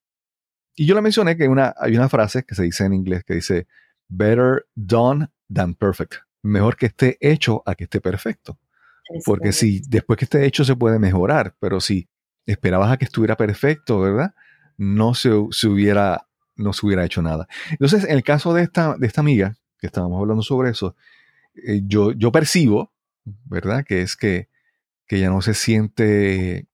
Y 0.74 0.87
yo 0.87 0.94
le 0.94 1.02
mencioné 1.02 1.37
que 1.37 1.48
una, 1.48 1.74
hay 1.78 1.96
una 1.96 2.09
frase 2.09 2.44
que 2.44 2.55
se 2.55 2.62
dice 2.64 2.85
en 2.85 2.94
inglés 2.94 3.24
que 3.24 3.35
dice, 3.35 3.66
better 4.09 4.66
done 4.74 5.28
than 5.52 5.74
perfect. 5.74 6.14
Mejor 6.42 6.76
que 6.76 6.87
esté 6.87 7.18
hecho 7.20 7.62
a 7.66 7.74
que 7.74 7.85
esté 7.85 8.00
perfecto. 8.00 8.59
Porque 9.24 9.52
si 9.52 9.83
después 9.88 10.18
que 10.18 10.24
esté 10.24 10.44
hecho 10.46 10.64
se 10.64 10.76
puede 10.76 10.98
mejorar, 10.98 11.55
pero 11.61 11.81
si 11.81 12.09
esperabas 12.46 12.92
a 12.92 12.96
que 12.96 13.05
estuviera 13.05 13.37
perfecto, 13.37 14.00
¿verdad? 14.00 14.35
No 14.76 15.14
se, 15.14 15.30
se 15.50 15.68
hubiera, 15.68 16.26
no 16.56 16.72
se 16.72 16.87
hubiera 16.87 17.04
hecho 17.04 17.22
nada. 17.22 17.48
Entonces, 17.70 18.04
en 18.04 18.12
el 18.12 18.22
caso 18.22 18.54
de 18.54 18.62
esta, 18.62 18.96
de 18.96 19.06
esta 19.06 19.20
amiga, 19.20 19.56
que 19.78 19.87
estábamos 19.87 20.20
hablando 20.20 20.42
sobre 20.42 20.70
eso, 20.70 20.96
eh, 21.54 21.82
yo, 21.85 22.12
yo 22.12 22.32
percibo, 22.32 22.92
¿verdad? 23.44 23.85
Que 23.85 24.02
es 24.02 24.16
que, 24.16 24.48
que 25.06 25.16
ella 25.16 25.30
no 25.30 25.42
se 25.42 25.54
siente 25.54 26.66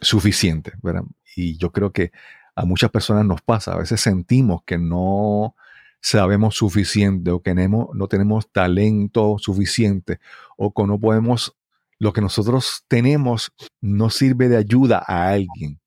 suficiente, 0.00 0.72
¿verdad? 0.82 1.04
Y 1.36 1.56
yo 1.56 1.72
creo 1.72 1.92
que 1.92 2.12
a 2.54 2.64
muchas 2.64 2.90
personas 2.90 3.24
nos 3.24 3.42
pasa, 3.42 3.72
a 3.72 3.78
veces 3.78 4.00
sentimos 4.00 4.62
que 4.64 4.78
no 4.78 5.54
sabemos 6.00 6.56
suficiente 6.56 7.30
o 7.30 7.42
que 7.42 7.54
no, 7.54 7.88
no 7.94 8.08
tenemos 8.08 8.50
talento 8.52 9.36
suficiente 9.38 10.20
o 10.56 10.72
que 10.72 10.84
no 10.84 10.98
podemos, 10.98 11.56
lo 11.98 12.12
que 12.12 12.20
nosotros 12.20 12.84
tenemos 12.88 13.52
no 13.80 14.10
sirve 14.10 14.48
de 14.48 14.58
ayuda 14.58 15.02
a 15.06 15.30
alguien. 15.30 15.80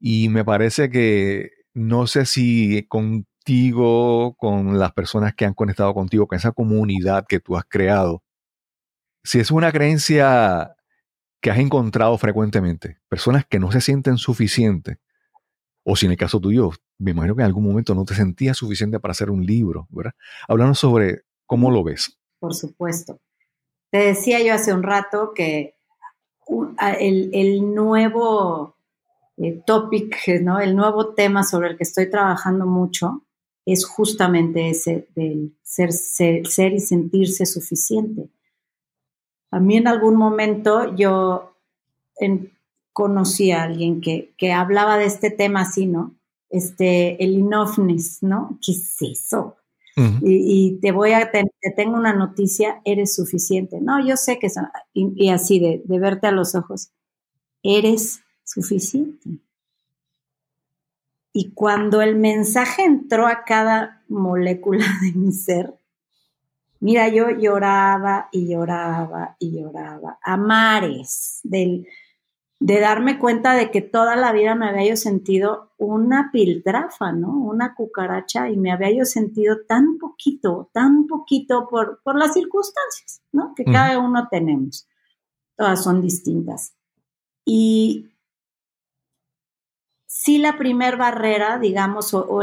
Y 0.00 0.28
me 0.28 0.44
parece 0.44 0.90
que 0.90 1.50
no 1.74 2.06
sé 2.06 2.26
si 2.26 2.86
con 2.88 3.26
con 4.36 4.78
las 4.78 4.92
personas 4.92 5.34
que 5.34 5.46
han 5.46 5.54
conectado 5.54 5.94
contigo, 5.94 6.26
con 6.26 6.36
esa 6.36 6.52
comunidad 6.52 7.24
que 7.26 7.40
tú 7.40 7.56
has 7.56 7.64
creado, 7.64 8.22
si 9.24 9.40
es 9.40 9.50
una 9.50 9.72
creencia 9.72 10.76
que 11.40 11.50
has 11.50 11.58
encontrado 11.58 12.18
frecuentemente, 12.18 12.98
personas 13.08 13.46
que 13.46 13.58
no 13.58 13.72
se 13.72 13.80
sienten 13.80 14.18
suficientes, 14.18 14.98
o 15.82 15.96
si 15.96 16.06
en 16.06 16.12
el 16.12 16.18
caso 16.18 16.40
tuyo, 16.40 16.72
me 16.98 17.12
imagino 17.12 17.36
que 17.36 17.42
en 17.42 17.46
algún 17.46 17.64
momento 17.64 17.94
no 17.94 18.04
te 18.04 18.14
sentías 18.14 18.56
suficiente 18.56 19.00
para 19.00 19.12
hacer 19.12 19.30
un 19.30 19.46
libro, 19.46 19.86
¿verdad? 19.90 20.12
Hablando 20.46 20.74
sobre 20.74 21.22
cómo 21.46 21.70
lo 21.70 21.82
ves. 21.82 22.18
Por 22.40 22.54
supuesto. 22.54 23.18
Te 23.90 23.98
decía 23.98 24.42
yo 24.42 24.52
hace 24.52 24.74
un 24.74 24.82
rato 24.82 25.32
que 25.34 25.74
el, 27.00 27.30
el 27.32 27.74
nuevo 27.74 28.77
eh, 29.40 29.62
topic, 29.66 30.16
¿no? 30.42 30.60
el 30.60 30.74
nuevo 30.74 31.14
tema 31.14 31.44
sobre 31.44 31.70
el 31.70 31.76
que 31.76 31.84
estoy 31.84 32.10
trabajando 32.10 32.66
mucho 32.66 33.24
es 33.64 33.84
justamente 33.84 34.70
ese 34.70 35.08
del 35.14 35.54
ser, 35.62 35.92
ser, 35.92 36.72
y 36.72 36.80
sentirse 36.80 37.44
suficiente. 37.44 38.30
A 39.50 39.60
mí 39.60 39.76
en 39.76 39.86
algún 39.86 40.16
momento 40.16 40.94
yo, 40.96 41.54
conocí 42.92 43.52
a 43.52 43.64
alguien 43.64 44.00
que, 44.00 44.34
que 44.38 44.52
hablaba 44.52 44.96
de 44.96 45.04
este 45.04 45.30
tema 45.30 45.60
así, 45.60 45.86
¿no? 45.86 46.16
Este, 46.48 47.22
el 47.22 47.36
enoughness, 47.36 48.22
¿no? 48.22 48.58
¿Qué 48.64 48.72
es 48.72 48.96
eso? 49.02 49.56
y, 50.22 50.78
te 50.80 50.92
voy 50.92 51.10
a, 51.12 51.30
te, 51.30 51.44
tengo 51.76 51.96
una 51.96 52.14
noticia, 52.14 52.80
eres 52.84 53.14
suficiente. 53.14 53.80
No, 53.80 54.04
yo 54.04 54.16
sé 54.16 54.38
que 54.38 54.48
son, 54.48 54.68
y, 54.94 55.28
así 55.28 55.58
de, 55.58 55.82
de 55.84 55.98
verte 55.98 56.26
a 56.26 56.32
los 56.32 56.54
ojos, 56.54 56.90
eres 57.62 58.22
suficiente. 58.48 59.28
Y 61.32 61.52
cuando 61.52 62.00
el 62.00 62.16
mensaje 62.16 62.84
entró 62.84 63.26
a 63.26 63.44
cada 63.44 64.02
molécula 64.08 64.84
de 65.02 65.12
mi 65.12 65.32
ser, 65.32 65.74
mira, 66.80 67.08
yo 67.08 67.30
lloraba 67.30 68.28
y 68.32 68.48
lloraba 68.48 69.36
y 69.38 69.60
lloraba 69.60 70.18
a 70.22 70.36
mares 70.36 71.40
del, 71.44 71.86
de 72.58 72.80
darme 72.80 73.18
cuenta 73.18 73.54
de 73.54 73.70
que 73.70 73.82
toda 73.82 74.16
la 74.16 74.32
vida 74.32 74.54
me 74.54 74.68
había 74.68 74.88
yo 74.88 74.96
sentido 74.96 75.72
una 75.76 76.30
piltrafa, 76.32 77.12
¿no? 77.12 77.30
Una 77.36 77.74
cucaracha 77.74 78.48
y 78.48 78.56
me 78.56 78.72
había 78.72 78.90
yo 78.90 79.04
sentido 79.04 79.58
tan 79.66 79.98
poquito, 79.98 80.70
tan 80.72 81.06
poquito 81.06 81.68
por, 81.68 82.00
por 82.02 82.16
las 82.16 82.32
circunstancias, 82.32 83.20
¿no? 83.30 83.54
Que 83.54 83.64
cada 83.64 83.98
uno 83.98 84.26
tenemos. 84.30 84.88
Todas 85.56 85.84
son 85.84 86.00
distintas. 86.00 86.72
Y 87.44 88.08
sí 90.18 90.38
la 90.38 90.58
primer 90.58 90.96
barrera, 90.96 91.58
digamos, 91.60 92.12
o, 92.12 92.40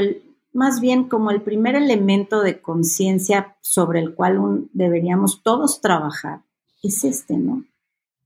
más 0.53 0.79
bien 0.79 1.09
como 1.09 1.29
el 1.29 1.41
primer 1.41 1.75
elemento 1.75 2.41
de 2.41 2.61
conciencia 2.61 3.57
sobre 3.59 3.99
el 3.99 4.15
cual 4.15 4.69
deberíamos 4.71 5.43
todos 5.43 5.81
trabajar, 5.81 6.39
es 6.81 7.03
este, 7.03 7.35
¿no? 7.35 7.65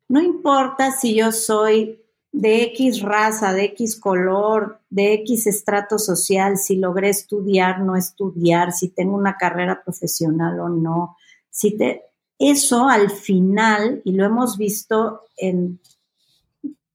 No 0.07 0.21
importa 0.21 0.91
si 0.91 1.15
yo 1.15 1.31
soy 1.31 1.99
de 2.31 2.61
X 2.63 3.01
raza, 3.01 3.51
de 3.53 3.65
X 3.65 3.99
color, 3.99 4.81
de 4.91 5.13
X 5.13 5.47
estrato 5.47 5.97
social, 5.97 6.59
si 6.59 6.75
logré 6.75 7.09
estudiar, 7.09 7.81
no 7.81 7.95
estudiar, 7.95 8.71
si 8.71 8.89
tengo 8.89 9.15
una 9.15 9.35
carrera 9.35 9.81
profesional 9.83 10.59
o 10.59 10.69
no. 10.69 11.17
Si 11.49 11.75
te, 11.75 12.03
eso 12.37 12.87
al 12.87 13.09
final, 13.09 14.03
y 14.05 14.11
lo 14.11 14.25
hemos 14.25 14.57
visto 14.59 15.21
en 15.37 15.79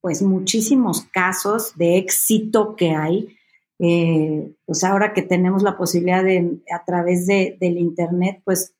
pues 0.05 0.20
muchísimos 0.20 1.00
casos 1.00 1.72
de 1.76 1.96
éxito 1.96 2.76
que 2.76 2.90
hay, 2.90 3.38
eh, 3.78 4.52
pues 4.66 4.84
ahora 4.84 5.14
que 5.14 5.22
tenemos 5.22 5.62
la 5.62 5.78
posibilidad 5.78 6.22
de 6.22 6.61
a 6.70 6.84
través 6.84 7.26
de, 7.26 7.57
del 7.59 7.78
internet, 7.78 8.42
pues 8.44 8.74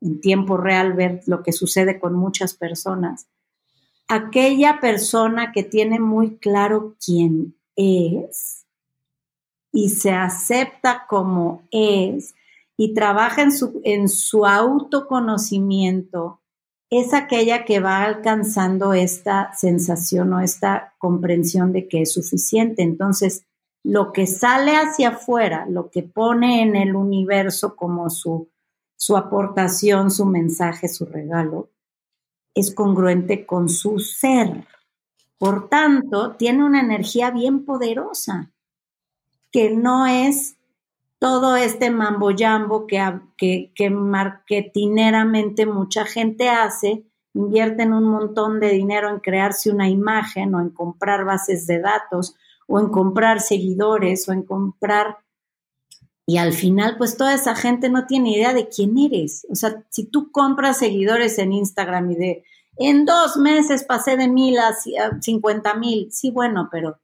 en 0.00 0.22
tiempo 0.22 0.56
real 0.56 0.94
ver 0.94 1.20
lo 1.26 1.42
que 1.42 1.52
sucede 1.52 2.00
con 2.00 2.14
muchas 2.14 2.54
personas. 2.54 3.26
Aquella 4.08 4.80
persona 4.80 5.52
que 5.52 5.64
tiene 5.64 6.00
muy 6.00 6.38
claro 6.38 6.96
quién 7.04 7.54
es 7.76 8.64
y 9.70 9.90
se 9.90 10.12
acepta 10.12 11.04
como 11.06 11.60
es 11.72 12.34
y 12.78 12.94
trabaja 12.94 13.42
en 13.42 13.52
su, 13.52 13.82
en 13.84 14.08
su 14.08 14.46
autoconocimiento, 14.46 16.40
es 16.90 17.14
aquella 17.14 17.64
que 17.64 17.80
va 17.80 18.04
alcanzando 18.04 18.92
esta 18.92 19.52
sensación 19.54 20.32
o 20.32 20.40
esta 20.40 20.94
comprensión 20.98 21.72
de 21.72 21.88
que 21.88 22.02
es 22.02 22.12
suficiente. 22.12 22.82
Entonces, 22.82 23.44
lo 23.82 24.12
que 24.12 24.26
sale 24.26 24.76
hacia 24.76 25.10
afuera, 25.10 25.66
lo 25.68 25.90
que 25.90 26.02
pone 26.02 26.62
en 26.62 26.76
el 26.76 26.96
universo 26.96 27.76
como 27.76 28.08
su, 28.10 28.48
su 28.96 29.16
aportación, 29.16 30.10
su 30.10 30.24
mensaje, 30.24 30.88
su 30.88 31.04
regalo, 31.04 31.70
es 32.54 32.74
congruente 32.74 33.44
con 33.44 33.68
su 33.68 33.98
ser. 33.98 34.66
Por 35.38 35.68
tanto, 35.68 36.36
tiene 36.36 36.64
una 36.64 36.80
energía 36.80 37.30
bien 37.30 37.64
poderosa, 37.64 38.52
que 39.50 39.70
no 39.70 40.06
es 40.06 40.56
todo 41.24 41.56
este 41.56 41.90
mambo 41.90 42.32
jambo 42.36 42.86
que, 42.86 43.02
que, 43.38 43.72
que 43.74 43.88
marketineramente 43.88 45.64
mucha 45.64 46.04
gente 46.04 46.50
hace, 46.50 47.06
invierten 47.32 47.94
un 47.94 48.04
montón 48.04 48.60
de 48.60 48.68
dinero 48.68 49.08
en 49.08 49.20
crearse 49.20 49.70
una 49.70 49.88
imagen 49.88 50.54
o 50.54 50.60
en 50.60 50.68
comprar 50.68 51.24
bases 51.24 51.66
de 51.66 51.80
datos 51.80 52.36
o 52.66 52.78
en 52.78 52.90
comprar 52.90 53.40
seguidores 53.40 54.28
o 54.28 54.34
en 54.34 54.42
comprar 54.42 55.16
y 56.26 56.36
al 56.36 56.52
final, 56.52 56.96
pues 56.98 57.16
toda 57.16 57.32
esa 57.32 57.54
gente 57.54 57.88
no 57.88 58.06
tiene 58.06 58.36
idea 58.36 58.52
de 58.52 58.68
quién 58.68 58.98
eres. 58.98 59.46
O 59.50 59.54
sea, 59.54 59.82
si 59.88 60.04
tú 60.04 60.30
compras 60.30 60.78
seguidores 60.78 61.38
en 61.38 61.54
Instagram 61.54 62.10
y 62.10 62.16
de, 62.16 62.44
en 62.76 63.06
dos 63.06 63.38
meses 63.38 63.84
pasé 63.84 64.18
de 64.18 64.28
mil 64.28 64.58
a 64.58 64.74
cincuenta 65.22 65.74
mil, 65.74 66.12
sí, 66.12 66.30
bueno, 66.30 66.68
pero 66.70 66.98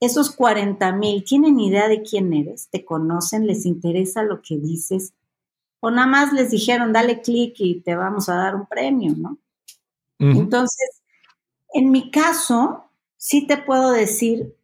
esos 0.00 0.30
cuarenta 0.30 0.92
mil, 0.92 1.24
¿tienen 1.24 1.58
idea 1.58 1.88
de 1.88 2.02
quién 2.02 2.32
eres? 2.32 2.68
¿Te 2.70 2.84
conocen? 2.84 3.46
¿Les 3.46 3.66
interesa 3.66 4.22
lo 4.22 4.42
que 4.42 4.56
dices? 4.56 5.12
O 5.80 5.90
nada 5.90 6.06
más 6.06 6.32
les 6.32 6.50
dijeron, 6.50 6.92
dale 6.92 7.20
clic 7.20 7.54
y 7.58 7.80
te 7.80 7.96
vamos 7.96 8.28
a 8.28 8.34
dar 8.34 8.54
un 8.54 8.66
premio, 8.66 9.14
¿no? 9.16 9.38
Entonces, 10.20 11.02
en 11.72 11.92
mi 11.92 12.10
caso, 12.10 12.90
sí 13.16 13.46
te 13.46 13.56
puedo 13.56 13.92
decir 13.92 14.56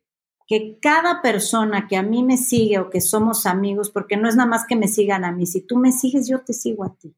que 0.49 0.79
cada 0.81 1.23
persona 1.23 1.87
que 1.87 1.97
a 1.97 2.03
mí 2.03 2.25
me 2.25 2.37
sigue 2.37 2.79
o 2.79 2.91
que 2.91 3.01
somos 3.01 3.47
amigos, 3.47 3.91
porque 3.91 4.17
no 4.17 4.29
es 4.29 4.35
nada 4.35 4.49
más 4.49 4.67
que 4.67 4.77
me 4.77 4.89
sigan 4.89 5.25
a 5.25 5.31
mí, 5.31 5.47
si 5.47 5.61
tú 5.61 5.77
me 5.77 5.93
sigues, 5.93 6.29
yo 6.29 6.41
te 6.41 6.53
sigo 6.53 6.85
a 6.85 6.95
ti, 6.95 7.15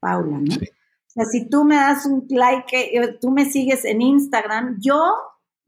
Paula, 0.00 0.38
¿no? 0.38 0.54
O 0.54 1.10
sea, 1.14 1.26
si 1.26 1.46
tú 1.48 1.64
me 1.64 1.76
das 1.76 2.06
un 2.06 2.26
like, 2.30 2.98
eh, 2.98 3.18
tú 3.20 3.30
me 3.30 3.44
sigues 3.44 3.84
en 3.84 4.00
Instagram, 4.00 4.78
yo 4.80 5.14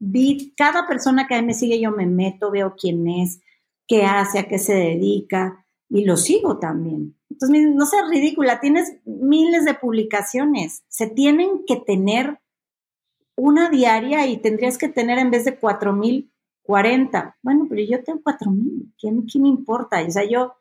vi, 0.05 0.53
cada 0.55 0.87
persona 0.87 1.27
que 1.27 1.35
a 1.35 1.41
mí 1.41 1.47
me 1.47 1.53
sigue, 1.53 1.79
yo 1.79 1.91
me 1.91 2.05
meto, 2.05 2.51
veo 2.51 2.75
quién 2.79 3.07
es, 3.07 3.41
qué 3.87 4.03
hace, 4.03 4.39
a 4.39 4.47
qué 4.47 4.59
se 4.59 4.73
dedica, 4.73 5.65
y 5.89 6.05
lo 6.05 6.17
sigo 6.17 6.59
también. 6.59 7.15
Entonces, 7.29 7.67
no 7.73 7.85
seas 7.85 8.09
ridícula, 8.09 8.59
tienes 8.59 8.97
miles 9.05 9.65
de 9.65 9.73
publicaciones, 9.73 10.83
se 10.87 11.07
tienen 11.07 11.65
que 11.65 11.77
tener 11.77 12.39
una 13.35 13.69
diaria 13.69 14.27
y 14.27 14.37
tendrías 14.37 14.77
que 14.77 14.87
tener 14.87 15.17
en 15.17 15.31
vez 15.31 15.43
de 15.45 15.57
cuatro 15.57 15.93
mil 15.93 16.31
40. 16.63 17.37
Bueno, 17.41 17.67
pero 17.69 17.81
yo 17.83 18.03
tengo 18.03 18.21
4000. 18.23 18.93
¿Quién, 18.97 19.21
¿Quién 19.23 19.43
me 19.43 19.49
importa? 19.49 20.03
O 20.05 20.11
sea, 20.11 20.23
yo, 20.23 20.55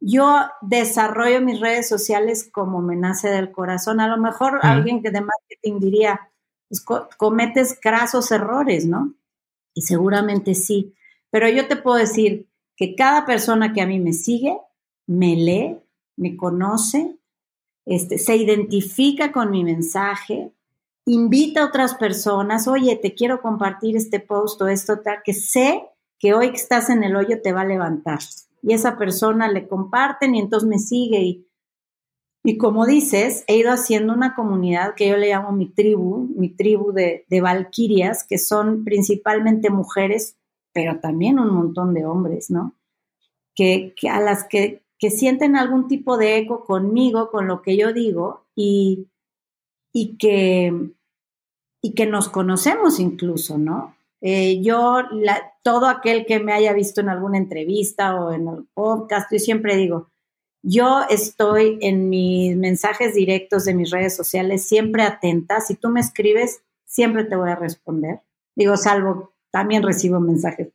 yo 0.00 0.40
desarrollo 0.60 1.40
mis 1.40 1.60
redes 1.60 1.88
sociales 1.88 2.48
como 2.52 2.82
me 2.82 2.96
nace 2.96 3.28
del 3.28 3.52
corazón. 3.52 4.00
A 4.00 4.08
lo 4.08 4.18
mejor 4.18 4.60
alguien 4.62 5.02
que 5.02 5.10
de 5.10 5.22
marketing 5.22 5.80
diría, 5.80 6.20
pues, 6.68 6.84
cometes 7.16 7.80
grasos 7.80 8.30
errores, 8.30 8.86
¿no? 8.86 9.14
Y 9.74 9.82
seguramente 9.82 10.54
sí. 10.54 10.94
Pero 11.30 11.48
yo 11.48 11.68
te 11.68 11.76
puedo 11.76 11.96
decir 11.96 12.48
que 12.76 12.94
cada 12.94 13.26
persona 13.26 13.72
que 13.72 13.80
a 13.80 13.86
mí 13.86 13.98
me 13.98 14.12
sigue, 14.12 14.58
me 15.06 15.36
lee, 15.36 15.78
me 16.16 16.36
conoce, 16.36 17.16
este, 17.84 18.18
se 18.18 18.36
identifica 18.36 19.32
con 19.32 19.50
mi 19.50 19.64
mensaje, 19.64 20.52
invita 21.04 21.62
a 21.62 21.66
otras 21.66 21.94
personas, 21.94 22.66
oye, 22.66 22.96
te 22.96 23.14
quiero 23.14 23.40
compartir 23.40 23.96
este 23.96 24.18
post 24.18 24.60
o 24.62 24.68
esto, 24.68 25.00
tal, 25.00 25.18
que 25.24 25.34
sé 25.34 25.84
que 26.18 26.34
hoy 26.34 26.50
que 26.50 26.56
estás 26.56 26.90
en 26.90 27.04
el 27.04 27.14
hoyo 27.16 27.40
te 27.42 27.52
va 27.52 27.62
a 27.62 27.66
levantar. 27.66 28.18
Y 28.62 28.72
esa 28.72 28.96
persona 28.98 29.48
le 29.48 29.68
comparten 29.68 30.34
y 30.34 30.40
entonces 30.40 30.68
me 30.68 30.78
sigue. 30.78 31.20
Y, 31.20 31.46
y 32.46 32.58
como 32.58 32.86
dices, 32.86 33.42
he 33.48 33.56
ido 33.56 33.72
haciendo 33.72 34.12
una 34.12 34.36
comunidad 34.36 34.94
que 34.94 35.08
yo 35.08 35.16
le 35.16 35.30
llamo 35.30 35.50
mi 35.50 35.66
tribu, 35.66 36.28
mi 36.36 36.48
tribu 36.48 36.92
de, 36.92 37.26
de 37.28 37.40
valquirias, 37.40 38.22
que 38.22 38.38
son 38.38 38.84
principalmente 38.84 39.68
mujeres, 39.68 40.36
pero 40.72 41.00
también 41.00 41.40
un 41.40 41.50
montón 41.50 41.92
de 41.92 42.06
hombres, 42.06 42.48
¿no? 42.48 42.76
Que, 43.56 43.94
que 43.96 44.08
a 44.10 44.20
las 44.20 44.44
que, 44.44 44.84
que 44.96 45.10
sienten 45.10 45.56
algún 45.56 45.88
tipo 45.88 46.18
de 46.18 46.38
eco 46.38 46.64
conmigo, 46.64 47.32
con 47.32 47.48
lo 47.48 47.62
que 47.62 47.76
yo 47.76 47.92
digo, 47.92 48.46
y, 48.54 49.08
y 49.92 50.16
que, 50.16 50.72
y 51.82 51.94
que 51.94 52.06
nos 52.06 52.28
conocemos 52.28 53.00
incluso, 53.00 53.58
¿no? 53.58 53.96
Eh, 54.20 54.62
yo, 54.62 54.98
todo 55.64 55.88
aquel 55.88 56.24
que 56.26 56.38
me 56.38 56.52
haya 56.52 56.72
visto 56.74 57.00
en 57.00 57.08
alguna 57.08 57.38
entrevista 57.38 58.14
o 58.14 58.30
en 58.30 58.46
el 58.46 58.68
podcast, 58.72 59.32
yo 59.32 59.40
siempre 59.40 59.74
digo, 59.74 60.10
yo 60.68 61.02
estoy 61.08 61.78
en 61.80 62.08
mis 62.08 62.56
mensajes 62.56 63.14
directos 63.14 63.64
de 63.64 63.74
mis 63.74 63.90
redes 63.90 64.16
sociales 64.16 64.66
siempre 64.66 65.02
atenta. 65.02 65.60
Si 65.60 65.76
tú 65.76 65.90
me 65.90 66.00
escribes, 66.00 66.60
siempre 66.84 67.22
te 67.22 67.36
voy 67.36 67.50
a 67.50 67.54
responder. 67.54 68.20
Digo, 68.56 68.76
salvo, 68.76 69.32
también 69.52 69.84
recibo 69.84 70.18
mensajes 70.18 70.68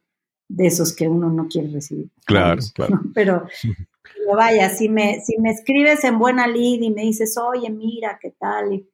de 0.48 0.68
esos 0.68 0.94
que 0.96 1.10
uno 1.10 1.30
no 1.30 1.50
quiere 1.50 1.70
recibir. 1.70 2.10
Claro, 2.26 2.62
claro. 2.74 3.02
Pero, 3.14 3.46
pero, 4.04 4.38
vaya, 4.38 4.70
si 4.70 4.88
me, 4.88 5.20
si 5.26 5.38
me 5.40 5.52
escribes 5.52 6.06
en 6.06 6.20
buena 6.20 6.48
lid 6.48 6.82
y 6.82 6.92
me 6.92 7.02
dices, 7.02 7.38
oye, 7.38 7.70
mira, 7.70 8.18
¿qué 8.22 8.32
tal? 8.32 8.74
Y, 8.74 8.90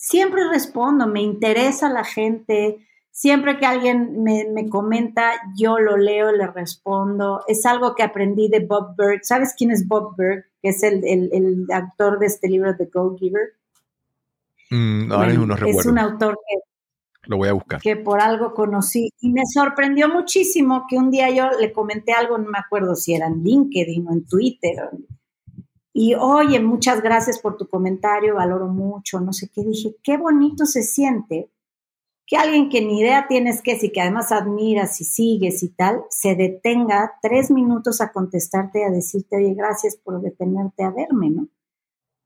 siempre 0.00 0.48
respondo, 0.48 1.06
me 1.06 1.20
interesa 1.22 1.90
la 1.90 2.04
gente, 2.04 2.78
siempre 3.10 3.58
que 3.58 3.66
alguien 3.66 4.22
me, 4.22 4.68
comenta, 4.68 5.32
yo 5.56 5.78
lo 5.78 5.96
leo, 5.96 6.32
le 6.32 6.46
respondo. 6.46 7.42
Es 7.46 7.66
algo 7.66 7.94
que 7.94 8.02
aprendí 8.02 8.48
de 8.48 8.60
Bob 8.60 8.96
Berg. 8.96 9.20
¿Sabes 9.22 9.54
quién 9.56 9.70
es 9.70 9.86
Bob 9.86 10.16
Berg? 10.16 10.46
Que 10.62 10.70
es 10.70 10.82
el, 10.82 11.04
el, 11.04 11.66
autor 11.72 12.18
de 12.18 12.26
este 12.26 12.48
libro, 12.48 12.76
The 12.76 12.86
Go 12.86 13.16
Giver. 13.16 13.54
Mm, 14.70 15.08
no, 15.08 15.24
es 15.24 15.86
un 15.86 15.98
autor 15.98 16.38
que 16.46 17.28
Lo 17.28 17.36
voy 17.36 17.48
a 17.48 17.52
buscar. 17.52 17.80
Que 17.80 17.96
por 17.96 18.20
algo 18.20 18.54
conocí. 18.54 19.10
Y 19.20 19.30
me 19.30 19.42
sorprendió 19.46 20.08
muchísimo 20.08 20.86
que 20.88 20.96
un 20.96 21.10
día 21.10 21.30
yo 21.30 21.50
le 21.58 21.72
comenté 21.72 22.12
algo, 22.12 22.38
no 22.38 22.48
me 22.50 22.58
acuerdo 22.58 22.94
si 22.94 23.14
era 23.14 23.26
en 23.26 23.42
LinkedIn 23.42 24.06
o 24.06 24.12
en 24.12 24.26
Twitter. 24.26 24.90
Y 25.92 26.14
oye, 26.14 26.60
muchas 26.60 27.02
gracias 27.02 27.40
por 27.40 27.56
tu 27.56 27.68
comentario, 27.68 28.36
valoro 28.36 28.68
mucho, 28.68 29.20
no 29.20 29.32
sé 29.32 29.50
qué. 29.52 29.64
Dije, 29.64 29.96
qué 30.04 30.16
bonito 30.16 30.64
se 30.64 30.84
siente 30.84 31.50
que 32.30 32.36
alguien 32.36 32.68
que 32.68 32.80
ni 32.80 33.00
idea 33.00 33.26
tienes 33.28 33.60
que, 33.60 33.76
si 33.76 33.90
que 33.90 34.00
además 34.00 34.30
admiras 34.30 35.00
y 35.00 35.04
sigues 35.04 35.64
y 35.64 35.70
tal, 35.70 36.04
se 36.10 36.36
detenga 36.36 37.14
tres 37.20 37.50
minutos 37.50 38.00
a 38.00 38.12
contestarte 38.12 38.78
y 38.78 38.82
a 38.84 38.90
decirte, 38.90 39.36
oye, 39.36 39.52
gracias 39.54 39.96
por 39.96 40.22
detenerte 40.22 40.84
a 40.84 40.90
verme, 40.90 41.30
¿no? 41.30 41.48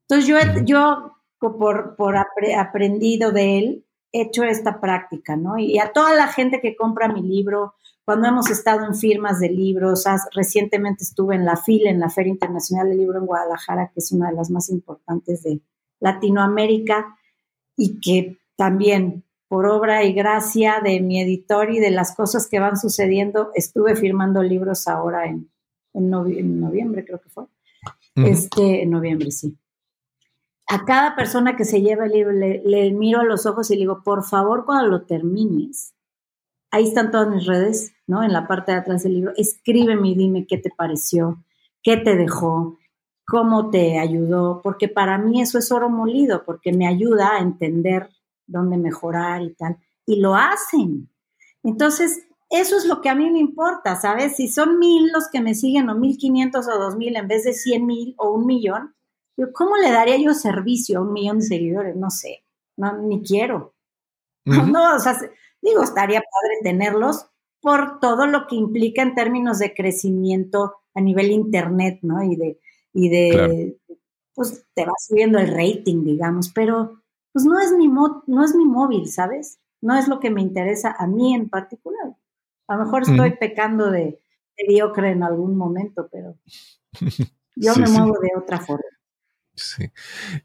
Entonces 0.07 0.29
yo, 0.29 0.37
yo 0.67 1.17
por, 1.39 1.97
por 1.97 2.17
aprendido 2.19 3.33
de 3.33 3.59
él, 3.59 3.87
he 4.13 4.25
hecho 4.25 4.45
esta 4.45 4.79
práctica, 4.79 5.37
¿no? 5.37 5.57
Y 5.57 5.79
a 5.79 5.91
toda 5.93 6.15
la 6.15 6.29
gente 6.29 6.61
que 6.61 6.77
compra 6.77 7.09
mi 7.09 7.23
libro, 7.23 7.73
cuando 8.05 8.29
hemos 8.29 8.51
estado 8.51 8.85
en 8.85 8.95
firmas 8.95 9.41
de 9.41 9.49
libros, 9.49 10.05
recientemente 10.35 11.05
estuve 11.05 11.35
en 11.35 11.47
la 11.47 11.57
FIL, 11.57 11.87
en 11.87 11.99
la 11.99 12.11
Feria 12.11 12.31
Internacional 12.31 12.91
del 12.91 12.99
Libro 12.99 13.21
en 13.21 13.27
Guadalajara, 13.27 13.91
que 13.95 14.01
es 14.01 14.13
una 14.13 14.29
de 14.29 14.37
las 14.37 14.51
más 14.51 14.69
importantes 14.69 15.43
de 15.45 15.63
Latinoamérica, 15.99 17.17
y 17.75 17.99
que 18.01 18.37
también 18.57 19.25
por 19.55 19.67
obra 19.67 20.03
y 20.03 20.13
gracia 20.13 20.81
de 20.83 20.99
mi 20.99 21.21
editor 21.21 21.71
y 21.71 21.79
de 21.79 21.93
las 21.93 22.17
cosas 22.17 22.49
que 22.49 22.59
van 22.59 22.77
sucediendo, 22.77 23.53
estuve 23.55 23.95
firmando 23.95 24.43
libros 24.43 24.89
ahora 24.89 25.27
en, 25.27 25.49
en, 25.93 26.11
noviembre, 26.11 27.05
creo 27.05 27.21
que 27.21 27.29
fue. 27.29 27.45
Este, 28.17 28.83
en 28.83 28.91
noviembre, 28.91 29.31
sí 29.31 29.57
a 30.67 30.85
cada 30.85 31.15
persona 31.15 31.57
que 31.57 31.65
se 31.65 31.83
lleva 31.83 32.07
el 32.07 32.13
libro 32.13 32.33
le, 32.33 32.91
miro 32.93 33.21
a 33.21 33.25
los 33.25 33.47
ojos 33.47 33.71
y 33.71 33.75
le 33.75 33.81
digo, 33.81 34.03
por 34.03 34.25
favor, 34.25 34.65
cuando 34.65 34.89
lo 34.89 35.03
termines, 35.03 35.95
ahí 36.71 36.89
están 36.89 37.11
todas 37.11 37.29
mis 37.29 37.47
redes, 37.47 37.93
¿no? 38.09 38.23
En 38.25 38.33
la 38.33 38.49
parte 38.49 38.73
de 38.73 38.79
atrás 38.79 39.03
del 39.03 39.15
libro, 39.15 39.33
escríbeme 39.37 40.09
y 40.09 40.15
dime 40.15 40.47
qué 40.47 40.59
te 40.59 40.71
pareció, 40.75 41.45
qué 41.83 41.99
te 41.99 42.17
dejó, 42.17 42.79
cómo 43.27 43.71
te 43.71 43.99
ayudó, 44.01 44.63
porque 44.63 44.89
para 44.89 45.19
mí 45.19 45.41
eso 45.43 45.59
es 45.59 45.71
oro 45.71 45.91
molido, 45.91 46.45
porque 46.45 46.73
me 46.73 46.87
ayuda 46.89 47.37
a 47.37 47.41
entender 47.41 48.09
dónde 48.47 48.77
mejorar 48.77 49.43
y 49.43 49.55
tal. 49.55 49.77
Y 50.07 50.21
lo 50.21 50.35
hacen. 50.35 51.09
Entonces, 51.63 52.27
eso 52.51 52.77
es 52.77 52.85
lo 52.85 53.01
que 53.01 53.09
a 53.09 53.15
mí 53.15 53.31
me 53.31 53.39
importa, 53.39 53.97
¿sabes? 53.97 54.37
Si 54.37 54.49
son 54.49 54.79
mil 54.79 55.11
los 55.13 55.29
que 55.29 55.41
me 55.41 55.55
siguen 55.55 55.89
o 55.89 55.95
mil 55.95 56.17
quinientos 56.19 56.69
o 56.69 56.79
dos 56.79 56.97
mil 56.97 57.17
en 57.17 57.27
vez 57.27 57.45
de 57.45 57.53
cien 57.53 57.87
mil 57.87 58.15
o 58.19 58.31
un 58.33 58.47
millón, 58.47 58.95
¿cómo 59.53 59.77
le 59.77 59.91
daría 59.91 60.19
yo 60.19 60.35
servicio 60.35 60.99
a 60.99 61.03
un 61.03 61.13
millón 61.13 61.39
de 61.41 61.47
seguidores? 61.47 61.97
No 61.97 62.11
sé, 62.11 62.45
no, 62.77 62.97
ni 62.99 63.23
quiero. 63.23 63.75
No, 64.45 64.95
o 64.95 64.99
sea, 64.99 65.19
digo, 65.63 65.83
estaría 65.83 66.21
padre 66.21 66.59
tenerlos 66.63 67.27
por 67.61 67.99
todo 67.99 68.27
lo 68.27 68.47
que 68.47 68.57
implica 68.57 69.03
en 69.03 69.15
términos 69.15 69.59
de 69.59 69.73
crecimiento 69.73 70.75
a 70.95 71.01
nivel 71.01 71.31
internet, 71.31 72.01
¿no? 72.03 72.23
Y 72.23 72.37
de, 72.37 72.61
y 72.93 73.09
de, 73.09 73.79
pues 74.35 74.67
te 74.75 74.85
va 74.85 74.93
subiendo 74.99 75.39
el 75.39 75.49
rating, 75.49 76.05
digamos, 76.05 76.51
pero 76.55 77.03
pues 77.35 77.45
no 77.45 77.59
es 77.59 77.73
mi, 77.73 77.89
no 77.89 78.45
es 78.45 78.55
mi 78.55 78.65
móvil, 78.65 79.11
¿sabes? 79.11 79.59
No 79.81 79.99
es 79.99 80.07
lo 80.07 80.21
que 80.21 80.31
me 80.31 80.41
interesa 80.41 80.95
a 80.97 81.09
mí 81.09 81.35
en 81.35 81.49
particular. 81.49 82.15
A 82.69 82.77
lo 82.77 82.85
mejor 82.85 83.03
estoy 83.03 83.33
pecando 83.33 83.91
de 83.91 84.21
mediocre 84.57 85.11
en 85.11 85.25
algún 85.25 85.57
momento, 85.57 86.09
pero 86.13 86.39
yo 87.57 87.75
me 87.75 87.89
muevo 87.89 88.21
de 88.21 88.31
otra 88.37 88.61
forma. 88.61 88.85
Sí. 89.53 89.91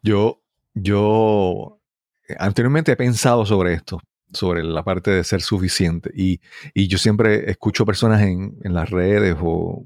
Yo, 0.01 0.41
yo 0.73 1.79
eh, 2.27 2.35
anteriormente 2.39 2.93
he 2.93 2.97
pensado 2.97 3.45
sobre 3.45 3.73
esto, 3.73 3.99
sobre 4.33 4.63
la 4.63 4.83
parte 4.83 5.11
de 5.11 5.23
ser 5.23 5.41
suficiente. 5.41 6.09
Y, 6.15 6.39
yo 6.73 6.97
siempre 6.97 7.51
escucho 7.51 7.85
personas 7.85 8.23
en, 8.23 8.57
las 8.63 8.89
redes 8.89 9.37
o 9.39 9.85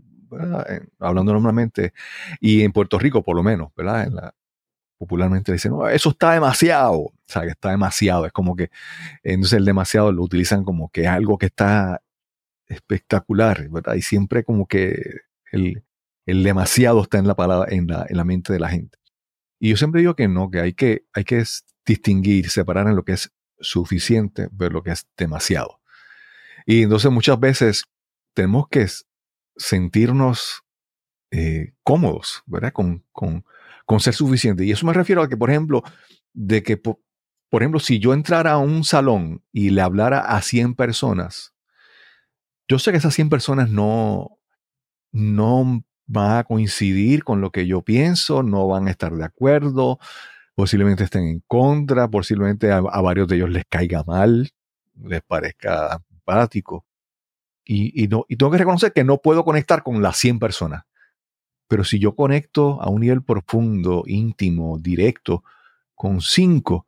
hablando 1.00 1.34
normalmente, 1.34 1.94
y 2.40 2.62
en 2.62 2.72
Puerto 2.72 2.98
Rico 2.98 3.22
por 3.24 3.36
lo 3.36 3.44
menos, 3.44 3.74
¿verdad? 3.76 4.08
En 4.08 4.16
la, 4.16 4.34
popularmente 5.04 5.52
dicen, 5.52 5.72
no, 5.72 5.88
eso 5.88 6.12
está 6.12 6.32
demasiado, 6.34 7.00
o 7.00 7.14
sea, 7.28 7.44
que 7.44 7.50
está 7.50 7.72
demasiado, 7.72 8.26
es 8.26 8.32
como 8.32 8.56
que, 8.56 8.72
entonces 9.22 9.58
el 9.58 9.66
demasiado 9.66 10.12
lo 10.12 10.24
utilizan 10.24 10.64
como 10.64 10.90
que 10.90 11.02
es 11.02 11.08
algo 11.08 11.38
que 11.38 11.48
está 11.48 12.02
espectacular, 12.68 13.68
¿verdad? 13.70 13.96
Y 13.96 14.02
siempre 14.02 14.44
como 14.44 14.66
que 14.68 15.22
el, 15.52 15.84
el 16.26 16.44
demasiado 16.44 17.02
está 17.02 17.18
en 17.18 17.28
la 17.28 17.36
palabra, 17.36 17.74
en 17.74 17.88
la, 17.88 18.06
en 18.08 18.18
la 18.18 18.24
mente 18.24 18.54
de 18.54 18.60
la 18.60 18.70
gente. 18.70 18.98
Y 19.60 19.70
yo 19.70 19.78
siempre 19.78 20.02
digo 20.02 20.16
que 20.16 20.28
no, 20.28 20.50
que 20.50 20.62
hay 20.62 20.74
que, 20.74 21.06
hay 21.14 21.26
que 21.26 21.44
distinguir, 21.86 22.50
separar 22.50 22.88
en 22.88 22.96
lo 22.96 23.04
que 23.04 23.14
es 23.14 23.32
suficiente 23.60 24.48
ver 24.52 24.72
lo 24.72 24.84
que 24.84 24.92
es 24.92 25.08
demasiado. 25.18 25.82
Y 26.66 26.84
entonces 26.84 27.12
muchas 27.12 27.40
veces 27.40 27.86
tenemos 28.34 28.68
que 28.70 28.88
sentirnos 29.56 30.64
eh, 31.32 31.74
cómodos, 31.84 32.44
¿verdad? 32.46 32.74
Con, 32.74 33.04
con, 33.94 34.00
ser 34.00 34.14
suficiente. 34.14 34.66
Y 34.66 34.72
eso 34.72 34.86
me 34.86 34.94
refiero 34.94 35.22
a 35.22 35.30
que, 35.30 35.38
por 35.38 35.50
ejemplo, 35.50 35.84
de 36.34 36.64
que, 36.64 36.78
por, 36.78 36.98
ejemplo, 37.52 37.80
si 37.80 38.00
yo 38.00 38.14
entrara 38.14 38.54
a 38.54 38.58
un 38.58 38.84
salón 38.84 39.44
y 39.52 39.70
le 39.70 39.82
hablara 39.82 40.20
a 40.20 40.42
100 40.42 40.76
personas, 40.76 41.54
yo 42.68 42.80
sé 42.80 42.92
que 42.92 42.98
esas 42.98 43.14
100 43.14 43.30
personas 43.30 43.70
no, 43.70 44.40
no 45.12 45.84
van 46.06 46.38
a 46.38 46.44
coincidir 46.44 47.24
con 47.24 47.42
lo 47.42 47.52
que 47.52 47.68
yo 47.68 47.82
pienso, 47.82 48.44
no 48.44 48.68
van 48.68 48.88
a 48.88 48.92
estar 48.92 49.14
de 49.14 49.26
acuerdo, 49.26 50.00
posiblemente 50.56 51.04
estén 51.04 51.28
en 51.28 51.44
contra, 51.48 52.08
posiblemente 52.08 52.72
a, 52.72 52.82
varios 52.82 53.28
de 53.28 53.36
ellos 53.36 53.50
les 53.50 53.66
caiga 53.70 54.04
mal, 54.04 54.50
les 55.04 55.22
parezca 55.22 55.94
antipático. 55.94 56.86
Y, 57.66 58.08
no, 58.10 58.26
y 58.28 58.36
tengo 58.36 58.52
que 58.52 58.58
reconocer 58.58 58.92
que 58.92 59.06
no 59.06 59.20
puedo 59.20 59.46
conectar 59.46 59.84
con 59.84 60.02
las 60.02 60.18
100 60.18 60.40
personas. 60.40 60.84
Pero 61.74 61.84
si 61.84 61.98
yo 61.98 62.16
conecto 62.16 62.80
a 62.84 62.90
un 62.92 63.02
nivel 63.02 63.24
profundo, 63.24 64.04
íntimo, 64.06 64.78
directo, 64.78 65.44
con 65.96 66.22
5, 66.22 66.86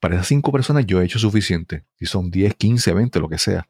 para 0.00 0.16
esas 0.16 0.26
5 0.26 0.52
personas 0.52 0.84
yo 0.84 1.00
he 1.00 1.06
hecho 1.06 1.18
suficiente. 1.18 1.86
Si 1.94 2.04
son 2.04 2.30
10, 2.30 2.54
15, 2.56 2.92
20, 2.92 3.20
lo 3.20 3.30
que 3.30 3.38
sea. 3.38 3.66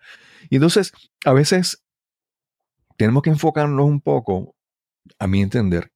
Y 0.50 0.56
entonces, 0.56 0.92
a 1.24 1.32
veces 1.32 1.84
tenemos 2.96 3.22
que 3.22 3.30
enfocarnos 3.30 3.86
un 3.86 4.00
poco 4.00 4.56
a 5.20 5.28
mi 5.28 5.42
entender, 5.42 5.92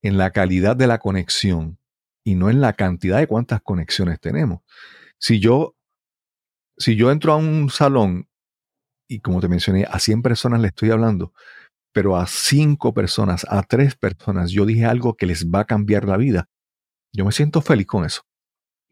en 0.00 0.16
la 0.16 0.30
calidad 0.30 0.76
de 0.76 0.86
la 0.86 0.96
conexión 0.98 1.78
y 2.24 2.36
no 2.36 2.48
en 2.48 2.62
la 2.62 2.72
cantidad 2.72 3.18
de 3.18 3.26
cuántas 3.26 3.60
conexiones 3.60 4.18
tenemos. 4.18 4.62
Si 5.18 5.40
yo, 5.40 5.76
si 6.78 6.96
yo 6.96 7.10
entro 7.10 7.34
a 7.34 7.36
un 7.36 7.68
salón 7.68 8.30
y 9.08 9.20
como 9.20 9.42
te 9.42 9.48
mencioné, 9.48 9.84
a 9.84 9.98
100 9.98 10.22
personas 10.22 10.62
le 10.62 10.68
estoy 10.68 10.90
hablando, 10.90 11.34
pero 11.96 12.18
a 12.18 12.26
5 12.26 12.92
personas, 12.92 13.46
a 13.48 13.62
3 13.62 13.94
personas, 13.94 14.50
yo 14.50 14.66
dije 14.66 14.84
algo 14.84 15.16
que 15.16 15.24
les 15.24 15.46
va 15.46 15.60
a 15.60 15.64
cambiar 15.64 16.04
la 16.04 16.18
vida, 16.18 16.50
yo 17.10 17.24
me 17.24 17.32
siento 17.32 17.62
feliz 17.62 17.86
con 17.86 18.04
eso, 18.04 18.20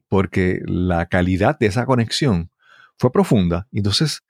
porque 0.08 0.62
la 0.64 1.04
calidad 1.04 1.58
de 1.58 1.66
esa 1.66 1.84
conexión 1.84 2.50
fue 2.96 3.12
profunda. 3.12 3.68
Entonces, 3.72 4.22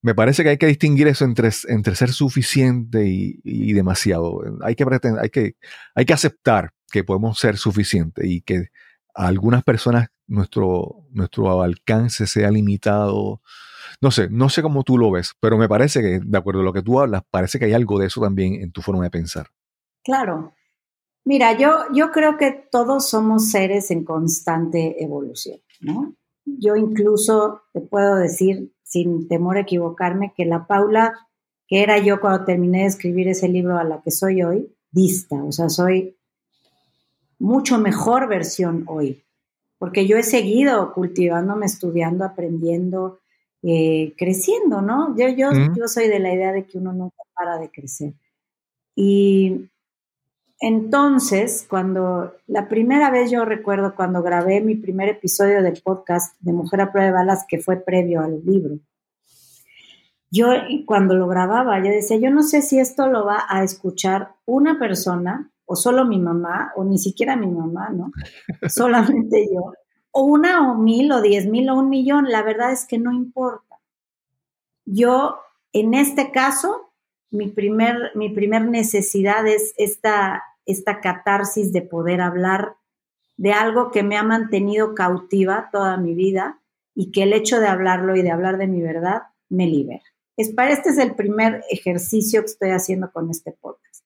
me 0.00 0.14
parece 0.14 0.44
que 0.44 0.50
hay 0.50 0.58
que 0.58 0.68
distinguir 0.68 1.08
eso 1.08 1.24
entre, 1.24 1.50
entre 1.66 1.96
ser 1.96 2.12
suficiente 2.12 3.04
y, 3.04 3.72
demasiado. 3.72 4.42
Hay 4.62 4.76
que, 4.76 4.86
pretender, 4.86 5.24
hay, 5.24 5.30
que, 5.30 5.56
hay 5.96 6.04
que 6.04 6.12
aceptar 6.12 6.70
que 6.92 7.02
podemos 7.02 7.36
ser 7.36 7.56
suficientes 7.56 8.24
y 8.24 8.42
que 8.42 8.68
a 9.12 9.26
algunas 9.26 9.64
personas 9.64 10.06
nuestro, 10.28 11.08
nuestro 11.10 11.64
alcance 11.64 12.28
sea 12.28 12.52
limitado. 12.52 13.42
No 14.00 14.10
sé, 14.10 14.28
no 14.30 14.48
sé 14.48 14.62
cómo 14.62 14.82
tú 14.82 14.98
lo 14.98 15.10
ves, 15.10 15.34
pero 15.40 15.58
me 15.58 15.68
parece 15.68 16.00
que, 16.00 16.20
de 16.20 16.38
acuerdo 16.38 16.60
a 16.60 16.64
lo 16.64 16.72
que 16.72 16.82
tú 16.82 17.00
hablas, 17.00 17.22
parece 17.30 17.58
que 17.58 17.66
hay 17.66 17.72
algo 17.72 17.98
de 17.98 18.06
eso 18.06 18.20
también 18.20 18.54
en 18.54 18.72
tu 18.72 18.82
forma 18.82 19.04
de 19.04 19.10
pensar. 19.10 19.48
Claro. 20.02 20.54
Mira, 21.24 21.56
yo, 21.56 21.84
yo 21.92 22.10
creo 22.10 22.36
que 22.36 22.68
todos 22.70 23.08
somos 23.08 23.50
seres 23.50 23.90
en 23.90 24.04
constante 24.04 25.02
evolución, 25.02 25.60
¿no? 25.80 26.14
Yo 26.44 26.76
incluso 26.76 27.62
te 27.72 27.80
puedo 27.80 28.16
decir, 28.16 28.72
sin 28.82 29.28
temor 29.28 29.58
a 29.58 29.60
equivocarme, 29.60 30.32
que 30.34 30.46
la 30.46 30.66
Paula 30.66 31.14
que 31.70 31.84
era 31.84 31.98
yo 31.98 32.20
cuando 32.20 32.44
terminé 32.44 32.80
de 32.80 32.86
escribir 32.86 33.28
ese 33.28 33.48
libro 33.48 33.78
a 33.78 33.84
la 33.84 34.02
que 34.02 34.10
soy 34.10 34.42
hoy, 34.42 34.74
dista, 34.90 35.36
o 35.36 35.52
sea, 35.52 35.68
soy 35.68 36.18
mucho 37.38 37.78
mejor 37.78 38.28
versión 38.28 38.84
hoy, 38.88 39.22
porque 39.78 40.04
yo 40.08 40.16
he 40.16 40.24
seguido 40.24 40.92
cultivándome, 40.92 41.66
estudiando, 41.66 42.24
aprendiendo, 42.24 43.19
eh, 43.62 44.14
creciendo, 44.16 44.80
¿no? 44.80 45.16
Yo, 45.16 45.28
yo, 45.28 45.50
yo 45.76 45.88
soy 45.88 46.08
de 46.08 46.18
la 46.18 46.32
idea 46.32 46.52
de 46.52 46.64
que 46.64 46.78
uno 46.78 46.92
nunca 46.92 47.22
para 47.34 47.58
de 47.58 47.70
crecer. 47.70 48.14
Y 48.94 49.70
entonces, 50.60 51.66
cuando 51.68 52.34
la 52.46 52.68
primera 52.68 53.10
vez 53.10 53.30
yo 53.30 53.44
recuerdo 53.44 53.94
cuando 53.94 54.22
grabé 54.22 54.60
mi 54.60 54.74
primer 54.74 55.08
episodio 55.08 55.62
del 55.62 55.80
podcast 55.82 56.36
de 56.40 56.52
Mujer 56.52 56.82
a 56.82 56.92
prueba 56.92 57.06
de 57.06 57.14
balas, 57.14 57.46
que 57.48 57.58
fue 57.58 57.76
previo 57.76 58.20
al 58.20 58.42
libro, 58.44 58.78
yo 60.30 60.48
cuando 60.86 61.14
lo 61.14 61.26
grababa, 61.26 61.78
yo 61.78 61.90
decía, 61.90 62.18
yo 62.18 62.30
no 62.30 62.42
sé 62.42 62.62
si 62.62 62.78
esto 62.78 63.08
lo 63.08 63.24
va 63.24 63.44
a 63.48 63.64
escuchar 63.64 64.34
una 64.44 64.78
persona 64.78 65.50
o 65.64 65.76
solo 65.76 66.04
mi 66.04 66.18
mamá 66.18 66.72
o 66.76 66.84
ni 66.84 66.98
siquiera 66.98 67.36
mi 67.36 67.48
mamá, 67.48 67.90
¿no? 67.90 68.12
Solamente 68.68 69.48
yo. 69.52 69.72
O 70.12 70.22
una 70.22 70.70
o 70.70 70.74
mil 70.76 71.12
o 71.12 71.20
diez 71.22 71.46
mil 71.46 71.68
o 71.70 71.74
un 71.74 71.88
millón, 71.88 72.30
la 72.30 72.42
verdad 72.42 72.72
es 72.72 72.84
que 72.84 72.98
no 72.98 73.12
importa. 73.12 73.80
Yo, 74.84 75.38
en 75.72 75.94
este 75.94 76.32
caso, 76.32 76.92
mi 77.30 77.48
primer, 77.48 78.12
mi 78.14 78.28
primer 78.28 78.64
necesidad 78.66 79.46
es 79.46 79.74
esta, 79.76 80.42
esta 80.66 81.00
catarsis 81.00 81.72
de 81.72 81.82
poder 81.82 82.20
hablar 82.20 82.76
de 83.36 83.52
algo 83.52 83.90
que 83.90 84.02
me 84.02 84.16
ha 84.16 84.22
mantenido 84.22 84.94
cautiva 84.94 85.70
toda 85.72 85.96
mi 85.96 86.14
vida 86.14 86.60
y 86.94 87.12
que 87.12 87.22
el 87.22 87.32
hecho 87.32 87.60
de 87.60 87.68
hablarlo 87.68 88.16
y 88.16 88.22
de 88.22 88.30
hablar 88.30 88.58
de 88.58 88.66
mi 88.66 88.82
verdad 88.82 89.22
me 89.48 89.66
libera. 89.66 90.02
Es 90.36 90.50
para 90.50 90.72
este 90.72 90.90
es 90.90 90.98
el 90.98 91.14
primer 91.14 91.62
ejercicio 91.70 92.40
que 92.40 92.46
estoy 92.46 92.70
haciendo 92.70 93.12
con 93.12 93.30
este 93.30 93.52
podcast. 93.52 94.04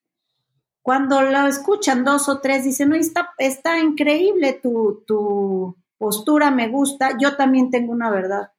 Cuando 0.82 1.22
lo 1.22 1.46
escuchan 1.46 2.04
dos 2.04 2.28
o 2.28 2.40
tres, 2.40 2.64
dicen, 2.64 2.90
no, 2.90 2.94
está, 2.94 3.30
está 3.38 3.78
increíble 3.78 4.52
tu, 4.52 5.02
tu 5.06 5.76
postura, 5.98 6.50
me 6.50 6.68
gusta, 6.68 7.16
yo 7.20 7.36
también 7.36 7.70
tengo 7.70 7.92
una 7.92 8.10
verdad. 8.10 8.52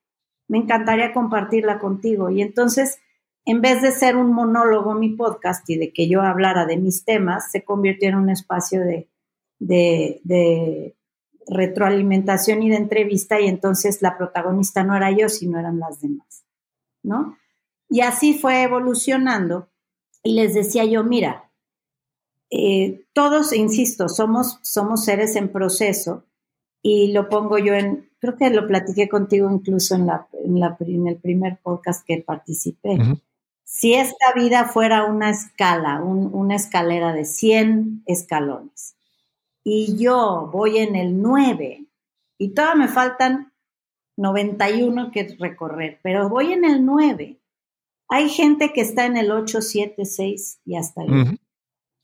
Me 0.47 0.57
encantaría 0.57 1.13
compartirla 1.13 1.79
contigo. 1.79 2.29
Y 2.29 2.41
entonces, 2.41 2.99
en 3.45 3.61
vez 3.61 3.81
de 3.81 3.91
ser 3.91 4.15
un 4.15 4.31
monólogo 4.33 4.93
mi 4.93 5.09
podcast 5.09 5.69
y 5.69 5.77
de 5.77 5.93
que 5.93 6.07
yo 6.07 6.21
hablara 6.21 6.65
de 6.65 6.77
mis 6.77 7.05
temas, 7.05 7.51
se 7.51 7.63
convirtió 7.63 8.09
en 8.09 8.15
un 8.15 8.29
espacio 8.29 8.81
de, 8.81 9.09
de, 9.59 10.21
de 10.23 10.95
retroalimentación 11.47 12.63
y 12.63 12.69
de 12.69 12.77
entrevista 12.77 13.39
y 13.39 13.47
entonces 13.47 14.01
la 14.01 14.17
protagonista 14.17 14.83
no 14.83 14.95
era 14.95 15.11
yo, 15.11 15.29
sino 15.29 15.59
eran 15.59 15.79
las 15.79 16.01
demás, 16.01 16.45
¿no? 17.03 17.37
Y 17.89 18.01
así 18.01 18.33
fue 18.33 18.63
evolucionando 18.63 19.69
y 20.23 20.33
les 20.33 20.55
decía 20.55 20.85
yo, 20.85 21.03
mira, 21.03 21.51
eh, 22.49 23.05
todos, 23.13 23.53
insisto, 23.53 24.09
somos, 24.09 24.59
somos 24.63 25.05
seres 25.05 25.35
en 25.35 25.51
proceso 25.51 26.25
y 26.87 27.11
lo 27.13 27.29
pongo 27.29 27.57
yo 27.57 27.73
en, 27.73 28.11
creo 28.19 28.37
que 28.37 28.51
lo 28.51 28.67
platiqué 28.67 29.09
contigo 29.09 29.49
incluso 29.49 29.95
en, 29.95 30.05
la, 30.05 30.27
en, 30.33 30.59
la, 30.59 30.77
en 30.81 31.07
el 31.07 31.15
primer 31.15 31.57
podcast 31.57 32.05
que 32.05 32.19
participé. 32.19 32.99
Si 33.63 33.95
esta 33.95 34.33
vida 34.35 34.65
fuera 34.65 35.05
una 35.05 35.31
escala, 35.31 36.03
un, 36.03 36.29
una 36.31 36.55
escalera 36.55 37.11
de 37.11 37.25
100 37.25 38.03
escalones, 38.05 38.95
y 39.63 39.97
yo 39.97 40.47
voy 40.53 40.77
en 40.77 40.95
el 40.95 41.19
9 41.23 41.87
y 42.37 42.49
todavía 42.49 42.85
me 42.85 42.87
faltan 42.87 43.51
91 44.17 45.09
que 45.09 45.35
recorrer, 45.39 45.99
pero 46.03 46.29
voy 46.29 46.53
en 46.53 46.65
el 46.65 46.85
9. 46.85 47.39
Hay 48.09 48.29
gente 48.29 48.71
que 48.73 48.81
está 48.81 49.07
en 49.07 49.17
el 49.17 49.31
8, 49.31 49.59
7, 49.59 50.05
6 50.05 50.59
y 50.65 50.75
hasta 50.75 51.01
ahí, 51.01 51.39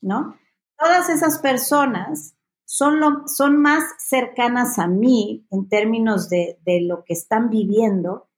¿no? 0.00 0.36
Todas 0.76 1.08
esas 1.08 1.38
personas 1.38 2.34
son, 2.72 3.00
lo, 3.00 3.28
son 3.28 3.60
más 3.60 3.84
cercanas 3.98 4.78
a 4.78 4.86
mí 4.86 5.46
en 5.50 5.68
términos 5.68 6.30
de, 6.30 6.58
de, 6.64 6.80
lo 6.80 7.04
que 7.04 7.12
están 7.12 7.50
viviendo 7.50 8.28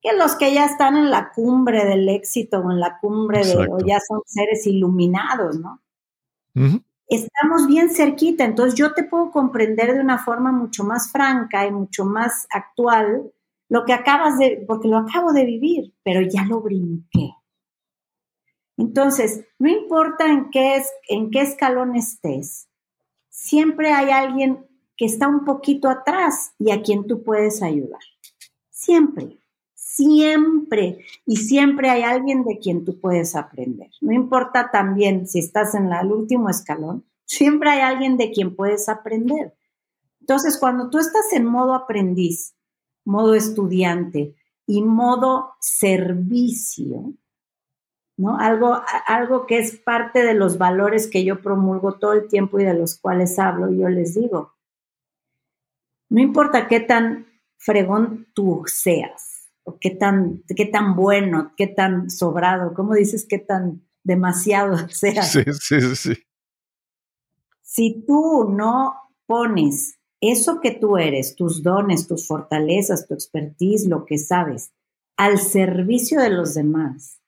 que 0.00 0.14
los 0.14 0.34
que 0.34 0.54
ya 0.54 0.64
están 0.64 0.96
en 0.96 1.10
la 1.10 1.30
cumbre 1.30 1.84
del 1.84 2.08
éxito 2.08 2.60
o 2.60 2.70
en 2.70 2.80
la 2.80 2.98
cumbre 3.00 3.44
de, 3.44 3.68
o 3.70 3.78
ya 3.86 4.00
son 4.00 4.22
seres 4.24 4.66
iluminados, 4.66 5.60
¿no? 5.60 5.82
Uh 6.54 6.80
estamos 7.08 7.66
bien 7.66 7.90
cerquita, 7.90 8.42
entonces 8.44 8.74
yo 8.74 8.94
te 8.94 9.04
puedo 9.04 9.30
comprender 9.30 9.92
de 9.92 10.00
una 10.00 10.18
forma 10.18 10.50
mucho 10.50 10.82
más 10.82 11.12
franca 11.12 11.66
y 11.66 11.70
mucho 11.70 12.06
más 12.06 12.46
actual 12.50 13.30
lo 13.68 13.84
que 13.84 13.92
acabas 13.92 14.38
de, 14.38 14.64
porque 14.66 14.88
lo 14.88 14.96
acabo 14.96 15.34
de 15.34 15.44
vivir, 15.44 15.92
pero 16.02 16.22
ya 16.22 16.46
lo 16.46 16.62
brinqué. 16.62 17.34
Entonces, 18.78 19.44
no 19.58 19.68
importa 19.68 20.26
en 20.26 20.50
qué, 20.50 20.76
es, 20.76 20.90
en 21.06 21.30
qué 21.30 21.42
escalón 21.42 21.96
estés, 21.96 22.70
siempre 23.42 23.92
hay 23.92 24.10
alguien 24.10 24.66
que 24.96 25.06
está 25.06 25.28
un 25.28 25.44
poquito 25.44 25.88
atrás 25.88 26.52
y 26.58 26.70
a 26.70 26.82
quien 26.82 27.06
tú 27.06 27.22
puedes 27.22 27.62
ayudar. 27.62 28.00
Siempre 28.70 29.38
siempre 29.94 31.04
y 31.26 31.36
siempre 31.36 31.90
hay 31.90 32.02
alguien 32.02 32.44
de 32.44 32.58
quien 32.58 32.84
tú 32.84 32.98
puedes 32.98 33.36
aprender. 33.36 33.90
No 34.00 34.12
importa 34.12 34.70
también 34.70 35.28
si 35.28 35.38
estás 35.38 35.74
en 35.74 35.92
el 35.92 36.10
último 36.10 36.48
escalón, 36.48 37.04
siempre 37.24 37.70
hay 37.70 37.80
alguien 37.80 38.16
de 38.16 38.30
quien 38.30 38.56
puedes 38.56 38.88
aprender. 38.88 39.54
Entonces, 40.20 40.56
cuando 40.58 40.88
tú 40.88 40.98
estás 40.98 41.32
en 41.32 41.44
modo 41.44 41.74
aprendiz, 41.74 42.54
modo 43.04 43.34
estudiante 43.34 44.34
y 44.66 44.82
modo 44.82 45.50
servicio, 45.60 47.12
¿no? 48.22 48.38
Algo, 48.38 48.80
algo 49.08 49.46
que 49.46 49.58
es 49.58 49.76
parte 49.76 50.22
de 50.22 50.34
los 50.34 50.56
valores 50.56 51.08
que 51.08 51.24
yo 51.24 51.42
promulgo 51.42 51.98
todo 51.98 52.12
el 52.12 52.28
tiempo 52.28 52.60
y 52.60 52.64
de 52.64 52.74
los 52.74 52.96
cuales 52.96 53.36
hablo, 53.40 53.68
yo 53.72 53.88
les 53.88 54.14
digo, 54.14 54.54
no 56.08 56.20
importa 56.20 56.68
qué 56.68 56.78
tan 56.78 57.26
fregón 57.58 58.28
tú 58.32 58.62
seas, 58.66 59.50
o 59.64 59.76
qué 59.80 59.90
tan, 59.90 60.44
qué 60.56 60.66
tan 60.66 60.94
bueno, 60.94 61.52
qué 61.56 61.66
tan 61.66 62.10
sobrado, 62.10 62.74
¿cómo 62.74 62.94
dices 62.94 63.26
qué 63.28 63.38
tan 63.38 63.82
demasiado 64.04 64.76
sea? 64.88 65.24
Sí, 65.24 65.42
sí, 65.58 65.96
sí. 65.96 66.14
Si 67.60 68.04
tú 68.06 68.48
no 68.48 68.94
pones 69.26 69.98
eso 70.20 70.60
que 70.60 70.70
tú 70.70 70.96
eres, 70.96 71.34
tus 71.34 71.64
dones, 71.64 72.06
tus 72.06 72.28
fortalezas, 72.28 73.08
tu 73.08 73.14
expertise, 73.14 73.88
lo 73.88 74.04
que 74.04 74.18
sabes, 74.18 74.72
al 75.16 75.38
servicio 75.38 76.20
de 76.20 76.30
los 76.30 76.54
demás, 76.54 77.21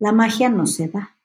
la 0.00 0.12
magia 0.12 0.48
no 0.48 0.66
se 0.66 0.88
da. 0.88 1.16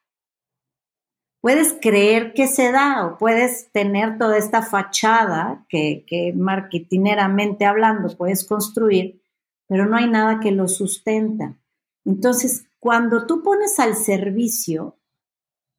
Puedes 1.42 1.76
creer 1.82 2.34
que 2.34 2.48
se 2.48 2.72
da 2.72 3.06
o 3.06 3.18
puedes 3.18 3.72
tener 3.72 4.18
toda 4.18 4.38
esta 4.38 4.62
fachada 4.62 5.66
que, 5.70 6.04
que 6.08 6.34
marketineramente 6.34 7.66
hablando 7.66 8.16
puedes 8.16 8.46
construir, 8.46 9.22
pero 9.68 9.86
no 9.86 9.96
hay 9.96 10.08
nada 10.08 10.40
que 10.40 10.52
lo 10.52 10.68
sustenta. 10.68 11.56
Entonces, 12.04 12.68
cuando 12.80 13.26
tú 13.26 13.42
pones 13.42 13.80
al 13.80 13.96
servicio, 13.96 14.98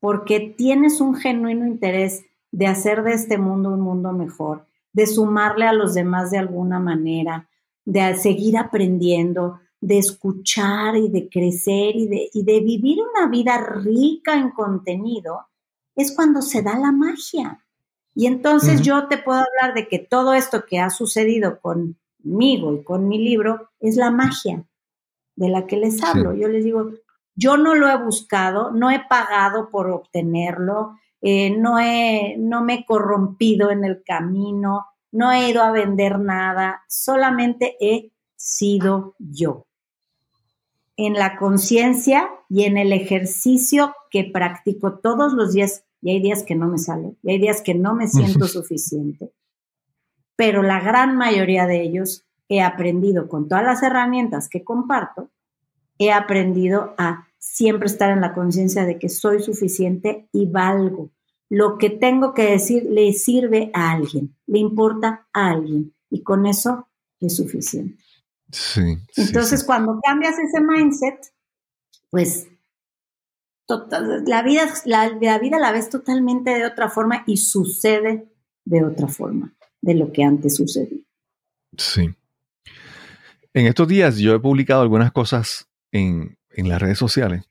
porque 0.01 0.41
tienes 0.41 1.01
un 1.01 1.15
genuino 1.15 1.67
interés 1.67 2.25
de 2.53 2.67
hacer 2.67 3.03
de 3.03 3.13
este 3.13 3.39
mundo 3.39 3.71
un 3.71 3.81
mundo 3.81 4.13
mejor, 4.13 4.67
de 4.93 5.07
sumarle 5.07 5.67
a 5.67 5.73
los 5.73 5.95
demás 5.95 6.31
de 6.31 6.39
alguna 6.39 6.81
manera, 6.81 7.49
de 7.85 8.15
seguir 8.15 8.57
aprendiendo, 8.57 9.61
de 9.81 9.99
escuchar 9.99 10.97
y 10.97 11.09
de 11.09 11.29
crecer 11.29 11.97
y 11.97 12.09
de, 12.09 12.31
y 12.33 12.43
de 12.45 12.61
vivir 12.61 12.99
una 13.15 13.29
vida 13.29 13.59
rica 13.59 14.35
en 14.35 14.51
contenido, 14.51 15.47
es 15.95 16.15
cuando 16.15 16.43
se 16.43 16.63
da 16.63 16.79
la 16.79 16.93
magia. 16.93 17.65
Y 18.15 18.27
entonces 18.27 18.77
uh 18.77 18.83
-huh. 18.83 18.85
yo 18.85 19.09
te 19.09 19.19
puedo 19.19 19.41
hablar 19.41 19.75
de 19.75 19.89
que 19.89 19.99
todo 19.99 20.33
esto 20.33 20.65
que 20.65 20.79
ha 20.79 20.91
sucedido 20.91 21.61
con 21.61 21.97
conmigo 22.27 22.75
y 22.75 22.83
con 22.83 23.09
mi 23.09 23.19
libro 23.19 23.71
es 23.81 23.97
la 23.97 24.11
magia 24.11 24.65
de 25.37 25.49
la 25.49 25.67
que 25.67 25.77
les 25.77 26.03
hablo. 26.03 26.33
Sí. 26.33 26.41
Yo 26.41 26.49
les 26.49 26.65
digo, 26.65 26.91
yo 27.35 27.57
no 27.57 27.75
lo 27.75 27.89
he 27.89 27.97
buscado, 27.97 28.71
no 28.73 28.91
he 28.91 29.01
pagado 29.09 29.71
por 29.71 29.91
obtenerlo, 29.91 30.99
eh, 31.21 31.57
no, 31.57 31.79
he, 31.79 32.37
no 32.39 32.63
me 32.63 32.75
he 32.75 32.87
corrompido 32.87 33.71
en 33.71 33.85
el 33.85 34.03
camino, 34.05 34.87
no 35.13 35.33
he 35.33 35.51
ido 35.51 35.63
a 35.63 35.71
vender 35.71 36.19
nada, 36.19 36.83
solamente 36.89 37.77
he 37.81 38.13
sido 38.37 39.15
yo. 39.19 39.67
En 40.97 41.15
la 41.15 41.37
conciencia 41.37 42.31
y 42.49 42.65
en 42.65 42.79
el 42.79 42.93
ejercicio 42.93 43.95
que 44.11 44.25
practico 44.25 44.99
todos 44.99 45.33
los 45.33 45.53
días, 45.53 45.85
y 46.01 46.11
hay 46.11 46.23
días 46.23 46.43
que 46.43 46.55
no 46.55 46.69
me 46.69 46.79
sale, 46.79 47.17
y 47.23 47.33
hay 47.33 47.39
días 47.39 47.61
que 47.61 47.75
no 47.75 47.95
me 47.95 48.09
siento 48.09 48.47
suficiente 48.47 49.33
pero 50.37 50.63
la 50.63 50.81
gran 50.81 51.17
mayoría 51.17 51.67
de 51.67 51.83
ellos 51.83 52.25
he 52.49 52.63
aprendido 52.63 53.29
con 53.29 53.49
todas 53.49 53.65
las 53.65 53.83
herramientas 53.83 54.49
que 54.49 54.63
comparto, 54.63 55.31
he 55.99 56.13
aprendido 56.13 56.95
a 56.99 57.27
siempre 57.39 57.87
estar 57.87 58.11
en 58.11 58.21
la 58.21 58.35
conciencia 58.35 58.85
de 58.85 58.99
que 58.99 59.09
soy 59.09 59.43
suficiente 59.43 60.29
y 60.31 60.47
valgo. 60.47 61.11
Lo 61.49 61.79
que 61.79 61.91
tengo 61.91 62.35
que 62.35 62.43
decir 62.43 62.85
le 62.85 63.13
sirve 63.13 63.71
a 63.73 63.93
alguien, 63.93 64.37
le 64.47 64.59
importa 64.59 65.27
a 65.33 65.51
alguien 65.51 65.95
y 66.11 66.23
con 66.23 66.47
eso 66.47 66.89
es 67.21 67.37
suficiente. 67.37 67.97
Sí. 68.51 68.99
Entonces, 69.17 69.61
sí, 69.61 69.67
cuando 69.67 70.01
cambias 70.03 70.39
ese 70.39 70.61
mindset, 70.61 71.33
pues 72.11 72.49
total, 73.67 74.25
la, 74.27 74.43
vida, 74.43 74.67
la, 74.85 75.11
la 75.21 75.39
vida 75.39 75.59
la 75.59 75.73
ves 75.73 75.91
totalmente 75.91 76.51
de 76.51 76.65
otra 76.65 76.89
forma 76.89 77.25
y 77.27 77.37
sucede 77.39 78.29
de 78.65 78.85
otra 78.85 79.09
forma 79.09 79.55
de 79.81 79.95
lo 79.95 80.13
que 80.13 80.25
antes 80.25 80.57
sucedió. 80.57 80.99
Sí. 81.77 82.15
En 83.53 83.67
estos 83.67 83.89
días 83.89 84.19
yo 84.19 84.35
he 84.35 84.41
publicado 84.41 84.83
algunas 84.83 85.13
cosas 85.13 85.69
en, 85.93 86.39
en 86.51 86.69
las 86.69 86.81
redes 86.81 86.99
sociales 86.99 87.49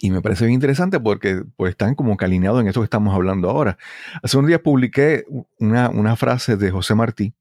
y 0.00 0.10
me 0.10 0.22
parece 0.22 0.44
bien 0.44 0.54
interesante 0.54 1.00
porque 1.00 1.42
pues, 1.56 1.70
están 1.70 1.94
como 1.94 2.16
que 2.16 2.24
alineados 2.24 2.60
en 2.60 2.68
esto 2.68 2.80
que 2.80 2.84
estamos 2.84 3.14
hablando 3.14 3.50
ahora. 3.50 3.78
Hace 4.22 4.38
un 4.38 4.46
día 4.46 4.62
publiqué 4.62 5.24
una, 5.58 5.90
una 5.90 6.16
frase 6.16 6.56
de 6.56 6.70
José 6.70 6.94
Martí, 6.94 7.34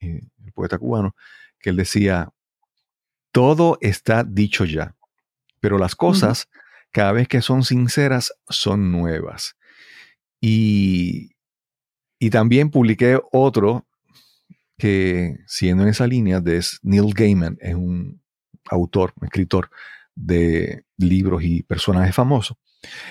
eh, 0.00 0.20
el 0.44 0.52
poeta 0.52 0.78
cubano, 0.78 1.14
que 1.62 1.70
él 1.70 1.76
decía, 1.76 2.32
todo 3.32 3.78
está 3.80 4.24
dicho 4.24 4.64
ya, 4.64 4.94
pero 5.60 5.78
las 5.78 5.94
cosas, 5.96 6.44
uh 6.44 6.48
-huh. 6.48 6.88
cada 6.92 7.12
vez 7.12 7.28
que 7.28 7.40
son 7.40 7.64
sinceras, 7.64 8.32
son 8.48 8.92
nuevas. 8.92 9.56
Y, 10.40 11.30
y 12.18 12.30
también 12.30 12.70
publiqué 12.70 13.18
otro 13.32 13.86
que, 14.76 15.38
siguiendo 15.46 15.84
en 15.84 15.90
esa 15.90 16.06
línea, 16.06 16.40
de 16.40 16.62
Neil 16.82 17.14
Gaiman, 17.14 17.56
es 17.60 17.74
un 17.74 18.20
autor, 18.68 19.12
un 19.20 19.26
escritor 19.26 19.70
de 20.14 20.84
libros 20.96 21.42
y 21.44 21.62
personajes 21.62 22.14
famosos. 22.14 22.56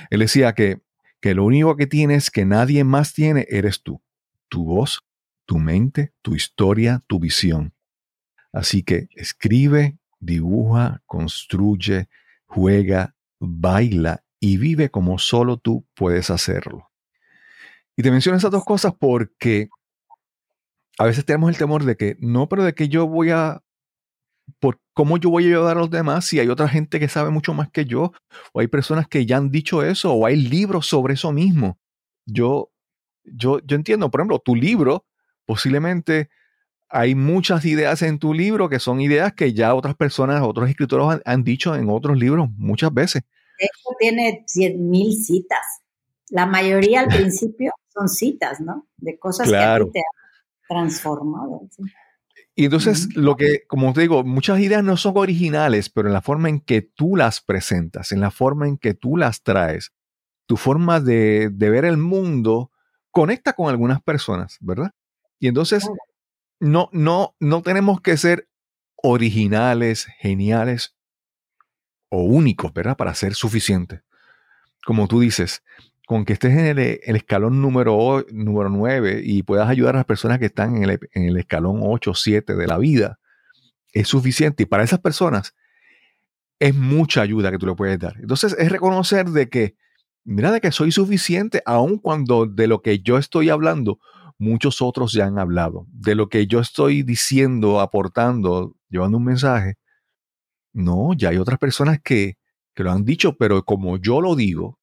Él 0.09 0.19
decía 0.19 0.53
que, 0.53 0.81
que 1.21 1.33
lo 1.33 1.45
único 1.45 1.75
que 1.77 1.87
tienes 1.87 2.29
que 2.29 2.45
nadie 2.45 2.83
más 2.83 3.13
tiene 3.13 3.47
eres 3.49 3.81
tú, 3.81 4.01
tu 4.49 4.65
voz, 4.65 5.03
tu 5.45 5.59
mente, 5.59 6.13
tu 6.21 6.35
historia, 6.35 7.03
tu 7.07 7.19
visión. 7.19 7.73
Así 8.53 8.83
que 8.83 9.07
escribe, 9.15 9.97
dibuja, 10.19 11.01
construye, 11.05 12.09
juega, 12.45 13.15
baila 13.39 14.23
y 14.39 14.57
vive 14.57 14.89
como 14.89 15.17
solo 15.19 15.57
tú 15.57 15.85
puedes 15.93 16.29
hacerlo. 16.29 16.89
Y 17.95 18.03
te 18.03 18.11
menciono 18.11 18.37
esas 18.37 18.51
dos 18.51 18.65
cosas 18.65 18.93
porque 18.97 19.69
a 20.97 21.05
veces 21.05 21.25
tenemos 21.25 21.49
el 21.49 21.57
temor 21.57 21.83
de 21.83 21.95
que 21.95 22.17
no, 22.19 22.49
pero 22.49 22.63
de 22.63 22.73
que 22.73 22.89
yo 22.89 23.07
voy 23.07 23.29
a, 23.31 23.63
por 24.59 24.79
cómo 24.93 25.17
yo 25.17 25.29
voy 25.29 25.45
a 25.45 25.47
ayudar 25.47 25.77
a 25.77 25.79
los 25.79 25.89
demás 25.89 26.25
si 26.25 26.39
hay 26.39 26.49
otra 26.49 26.67
gente 26.67 26.99
que 26.99 27.07
sabe 27.07 27.29
mucho 27.29 27.53
más 27.53 27.69
que 27.69 27.85
yo, 27.85 28.11
o 28.53 28.59
hay 28.59 28.67
personas 28.67 29.07
que 29.07 29.25
ya 29.25 29.37
han 29.37 29.51
dicho 29.51 29.83
eso, 29.83 30.13
o 30.13 30.25
hay 30.25 30.35
libros 30.35 30.87
sobre 30.87 31.13
eso 31.13 31.31
mismo. 31.31 31.79
Yo, 32.25 32.71
yo, 33.23 33.59
yo 33.65 33.75
entiendo, 33.75 34.09
por 34.11 34.21
ejemplo, 34.21 34.39
tu 34.39 34.55
libro 34.55 35.05
posiblemente 35.45 36.29
hay 36.91 37.15
muchas 37.15 37.65
ideas 37.65 38.01
en 38.01 38.19
tu 38.19 38.33
libro 38.33 38.69
que 38.69 38.79
son 38.79 39.01
ideas 39.01 39.33
que 39.33 39.53
ya 39.53 39.73
otras 39.73 39.95
personas, 39.95 40.41
otros 40.43 40.69
escritores 40.69 41.21
han, 41.25 41.43
dicho 41.43 41.75
en 41.75 41.89
otros 41.89 42.17
libros 42.17 42.49
muchas 42.57 42.93
veces. 42.93 43.23
Esto 43.57 43.89
tiene 43.99 44.45
100.000 44.45 45.13
citas. 45.13 45.65
La 46.29 46.45
mayoría 46.45 47.01
al 47.01 47.07
principio 47.07 47.71
son 47.89 48.09
citas, 48.09 48.59
¿no? 48.59 48.87
De 48.97 49.17
cosas 49.17 49.49
que 49.49 49.55
a 49.55 49.77
ti 49.79 49.85
te 49.91 49.99
han 49.99 50.67
transformado. 50.67 51.61
Y 52.55 52.65
entonces, 52.65 53.15
lo 53.15 53.37
que, 53.37 53.65
como 53.67 53.93
te 53.93 54.01
digo, 54.01 54.23
muchas 54.23 54.59
ideas 54.59 54.83
no 54.83 54.97
son 54.97 55.13
originales, 55.15 55.89
pero 55.89 56.09
en 56.09 56.13
la 56.13 56.21
forma 56.21 56.49
en 56.49 56.59
que 56.59 56.81
tú 56.81 57.15
las 57.15 57.39
presentas, 57.39 58.11
en 58.11 58.19
la 58.19 58.31
forma 58.31 58.67
en 58.67 58.77
que 58.77 58.93
tú 58.93 59.15
las 59.15 59.41
traes, 59.41 59.93
tu 60.45 60.57
forma 60.57 60.99
de, 60.99 61.49
de 61.49 61.69
ver 61.69 61.85
el 61.85 61.97
mundo 61.97 62.71
conecta 63.09 63.53
con 63.53 63.69
algunas 63.69 64.01
personas, 64.01 64.57
¿verdad? 64.59 64.91
Y 65.39 65.47
entonces, 65.47 65.87
no, 66.61 66.89
no, 66.93 67.35
no 67.39 67.63
tenemos 67.63 68.01
que 68.01 68.15
ser 68.17 68.47
originales, 68.95 70.07
geniales 70.19 70.95
o 72.09 72.21
únicos, 72.21 72.71
¿verdad? 72.71 72.95
Para 72.95 73.15
ser 73.15 73.33
suficientes. 73.33 74.01
Como 74.85 75.07
tú 75.07 75.21
dices, 75.21 75.63
con 76.05 76.23
que 76.23 76.33
estés 76.33 76.51
en 76.51 76.67
el, 76.67 76.99
escalón 77.15 77.63
número, 77.63 78.23
número 78.31 78.69
9 78.69 79.21
y 79.23 79.41
puedas 79.41 79.69
ayudar 79.69 79.95
a 79.95 79.99
las 79.99 80.05
personas 80.05 80.37
que 80.37 80.45
están 80.45 80.77
en 80.77 80.83
el, 80.83 80.99
en 81.13 81.23
el 81.23 81.37
escalón 81.37 81.79
8 81.81 82.11
o 82.11 82.15
7 82.15 82.53
de 82.53 82.67
la 82.67 82.77
vida, 82.77 83.19
es 83.91 84.07
suficiente. 84.07 84.63
Y 84.63 84.65
para 84.67 84.83
esas 84.83 84.99
personas 84.99 85.55
es 86.59 86.75
mucha 86.75 87.23
ayuda 87.23 87.49
que 87.49 87.57
tú 87.57 87.65
le 87.65 87.73
puedes 87.73 87.97
dar. 87.97 88.17
Entonces 88.19 88.55
es 88.59 88.71
reconocer 88.71 89.29
de 89.29 89.49
que, 89.49 89.75
mira, 90.23 90.51
de 90.51 90.61
que 90.61 90.71
soy 90.71 90.91
suficiente, 90.91 91.63
aun 91.65 91.97
cuando 91.97 92.45
de 92.45 92.67
lo 92.67 92.83
que 92.83 92.99
yo 92.99 93.17
estoy 93.17 93.49
hablando 93.49 93.99
muchos 94.41 94.81
otros 94.81 95.13
ya 95.13 95.25
han 95.25 95.37
hablado. 95.37 95.85
De 95.87 96.15
lo 96.15 96.27
que 96.27 96.47
yo 96.47 96.59
estoy 96.59 97.03
diciendo, 97.03 97.79
aportando, 97.79 98.75
llevando 98.89 99.17
un 99.17 99.25
mensaje, 99.25 99.75
no, 100.73 101.13
ya 101.13 101.29
hay 101.29 101.37
otras 101.37 101.59
personas 101.59 101.99
que, 102.03 102.37
que 102.73 102.83
lo 102.83 102.91
han 102.91 103.05
dicho, 103.05 103.37
pero 103.37 103.63
como 103.63 103.97
yo 103.97 104.19
lo 104.19 104.35
digo, 104.35 104.79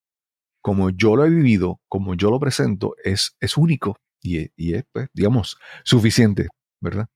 como 0.62 0.90
yo 0.90 1.16
lo 1.16 1.24
he 1.24 1.30
vivido, 1.30 1.80
como 1.88 2.14
yo 2.14 2.30
lo 2.30 2.38
presento, 2.38 2.94
es, 3.02 3.36
es 3.40 3.56
único 3.56 3.98
y, 4.22 4.50
y 4.56 4.74
es, 4.74 4.84
pues, 4.92 5.08
digamos, 5.12 5.58
suficiente, 5.84 6.48
¿verdad? 6.80 7.08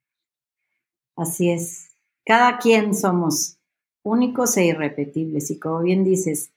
Así 1.17 1.51
es. 1.51 1.91
Cada 2.25 2.59
quien 2.59 2.95
somos 2.95 3.59
únicos 4.03 4.57
e 4.57 4.67
irrepetibles. 4.67 5.51
Y 5.51 5.59
como 5.59 5.83
bien 5.83 6.03
dices, 6.03 6.51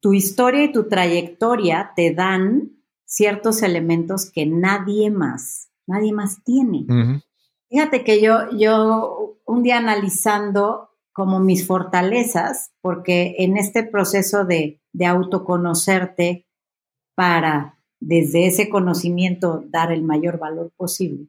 tu 0.00 0.12
historia 0.12 0.64
y 0.64 0.72
tu 0.72 0.88
trayectoria 0.88 1.92
te 1.96 2.12
dan 2.12 2.81
ciertos 3.12 3.62
elementos 3.62 4.30
que 4.30 4.46
nadie 4.46 5.10
más, 5.10 5.70
nadie 5.86 6.12
más 6.14 6.42
tiene. 6.44 6.86
Fíjate 7.68 8.04
que 8.04 8.22
yo, 8.22 8.50
yo 8.56 9.36
un 9.46 9.62
día 9.62 9.76
analizando 9.76 10.88
como 11.12 11.38
mis 11.38 11.66
fortalezas, 11.66 12.72
porque 12.80 13.34
en 13.38 13.58
este 13.58 13.84
proceso 13.84 14.46
de, 14.46 14.80
de 14.94 15.04
autoconocerte 15.04 16.46
para 17.14 17.78
desde 18.00 18.46
ese 18.46 18.70
conocimiento 18.70 19.62
dar 19.66 19.92
el 19.92 20.02
mayor 20.02 20.38
valor 20.38 20.72
posible, 20.74 21.28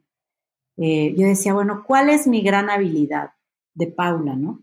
eh, 0.78 1.14
yo 1.18 1.26
decía, 1.26 1.52
bueno, 1.52 1.84
¿cuál 1.86 2.08
es 2.08 2.26
mi 2.26 2.40
gran 2.40 2.70
habilidad 2.70 3.32
de 3.74 3.88
Paula, 3.88 4.36
no? 4.36 4.62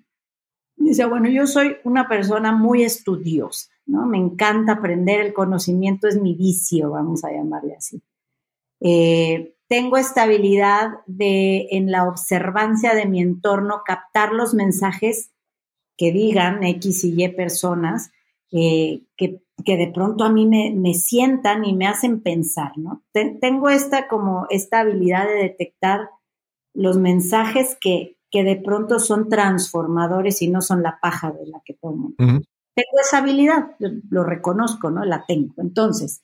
Dice, 0.83 1.05
bueno, 1.05 1.29
yo 1.29 1.47
soy 1.47 1.77
una 1.83 2.07
persona 2.07 2.51
muy 2.51 2.83
estudiosa, 2.83 3.69
¿no? 3.85 4.05
Me 4.05 4.17
encanta 4.17 4.73
aprender, 4.73 5.21
el 5.21 5.33
conocimiento 5.33 6.07
es 6.07 6.19
mi 6.19 6.35
vicio, 6.35 6.91
vamos 6.91 7.23
a 7.23 7.31
llamarle 7.31 7.75
así. 7.75 8.01
Eh, 8.79 9.55
tengo 9.67 9.97
estabilidad 9.97 10.89
de, 11.05 11.67
en 11.71 11.91
la 11.91 12.05
observancia 12.05 12.93
de 12.93 13.05
mi 13.05 13.21
entorno, 13.21 13.83
captar 13.85 14.33
los 14.33 14.53
mensajes 14.53 15.31
que 15.97 16.11
digan 16.11 16.63
X 16.63 17.03
y 17.05 17.23
Y 17.23 17.29
personas, 17.29 18.11
eh, 18.51 19.03
que, 19.15 19.39
de 19.63 19.91
pronto 19.93 20.23
a 20.23 20.31
mí 20.31 20.47
me, 20.47 20.93
sientan 20.95 21.63
y 21.63 21.73
me 21.73 21.87
hacen 21.87 22.21
pensar, 22.21 22.71
¿no? 22.77 23.03
tengo 23.13 23.69
esta 23.69 24.07
como 24.07 24.47
esta 24.49 24.79
habilidad 24.79 25.27
de 25.27 25.35
detectar 25.35 26.09
los 26.73 26.97
mensajes 26.97 27.77
que, 27.79 28.17
que 28.31 28.43
de 28.43 28.55
pronto 28.55 28.99
son 28.99 29.29
transformadores 29.29 30.41
y 30.41 30.47
no 30.47 30.61
son 30.61 30.81
la 30.81 30.99
paja 31.01 31.31
de 31.31 31.45
la 31.47 31.61
que 31.65 31.73
tomo. 31.73 32.13
Tengo 32.17 32.99
esa 33.01 33.17
habilidad, 33.17 33.75
lo 34.09 34.23
reconozco, 34.23 34.89
¿no? 34.89 35.03
La 35.03 35.25
tengo. 35.25 35.55
Entonces, 35.57 36.23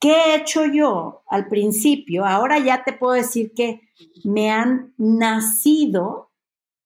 ¿qué 0.00 0.10
he 0.10 0.36
hecho 0.36 0.64
yo 0.64 1.22
al 1.28 1.48
principio? 1.48 2.24
Ahora 2.24 2.58
ya 2.58 2.82
te 2.82 2.94
puedo 2.94 3.12
decir 3.12 3.52
que 3.54 3.82
me 4.24 4.50
han 4.50 4.94
nacido 4.96 6.30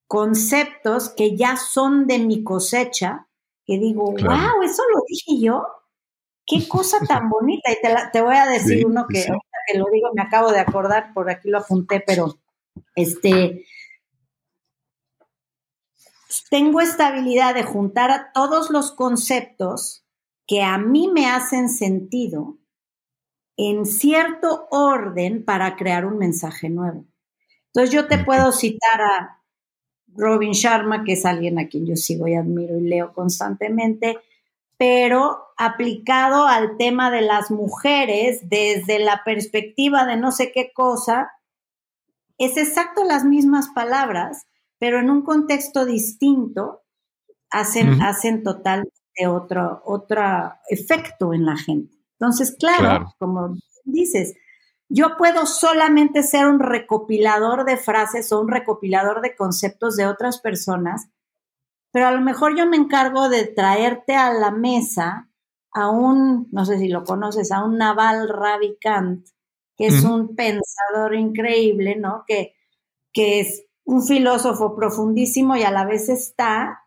conceptos 0.09 1.09
que 1.09 1.37
ya 1.37 1.57
son 1.57 2.09
de 2.09 2.19
mi 2.19 2.43
cosecha, 2.43 3.29
que 3.65 3.79
digo, 3.79 4.11
wow, 4.11 4.63
eso 4.65 4.83
lo 4.93 5.03
dije 5.09 5.41
yo. 5.41 5.67
Qué 6.45 6.67
cosa 6.67 6.99
tan 7.07 7.29
bonita. 7.31 7.71
Y 7.71 7.77
te, 8.13 8.21
voy 8.21 8.37
a 8.37 8.47
decir 8.47 8.85
uno 8.85 9.07
que, 9.09 9.25
que 9.69 9.79
lo 9.79 9.87
digo, 9.93 10.11
me 10.15 10.23
acabo 10.23 10.51
de 10.51 10.61
acordar, 10.61 11.13
por 11.15 11.31
aquí 11.31 11.49
lo 11.49 11.59
apunté, 11.59 12.03
pero 12.05 12.37
este, 12.97 13.65
tengo 16.51 16.81
esta 16.81 17.09
habilidad 17.09 17.55
de 17.55 17.63
juntar 17.63 18.11
a 18.11 18.33
todos 18.33 18.71
los 18.71 18.93
conceptos 18.93 20.05
que 20.47 20.63
a 20.63 20.79
mí 20.79 21.09
me 21.09 21.27
hacen 21.27 21.69
sentido 21.69 22.59
en 23.57 23.87
cierto 23.87 24.69
orden 24.71 25.45
para 25.45 25.77
crear 25.77 26.05
un 26.05 26.19
mensaje 26.19 26.69
nuevo. 26.69 27.05
Entonces 27.69 27.95
yo 27.95 28.07
te 28.07 28.19
puedo 28.19 28.53
citar 28.53 29.01
a 29.01 29.43
Robin 30.09 30.53
Sharma, 30.53 31.05
que 31.05 31.13
es 31.13 31.27
alguien 31.27 31.59
a 31.59 31.69
quien 31.69 31.87
yo 31.87 31.97
sigo 31.97 32.29
y 32.29 32.35
admiro 32.35 32.79
y 32.79 32.83
leo 32.83 33.13
constantemente, 33.13 34.19
pero 34.79 35.49
aplicado 35.57 36.47
al 36.47 36.77
tema 36.77 37.11
de 37.11 37.23
las 37.23 37.51
mujeres 37.51 38.41
desde 38.49 38.99
la 38.99 39.23
perspectiva 39.25 40.05
de 40.05 40.17
no 40.17 40.33
sé 40.33 40.53
qué 40.53 40.73
cosa, 40.73 41.33
es 42.39 42.57
exacto 42.57 43.05
las 43.05 43.25
mismas 43.25 43.69
palabras, 43.69 44.47
pero 44.79 45.01
en 45.01 45.11
un 45.11 45.23
contexto 45.23 45.85
distinto 45.85 46.83
hacen, 47.51 48.03
hacen 48.03 48.43
total 48.43 48.89
de 49.19 49.27
otro, 49.27 49.83
otro 49.85 50.23
efecto 50.69 51.33
en 51.33 51.47
la 51.47 51.57
gente. 51.57 51.97
Entonces, 52.19 52.57
claro, 52.59 53.15
como 53.19 53.57
dices, 53.85 54.35
yo 54.89 55.17
puedo 55.17 55.47
solamente 55.47 56.23
ser 56.23 56.47
un 56.47 56.61
recopilador 56.61 57.65
de 57.65 57.77
frases 57.77 58.31
o 58.33 58.41
un 58.41 58.49
recopilador 58.49 59.21
de 59.21 59.35
conceptos 59.35 59.97
de 59.97 60.07
otras 60.07 60.39
personas, 60.41 61.09
pero 61.91 62.07
a 62.07 62.13
lo 62.13 62.21
mejor 62.21 62.57
yo 62.57 62.67
me 62.67 62.77
encargo 62.77 63.29
de 63.29 63.47
traerte 63.47 64.15
a 64.15 64.33
la 64.33 64.51
mesa 64.51 65.29
a 65.73 65.91
un, 65.91 66.49
no 66.53 66.65
sé 66.65 66.79
si 66.79 66.89
lo 66.89 67.05
conoces, 67.05 67.53
a 67.53 67.65
un 67.65 67.79
Naval 67.79 68.29
Ravikant, 68.29 69.27
que 69.77 69.89
es 69.89 70.05
un 70.05 70.35
pensador 70.35 71.15
increíble, 71.15 71.97
¿no? 71.97 72.25
Que, 72.27 72.55
que 73.13 73.41
es 73.41 73.67
un 73.87 74.03
filósofo 74.05 74.75
profundísimo 74.77 75.57
y 75.57 75.63
a 75.63 75.71
la 75.71 75.87
vez 75.87 76.09
está 76.09 76.85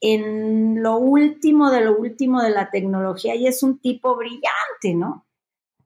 en 0.00 0.82
lo 0.82 0.98
último 0.98 1.70
de 1.70 1.80
lo 1.80 1.96
último 1.96 2.42
de 2.42 2.50
la 2.50 2.70
tecnología 2.70 3.34
y 3.34 3.46
es 3.46 3.62
un 3.62 3.78
tipo 3.78 4.14
brillante, 4.14 4.94
¿no? 4.94 5.26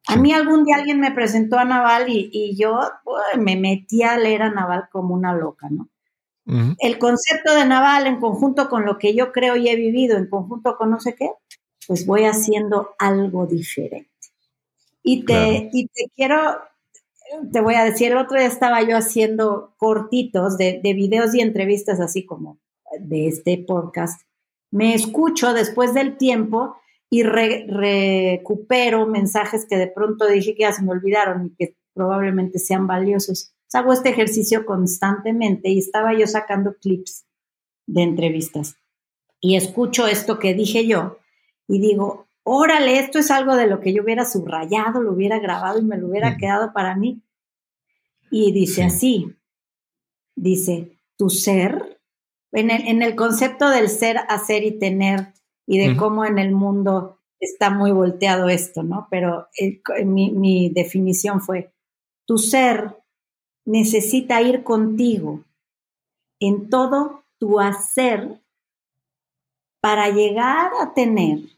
A 0.09 0.17
mí 0.17 0.33
algún 0.33 0.65
día 0.65 0.77
alguien 0.77 1.01
me 1.01 1.13
presentó 1.13 1.59
a 1.59 1.65
Naval 1.65 2.07
y, 2.09 2.57
yo 2.57 2.81
me 3.39 3.57
metí 3.57 4.03
a 4.03 4.17
leer 4.19 4.43
a 4.43 4.51
Naval 4.51 4.89
como 4.91 5.15
una 5.15 5.33
loca, 5.35 5.69
¿no? 5.71 5.89
El 6.79 6.99
concepto 6.99 7.55
de 7.55 7.67
Naval 7.67 8.07
en 8.07 8.19
conjunto 8.19 8.71
con 8.71 8.87
lo 8.87 8.99
que 8.99 9.15
yo 9.15 9.33
creo 9.33 9.57
y 9.57 9.69
he 9.69 9.77
vivido, 9.77 10.17
en 10.17 10.31
conjunto 10.31 10.79
con 10.79 10.91
no 10.91 10.99
sé 10.99 11.15
qué, 11.15 11.31
pues 11.87 12.07
voy 12.07 12.25
haciendo 12.25 12.95
algo 12.99 13.47
diferente. 13.47 14.09
Y 15.03 15.27
te, 15.27 15.69
y 15.73 15.89
te 15.89 16.11
quiero 16.17 16.59
te 17.53 17.61
voy 17.61 17.75
a 17.75 17.85
decir, 17.85 18.13
el 18.13 18.19
otro 18.19 18.39
día 18.39 18.47
estaba 18.47 18.83
yo 18.83 18.97
haciendo 18.97 19.75
cortitos 19.77 20.57
de, 20.57 20.81
de 20.83 20.93
videos 20.95 21.35
y 21.35 21.41
entrevistas 21.41 22.01
así 22.01 22.25
como 22.25 22.59
de 23.01 23.29
este 23.29 23.59
podcast. 23.67 24.23
Me 24.71 24.95
escucho 24.95 25.55
después 25.55 25.95
del 25.95 26.17
tiempo 26.17 26.77
y 27.11 27.23
recupero 27.23 29.07
mensajes 29.07 29.67
que 29.67 29.77
de 29.77 29.87
pronto 29.87 30.27
dije 30.27 30.55
que 30.55 30.63
ya 30.63 30.73
se 30.73 30.83
me 30.83 30.93
olvidaron 30.93 31.47
y 31.47 31.55
que 31.55 31.77
probablemente 31.95 32.59
sean 32.59 32.87
valiosos. 32.87 33.55
hago 33.73 33.93
este 33.93 34.11
ejercicio 34.11 34.67
constantemente 34.67 35.71
y 35.71 35.79
estaba 35.79 36.13
yo 36.15 36.27
sacando 36.27 36.77
clips 36.81 37.25
de 37.87 38.03
entrevistas 38.03 38.77
y 39.41 39.57
escucho 39.57 40.07
esto 40.07 40.39
que 40.39 40.55
dije 40.55 40.87
yo 40.87 41.19
y 41.67 41.81
digo, 41.81 42.28
órale, 42.49 42.99
esto 42.99 43.19
es 43.19 43.31
algo 43.31 43.57
de 43.57 43.67
lo 43.67 43.81
que 43.81 43.93
yo 43.93 44.03
hubiera 44.03 44.25
subrayado, 44.25 45.03
lo 45.03 45.13
hubiera 45.13 45.39
grabado 45.39 45.79
y 45.79 45.85
me 45.85 45.99
lo 45.99 46.09
hubiera 46.09 46.37
quedado 46.37 46.73
para 46.73 46.97
mí. 46.97 47.23
Y 48.31 48.53
dice 48.53 48.85
así, 48.85 49.37
dice, 50.35 50.99
tu 51.17 51.29
ser, 51.29 52.01
en 52.53 52.71
el, 52.71 52.89
en 52.89 53.03
el, 53.03 53.15
concepto 53.17 53.69
del 53.69 53.91
ser, 53.91 54.19
hacer 54.29 54.65
y 54.65 54.79
tener, 54.79 55.35
y 55.67 55.79
de 55.79 55.97
cómo 55.97 56.25
en 56.25 56.39
el 56.39 56.53
mundo 56.53 57.19
está 57.39 57.71
muy 57.71 57.91
volteado 57.93 58.49
esto, 58.49 58.83
¿no? 58.83 59.07
Pero 59.11 59.49
eh, 59.59 59.81
mi, 60.05 60.31
mi 60.31 60.71
definición 60.71 61.43
fue, 61.43 61.73
tu 62.25 62.39
ser 62.39 62.97
necesita 63.67 64.41
ir 64.41 64.63
contigo 64.63 65.45
en 66.41 66.71
todo 66.71 67.25
tu 67.39 67.61
hacer 67.61 68.41
para 69.81 70.09
llegar 70.09 70.71
a 70.81 70.95
tener 70.95 71.58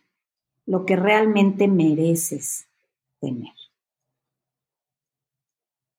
lo 0.71 0.87
que 0.87 0.95
realmente 0.95 1.67
mereces 1.67 2.69
tener. 3.21 3.53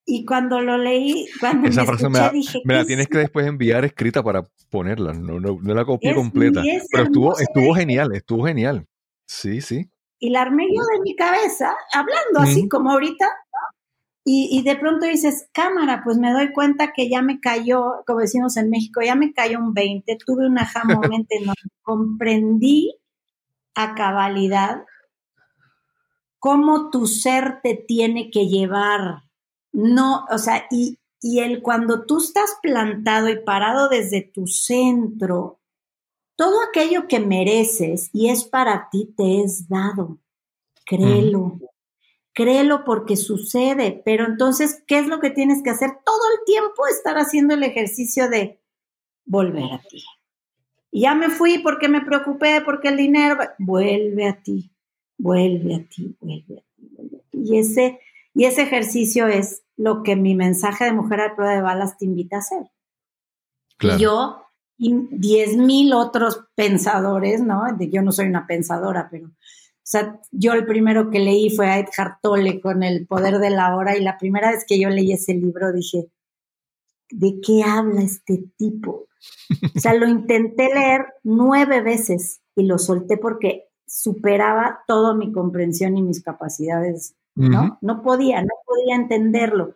Y 0.05 0.24
cuando 0.24 0.61
lo 0.61 0.78
leí, 0.78 1.28
cuando 1.41 1.67
Esa 1.67 1.82
me 1.82 1.88
frase 1.88 2.05
escuché, 2.05 2.19
me 2.19 2.26
la, 2.26 2.32
dije, 2.32 2.59
me 2.63 2.74
la 2.76 2.80
¿qué 2.80 2.86
tienes 2.88 3.05
es 3.07 3.09
que 3.09 3.17
después 3.17 3.47
enviar 3.47 3.84
escrita 3.84 4.24
para 4.24 4.47
ponerla. 4.69 5.11
No, 5.11 5.41
no, 5.41 5.59
no 5.61 5.74
la 5.74 5.84
copié 5.84 6.15
completa. 6.15 6.63
es 6.65 6.88
Pero 6.89 7.03
estuvo, 7.03 7.38
estuvo 7.38 7.76
genial, 7.76 8.15
estuvo 8.15 8.45
genial. 8.45 8.88
Sí, 9.28 9.59
sí. 9.59 9.89
y 10.19 10.30
la 10.30 10.41
armé 10.41 10.67
yo 10.74 10.82
de 10.95 11.01
mi 11.03 11.17
cabeza, 11.17 11.76
hablando 11.93 12.39
así 12.39 12.69
como 12.69 12.91
ahorita, 12.91 13.26
¿no? 13.26 13.78
y, 14.24 14.57
y 14.57 14.63
de 14.63 14.78
pronto 14.78 15.05
dices, 15.05 15.49
cámara, 15.51 16.01
pues 16.05 16.17
me 16.17 16.32
doy 16.32 16.53
cuenta 16.53 16.93
que 16.93 17.09
ya 17.09 17.22
me 17.22 17.41
cayó, 17.41 18.03
como 18.07 18.19
decimos 18.19 18.55
en 18.55 18.69
México, 18.69 19.01
ya 19.01 19.15
me 19.15 19.34
cayó 19.34 19.59
un 19.59 19.74
20, 19.74 20.17
tuve 20.26 20.47
un 20.47 20.57
aha 20.57 20.84
moment 20.86 21.28
en 21.30 21.45
donde 21.45 21.61
comprendí 21.82 23.01
a 23.76 23.95
cabalidad 23.95 24.84
cómo 26.41 26.89
tu 26.89 27.05
ser 27.05 27.61
te 27.61 27.76
tiene 27.76 28.32
que 28.32 28.47
llevar. 28.47 29.24
No, 29.72 30.26
o 30.32 30.39
sea, 30.39 30.65
y, 30.72 30.97
y 31.22 31.39
el 31.39 31.61
cuando 31.61 32.05
tú 32.05 32.17
estás 32.17 32.57
plantado 32.63 33.30
y 33.30 33.39
parado 33.39 33.89
desde 33.89 34.24
tu 34.24 34.47
centro, 34.47 35.59
todo 36.36 36.63
aquello 36.67 37.07
que 37.07 37.19
mereces 37.19 38.09
y 38.11 38.30
es 38.30 38.43
para 38.43 38.89
ti 38.89 39.13
te 39.15 39.43
es 39.43 39.69
dado. 39.69 40.17
Créelo. 40.84 41.59
Créelo 42.34 42.86
porque 42.86 43.17
sucede. 43.17 44.01
Pero 44.03 44.26
entonces, 44.26 44.84
¿qué 44.88 44.97
es 44.97 45.05
lo 45.05 45.19
que 45.19 45.30
tienes 45.30 45.61
que 45.61 45.69
hacer? 45.69 45.91
Todo 46.03 46.22
el 46.39 46.45
tiempo 46.45 46.88
estar 46.88 47.17
haciendo 47.17 47.53
el 47.53 47.61
ejercicio 47.61 48.30
de 48.30 48.59
volver 49.26 49.74
a 49.74 49.82
ti. 49.88 50.03
Y 50.92 51.02
ya 51.02 51.16
me 51.16 51.30
fui 51.30 51.60
porque 51.60 51.88
me 51.88 52.02
preocupé, 52.02 52.62
porque 52.64 52.89
el 52.89 52.98
dinero, 52.98 53.38
vuelve 53.58 54.28
a 54.28 54.42
ti, 54.42 54.72
vuelve 55.18 55.76
a 55.76 55.84
ti, 55.88 56.16
vuelve 56.20 56.58
a 56.58 56.58
ti, 56.60 56.88
vuelve 56.92 57.18
a 57.18 57.32
ti. 57.32 57.39
Y 57.44 57.58
ese, 57.58 58.00
y 58.34 58.44
ese 58.44 58.64
ejercicio 58.64 59.28
es 59.28 59.64
lo 59.78 60.04
que 60.04 60.16
mi 60.16 60.36
mensaje 60.36 60.86
de 60.86 60.94
Mujer 60.94 61.22
a 61.22 61.36
prueba 61.36 61.54
de 61.56 61.62
balas 61.62 61.98
te 61.98 62.06
invita 62.06 62.36
a 62.36 62.39
hacer. 62.39 62.64
Claro. 63.78 63.98
Y 63.98 64.02
yo 64.02 64.42
y 64.84 64.96
diez 65.12 65.56
mil 65.56 65.94
otros 65.94 66.46
pensadores, 66.56 67.42
¿no? 67.42 67.64
Yo 67.80 68.02
no 68.02 68.12
soy 68.12 68.26
una 68.26 68.48
pensadora, 68.48 69.10
pero, 69.12 69.28
o 69.28 69.32
sea, 69.84 70.20
yo 70.32 70.54
el 70.54 70.66
primero 70.66 71.12
que 71.12 71.20
leí 71.20 71.52
fue 71.52 71.68
a 71.68 71.78
Edgar 71.78 72.18
Tolle 72.20 72.60
con 72.60 72.82
El 72.82 73.06
Poder 73.06 73.38
de 73.38 73.52
la 73.52 73.76
Hora 73.76 73.96
y 73.96 74.02
la 74.02 74.18
primera 74.18 74.52
vez 74.52 74.66
que 74.68 74.80
yo 74.80 74.89
leí 74.89 75.14
ese 75.14 75.36
libro 75.36 75.72
dije, 75.72 76.08
¿de 77.12 77.39
qué 77.41 77.64
habla 77.64 78.01
este 78.01 78.43
tipo? 78.57 79.07
O 79.76 79.80
sea, 79.80 79.93
lo 79.93 80.07
intenté 80.07 80.70
leer 80.74 81.05
nueve 81.24 81.82
veces 81.82 82.41
y 82.55 82.64
lo 82.64 82.78
solté 82.78 83.18
porque 83.18 83.70
superaba 83.86 84.80
toda 84.88 85.14
mi 85.14 85.32
comprensión 85.32 85.97
y 85.97 86.01
mis 86.01 86.24
capacidades 86.24 87.16
¿no? 87.36 87.78
No 87.82 88.01
podía, 88.01 88.41
no 88.41 88.53
podía 88.66 88.95
entenderlo. 88.95 89.76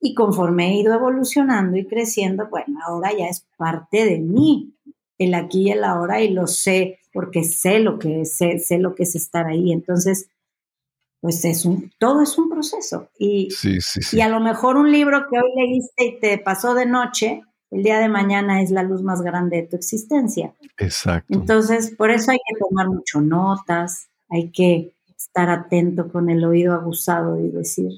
Y 0.00 0.14
conforme 0.14 0.68
he 0.68 0.80
ido 0.80 0.94
evolucionando 0.94 1.76
y 1.76 1.86
creciendo, 1.86 2.48
bueno, 2.48 2.78
ahora 2.86 3.10
ya 3.16 3.26
es 3.26 3.46
parte 3.56 4.04
de 4.04 4.18
mí, 4.18 4.74
el 5.18 5.34
aquí 5.34 5.68
y 5.68 5.70
el 5.70 5.84
ahora, 5.84 6.20
y 6.22 6.30
lo 6.30 6.46
sé, 6.46 6.98
porque 7.12 7.44
sé 7.44 7.78
lo 7.78 7.98
que 7.98 8.22
es, 8.22 8.36
sé, 8.36 8.58
sé 8.58 8.78
lo 8.78 8.94
que 8.94 9.04
es 9.04 9.14
estar 9.14 9.46
ahí. 9.46 9.72
Entonces, 9.72 10.28
pues 11.24 11.42
es 11.46 11.64
un, 11.64 11.90
todo 11.98 12.20
es 12.20 12.36
un 12.36 12.50
proceso. 12.50 13.08
Y, 13.18 13.48
Sí, 13.50 13.80
sí, 13.80 14.02
sí. 14.02 14.18
y 14.18 14.20
a 14.20 14.28
lo 14.28 14.40
mejor 14.40 14.76
un 14.76 14.92
libro 14.92 15.24
que 15.30 15.38
hoy 15.38 15.50
leíste 15.56 16.04
y 16.04 16.20
te 16.20 16.36
pasó 16.36 16.74
de 16.74 16.84
noche, 16.84 17.40
el 17.70 17.82
día 17.82 17.98
de 17.98 18.10
mañana 18.10 18.60
es 18.60 18.70
la 18.70 18.82
luz 18.82 19.00
más 19.00 19.22
grande 19.22 19.56
de 19.56 19.62
tu 19.62 19.76
existencia. 19.76 20.52
Exacto. 20.76 21.32
Entonces, 21.32 21.94
por 21.96 22.10
eso 22.10 22.30
hay 22.30 22.36
que 22.46 22.58
tomar 22.58 22.88
mucho 22.88 23.22
notas, 23.22 24.10
hay 24.28 24.50
que 24.50 24.92
estar 25.16 25.48
atento 25.48 26.12
con 26.12 26.28
el 26.28 26.44
oído 26.44 26.74
abusado 26.74 27.40
y 27.40 27.48
decir, 27.48 27.92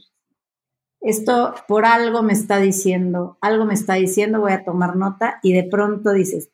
esto 1.01 1.53
por 1.66 1.85
algo 1.85 2.22
me 2.22 2.33
está 2.33 2.61
diciendo, 2.61 3.39
algo 3.41 3.64
me 3.64 3.74
está 3.74 3.95
diciendo, 3.95 4.39
voy 4.39 4.53
a 4.53 4.64
tomar 4.64 4.95
nota 4.95 5.41
y 5.43 5.53
de 5.53 5.64
pronto 5.64 6.12
dices, 6.12 6.51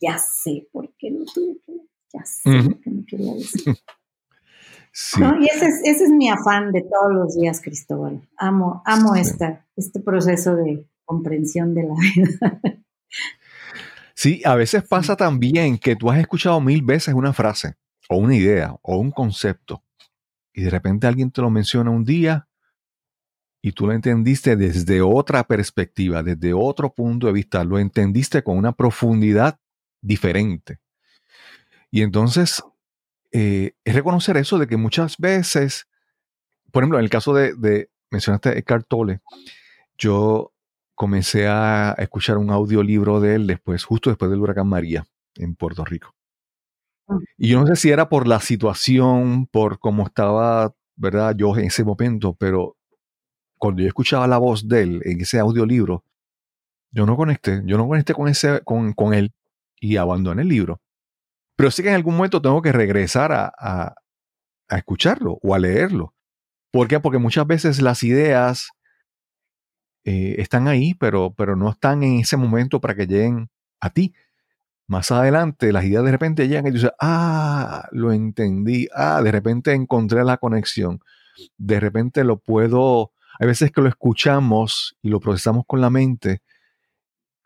ya 0.00 0.18
sé 0.18 0.68
por 0.70 0.88
qué 0.96 1.10
no 1.10 1.24
tuve 1.24 1.56
que, 1.66 1.72
ya 2.12 2.24
sé 2.24 2.48
lo 2.48 2.80
que 2.80 2.90
me 2.90 3.04
quería 3.06 3.34
decir. 3.34 3.74
Sí. 4.92 5.20
¿no? 5.20 5.40
Y 5.40 5.46
ese 5.46 5.66
es, 5.66 5.80
ese 5.84 6.04
es 6.04 6.10
mi 6.10 6.28
afán 6.28 6.70
de 6.70 6.82
todos 6.82 7.12
los 7.14 7.36
días, 7.36 7.60
Cristóbal. 7.62 8.28
Amo, 8.36 8.82
amo 8.84 9.14
Sí. 9.14 9.20
esta, 9.20 9.66
este 9.76 10.00
proceso 10.00 10.54
de 10.54 10.86
comprensión 11.04 11.74
de 11.74 11.82
la 11.84 11.94
vida. 11.94 12.60
Sí, 14.14 14.42
a 14.44 14.54
veces 14.54 14.86
pasa 14.86 15.16
también 15.16 15.78
que 15.78 15.96
tú 15.96 16.10
has 16.10 16.18
escuchado 16.18 16.60
mil 16.60 16.82
veces 16.82 17.14
una 17.14 17.32
frase 17.32 17.74
o 18.08 18.16
una 18.16 18.36
idea 18.36 18.76
o 18.82 18.98
un 18.98 19.10
concepto 19.10 19.82
y 20.52 20.62
de 20.62 20.70
repente 20.70 21.06
alguien 21.06 21.30
te 21.30 21.40
lo 21.40 21.50
menciona 21.50 21.90
un 21.90 22.04
día 22.04 22.46
y 23.62 23.72
tú 23.72 23.86
lo 23.86 23.92
entendiste 23.92 24.56
desde 24.56 25.00
otra 25.00 25.44
perspectiva, 25.44 26.22
desde 26.22 26.52
otro 26.52 26.92
punto 26.92 27.26
de 27.28 27.32
vista, 27.32 27.64
lo 27.64 27.78
entendiste 27.78 28.42
con 28.42 28.58
una 28.58 28.72
profundidad 28.72 29.58
diferente. 30.02 30.80
Y 31.90 32.02
entonces 32.02 32.62
eh, 33.32 33.72
es 33.84 33.94
reconocer 33.94 34.36
eso 34.36 34.58
de 34.58 34.66
que 34.66 34.76
muchas 34.76 35.16
veces, 35.18 35.88
por 36.70 36.82
ejemplo, 36.82 36.98
en 36.98 37.04
el 37.04 37.10
caso 37.10 37.32
de, 37.34 37.54
de 37.54 37.90
mencionaste 38.10 38.58
Eckhart 38.58 38.86
Tolle, 38.86 39.20
yo 39.96 40.52
comencé 40.94 41.48
a 41.48 41.94
escuchar 41.98 42.38
un 42.38 42.50
audiolibro 42.50 43.20
de 43.20 43.34
él 43.34 43.46
después, 43.46 43.84
justo 43.84 44.10
después 44.10 44.30
del 44.30 44.40
huracán 44.40 44.68
María 44.68 45.04
en 45.36 45.54
Puerto 45.54 45.84
Rico. 45.84 46.14
Mm. 47.08 47.18
Y 47.38 47.48
yo 47.48 47.60
no 47.60 47.66
sé 47.66 47.76
si 47.76 47.90
era 47.90 48.08
por 48.08 48.28
la 48.28 48.40
situación, 48.40 49.46
por 49.46 49.78
cómo 49.78 50.06
estaba, 50.06 50.74
¿verdad? 50.96 51.34
Yo 51.36 51.56
en 51.56 51.64
ese 51.64 51.84
momento, 51.84 52.34
pero 52.34 52.76
cuando 53.58 53.82
yo 53.82 53.88
escuchaba 53.88 54.26
la 54.26 54.38
voz 54.38 54.68
de 54.68 54.82
él 54.82 55.02
en 55.04 55.20
ese 55.20 55.38
audiolibro, 55.38 56.04
yo 56.90 57.06
no 57.06 57.16
conecté, 57.16 57.62
yo 57.64 57.78
no 57.78 57.88
conecté 57.88 58.12
con, 58.12 58.28
ese, 58.28 58.60
con, 58.64 58.92
con 58.92 59.14
él 59.14 59.32
y 59.80 59.96
abandoné 59.96 60.42
el 60.42 60.48
libro. 60.48 60.80
Pero 61.56 61.70
sí 61.70 61.82
que 61.82 61.88
en 61.90 61.94
algún 61.94 62.16
momento 62.16 62.40
tengo 62.40 62.62
que 62.62 62.72
regresar 62.72 63.32
a, 63.32 63.52
a, 63.58 63.94
escucharlo 64.76 65.38
o 65.42 65.54
a 65.54 65.58
leerlo. 65.58 66.14
¿Por 66.70 66.88
qué? 66.88 66.98
Porque 66.98 67.18
muchas 67.18 67.46
veces 67.46 67.82
las 67.82 68.02
ideas 68.02 68.70
eh, 70.04 70.36
están 70.38 70.66
ahí, 70.66 70.94
pero, 70.94 71.34
pero 71.34 71.56
no 71.56 71.70
están 71.70 72.02
en 72.02 72.20
ese 72.20 72.36
momento 72.36 72.80
para 72.80 72.94
que 72.94 73.06
lleguen 73.06 73.50
a 73.80 73.90
ti. 73.90 74.14
Más 74.88 75.10
adelante, 75.10 75.72
las 75.72 75.84
ideas 75.84 76.04
de 76.04 76.10
repente 76.10 76.48
llegan 76.48 76.66
y 76.66 76.70
tú 76.70 76.74
dices, 76.76 76.92
ah, 77.00 77.88
lo 77.92 78.12
entendí, 78.12 78.88
ah, 78.94 79.22
de 79.22 79.30
repente 79.30 79.72
encontré 79.72 80.24
la 80.24 80.38
conexión, 80.38 81.00
de 81.56 81.80
repente 81.80 82.24
lo 82.24 82.38
puedo, 82.38 83.12
hay 83.38 83.46
veces 83.46 83.70
que 83.70 83.80
lo 83.80 83.88
escuchamos 83.88 84.96
y 85.00 85.08
lo 85.08 85.20
procesamos 85.20 85.64
con 85.66 85.80
la 85.80 85.88
mente, 85.88 86.42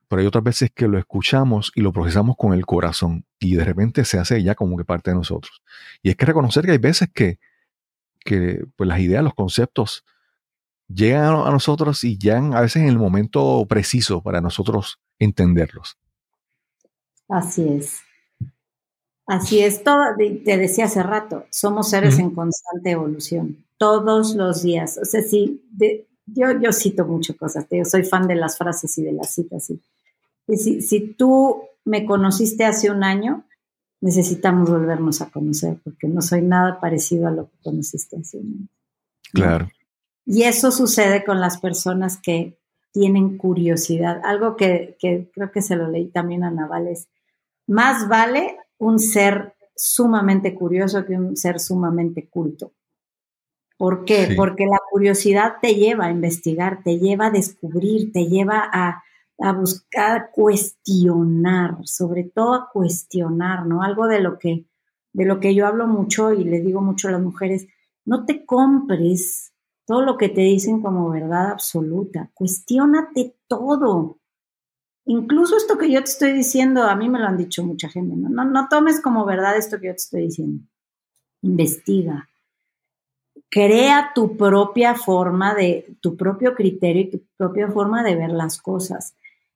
pero 0.08 0.20
hay 0.20 0.26
otras 0.26 0.44
veces 0.44 0.70
que 0.74 0.88
lo 0.88 0.98
escuchamos 0.98 1.72
y 1.74 1.80
lo 1.80 1.92
procesamos 1.92 2.36
con 2.36 2.52
el 2.52 2.64
corazón 2.66 3.24
y 3.38 3.56
de 3.56 3.64
repente 3.64 4.04
se 4.04 4.18
hace 4.18 4.42
ya 4.42 4.54
como 4.54 4.76
que 4.76 4.84
parte 4.84 5.10
de 5.10 5.16
nosotros. 5.16 5.62
Y 6.02 6.10
es 6.10 6.16
que 6.16 6.26
reconocer 6.26 6.64
que 6.64 6.72
hay 6.72 6.78
veces 6.78 7.08
que, 7.12 7.38
que 8.20 8.64
pues 8.76 8.88
las 8.88 9.00
ideas, 9.00 9.24
los 9.24 9.34
conceptos 9.34 10.04
llegan 10.88 11.24
a, 11.24 11.48
a 11.48 11.50
nosotros 11.50 12.04
y 12.04 12.18
llegan 12.18 12.54
a 12.54 12.60
veces 12.60 12.82
en 12.82 12.88
el 12.88 12.98
momento 12.98 13.66
preciso 13.68 14.22
para 14.22 14.40
nosotros 14.40 15.00
entenderlos. 15.18 15.96
Así 17.28 17.68
es. 17.68 18.00
Así 19.26 19.58
es, 19.60 19.82
todo, 19.82 19.98
te 20.16 20.56
decía 20.56 20.84
hace 20.84 21.02
rato, 21.02 21.46
somos 21.50 21.90
seres 21.90 22.16
en 22.20 22.30
constante 22.30 22.92
evolución, 22.92 23.64
todos 23.76 24.36
los 24.36 24.62
días. 24.62 24.98
O 25.02 25.04
sea, 25.04 25.20
si 25.22 25.64
de- 25.72 26.06
yo, 26.26 26.60
yo 26.60 26.72
cito 26.72 27.06
muchas 27.06 27.36
cosas, 27.36 27.66
yo 27.70 27.84
soy 27.84 28.04
fan 28.04 28.26
de 28.26 28.34
las 28.34 28.58
frases 28.58 28.96
y 28.98 29.02
de 29.02 29.12
las 29.12 29.32
citas. 29.32 29.70
Y 30.48 30.56
si, 30.56 30.82
si 30.82 31.14
tú 31.14 31.62
me 31.84 32.04
conociste 32.04 32.64
hace 32.64 32.90
un 32.90 33.04
año, 33.04 33.44
necesitamos 34.00 34.70
volvernos 34.70 35.22
a 35.22 35.30
conocer, 35.30 35.78
porque 35.82 36.08
no 36.08 36.20
soy 36.20 36.42
nada 36.42 36.80
parecido 36.80 37.28
a 37.28 37.30
lo 37.30 37.48
que 37.48 37.56
conociste 37.62 38.16
hace 38.16 38.38
un 38.38 38.46
año. 38.46 38.68
Claro. 39.32 39.68
Y 40.24 40.42
eso 40.42 40.70
sucede 40.72 41.24
con 41.24 41.40
las 41.40 41.58
personas 41.58 42.18
que 42.20 42.58
tienen 42.92 43.36
curiosidad. 43.36 44.20
Algo 44.24 44.56
que, 44.56 44.96
que 44.98 45.30
creo 45.32 45.52
que 45.52 45.62
se 45.62 45.76
lo 45.76 45.88
leí 45.88 46.08
también 46.08 46.42
a 46.44 46.50
Naval 46.50 46.88
es, 46.88 47.08
más 47.66 48.08
vale 48.08 48.56
un 48.78 48.98
ser 48.98 49.54
sumamente 49.74 50.54
curioso 50.54 51.04
que 51.04 51.14
un 51.14 51.36
ser 51.36 51.60
sumamente 51.60 52.28
culto. 52.28 52.72
¿Por 53.76 54.04
qué? 54.04 54.26
Sí. 54.28 54.34
Porque 54.36 54.66
la 54.66 54.80
curiosidad 54.90 55.56
te 55.60 55.74
lleva 55.74 56.06
a 56.06 56.10
investigar, 56.10 56.82
te 56.82 56.98
lleva 56.98 57.26
a 57.26 57.30
descubrir, 57.30 58.12
te 58.12 58.26
lleva 58.26 58.68
a, 58.72 59.02
a 59.38 59.52
buscar 59.52 60.30
cuestionar, 60.32 61.76
sobre 61.84 62.24
todo 62.24 62.54
a 62.54 62.70
cuestionar, 62.70 63.66
¿no? 63.66 63.82
Algo 63.82 64.06
de 64.06 64.20
lo 64.20 64.38
que 64.38 64.66
de 65.16 65.24
lo 65.24 65.40
que 65.40 65.54
yo 65.54 65.66
hablo 65.66 65.86
mucho 65.86 66.34
y 66.34 66.44
le 66.44 66.60
digo 66.60 66.82
mucho 66.82 67.08
a 67.08 67.12
las 67.12 67.22
mujeres, 67.22 67.66
no 68.04 68.26
te 68.26 68.44
compres 68.44 69.50
todo 69.86 70.02
lo 70.02 70.18
que 70.18 70.28
te 70.28 70.42
dicen 70.42 70.82
como 70.82 71.08
verdad 71.08 71.52
absoluta, 71.52 72.30
cuestiónate 72.34 73.34
todo. 73.48 74.18
Incluso 75.06 75.56
esto 75.56 75.78
que 75.78 75.90
yo 75.90 76.00
te 76.00 76.10
estoy 76.10 76.32
diciendo, 76.32 76.82
a 76.82 76.96
mí 76.96 77.08
me 77.08 77.18
lo 77.18 77.26
han 77.26 77.38
dicho 77.38 77.64
mucha 77.64 77.88
gente, 77.88 78.14
¿no? 78.14 78.28
No, 78.28 78.44
no 78.44 78.68
tomes 78.68 79.00
como 79.00 79.24
verdad 79.24 79.56
esto 79.56 79.80
que 79.80 79.86
yo 79.86 79.92
te 79.92 79.96
estoy 79.96 80.22
diciendo. 80.22 80.62
Investiga. 81.40 82.28
Crea 83.56 84.12
tu 84.14 84.36
propia 84.36 84.94
forma 84.94 85.54
de, 85.54 85.96
tu 86.00 86.14
propio 86.14 86.54
criterio 86.54 87.02
y 87.02 87.10
tu 87.10 87.22
propia 87.38 87.68
forma 87.68 88.02
de 88.02 88.14
ver 88.14 88.30
las 88.30 88.60
cosas. 88.60 89.14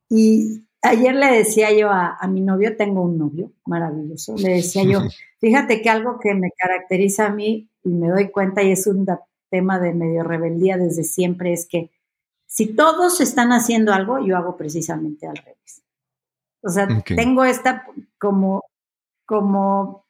Y 0.09 0.63
ayer 0.81 1.15
le 1.15 1.27
decía 1.27 1.71
yo 1.71 1.91
a, 1.91 2.17
a 2.19 2.27
mi 2.27 2.41
novio, 2.41 2.79
tengo 2.79 3.03
un 3.03 3.19
novio 3.19 3.53
maravilloso, 3.67 4.37
le 4.39 4.55
decía 4.55 4.85
yo, 4.85 5.01
fíjate 5.41 5.83
que 5.83 5.91
algo 5.91 6.19
que 6.19 6.33
me 6.33 6.51
caracteriza 6.53 7.27
a 7.27 7.31
mí 7.31 7.69
y 7.85 7.91
me 7.91 8.09
doy 8.09 8.31
cuenta 8.31 8.63
y 8.63 8.73
es 8.73 8.87
un 8.87 9.07
tema 9.51 9.79
de 9.79 9.93
medio 9.93 10.23
rebeldía 10.23 10.79
desde 10.79 11.05
siempre 11.05 11.53
es 11.53 11.67
que 11.67 11.91
si 12.47 12.69
todos 12.75 13.21
están 13.21 13.53
haciendo 13.53 13.93
algo, 13.93 14.19
yo 14.19 14.39
hago 14.39 14.57
precisamente 14.57 15.27
al 15.27 15.37
revés. 15.37 15.83
O 16.63 16.71
sea, 16.71 16.89
tengo 17.05 17.45
esta 17.45 17.87
como, 18.19 18.65
como 19.27 20.07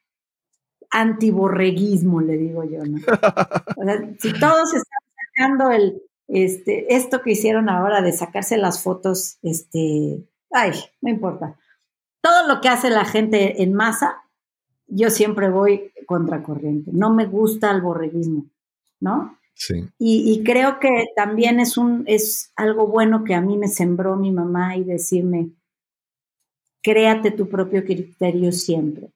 antiborreguismo, 0.91 2.21
le 2.21 2.37
digo 2.37 2.65
yo, 2.65 2.85
¿no? 2.85 2.99
O 3.77 3.85
sea, 3.85 4.15
si 4.19 4.33
todos 4.39 4.75
están 4.75 5.01
sacando 5.37 5.71
el, 5.71 6.03
este, 6.29 6.95
esto 6.95 7.23
que 7.23 7.33
hicieron 7.33 7.69
ahora 7.69 8.03
de 8.03 8.13
sacarse 8.13 8.57
las 8.57 8.83
fotos, 8.83 9.39
este, 9.43 10.25
ay, 10.51 10.73
no 11.01 11.11
importa. 11.11 11.57
Todo 12.21 12.47
lo 12.47 12.61
que 12.61 12.69
hace 12.69 12.91
la 12.91 13.05
gente 13.05 13.63
en 13.63 13.75
masa, 13.75 14.23
yo 14.87 15.11
siempre 15.11 15.49
voy 15.49 15.93
contracorriente. 16.07 16.91
No 16.93 17.15
me 17.15 17.27
gusta 17.27 17.71
el 17.71 17.81
borreguismo, 17.81 18.47
¿no? 19.01 19.39
Sí. 19.55 19.89
Y, 19.99 20.33
y 20.33 20.45
creo 20.45 20.81
que 20.81 21.07
también 21.15 21.61
es, 21.61 21.77
un, 21.77 22.05
es 22.07 22.53
algo 22.57 22.87
bueno 22.87 23.25
que 23.25 23.35
a 23.35 23.41
mí 23.41 23.57
me 23.57 23.69
sembró 23.69 24.17
mi 24.17 24.33
mamá 24.33 24.77
y 24.77 24.85
decirme, 24.85 25.51
créate 26.83 27.31
tu 27.31 27.49
propio 27.49 27.85
criterio 27.85 28.53
siempre, 28.53 29.11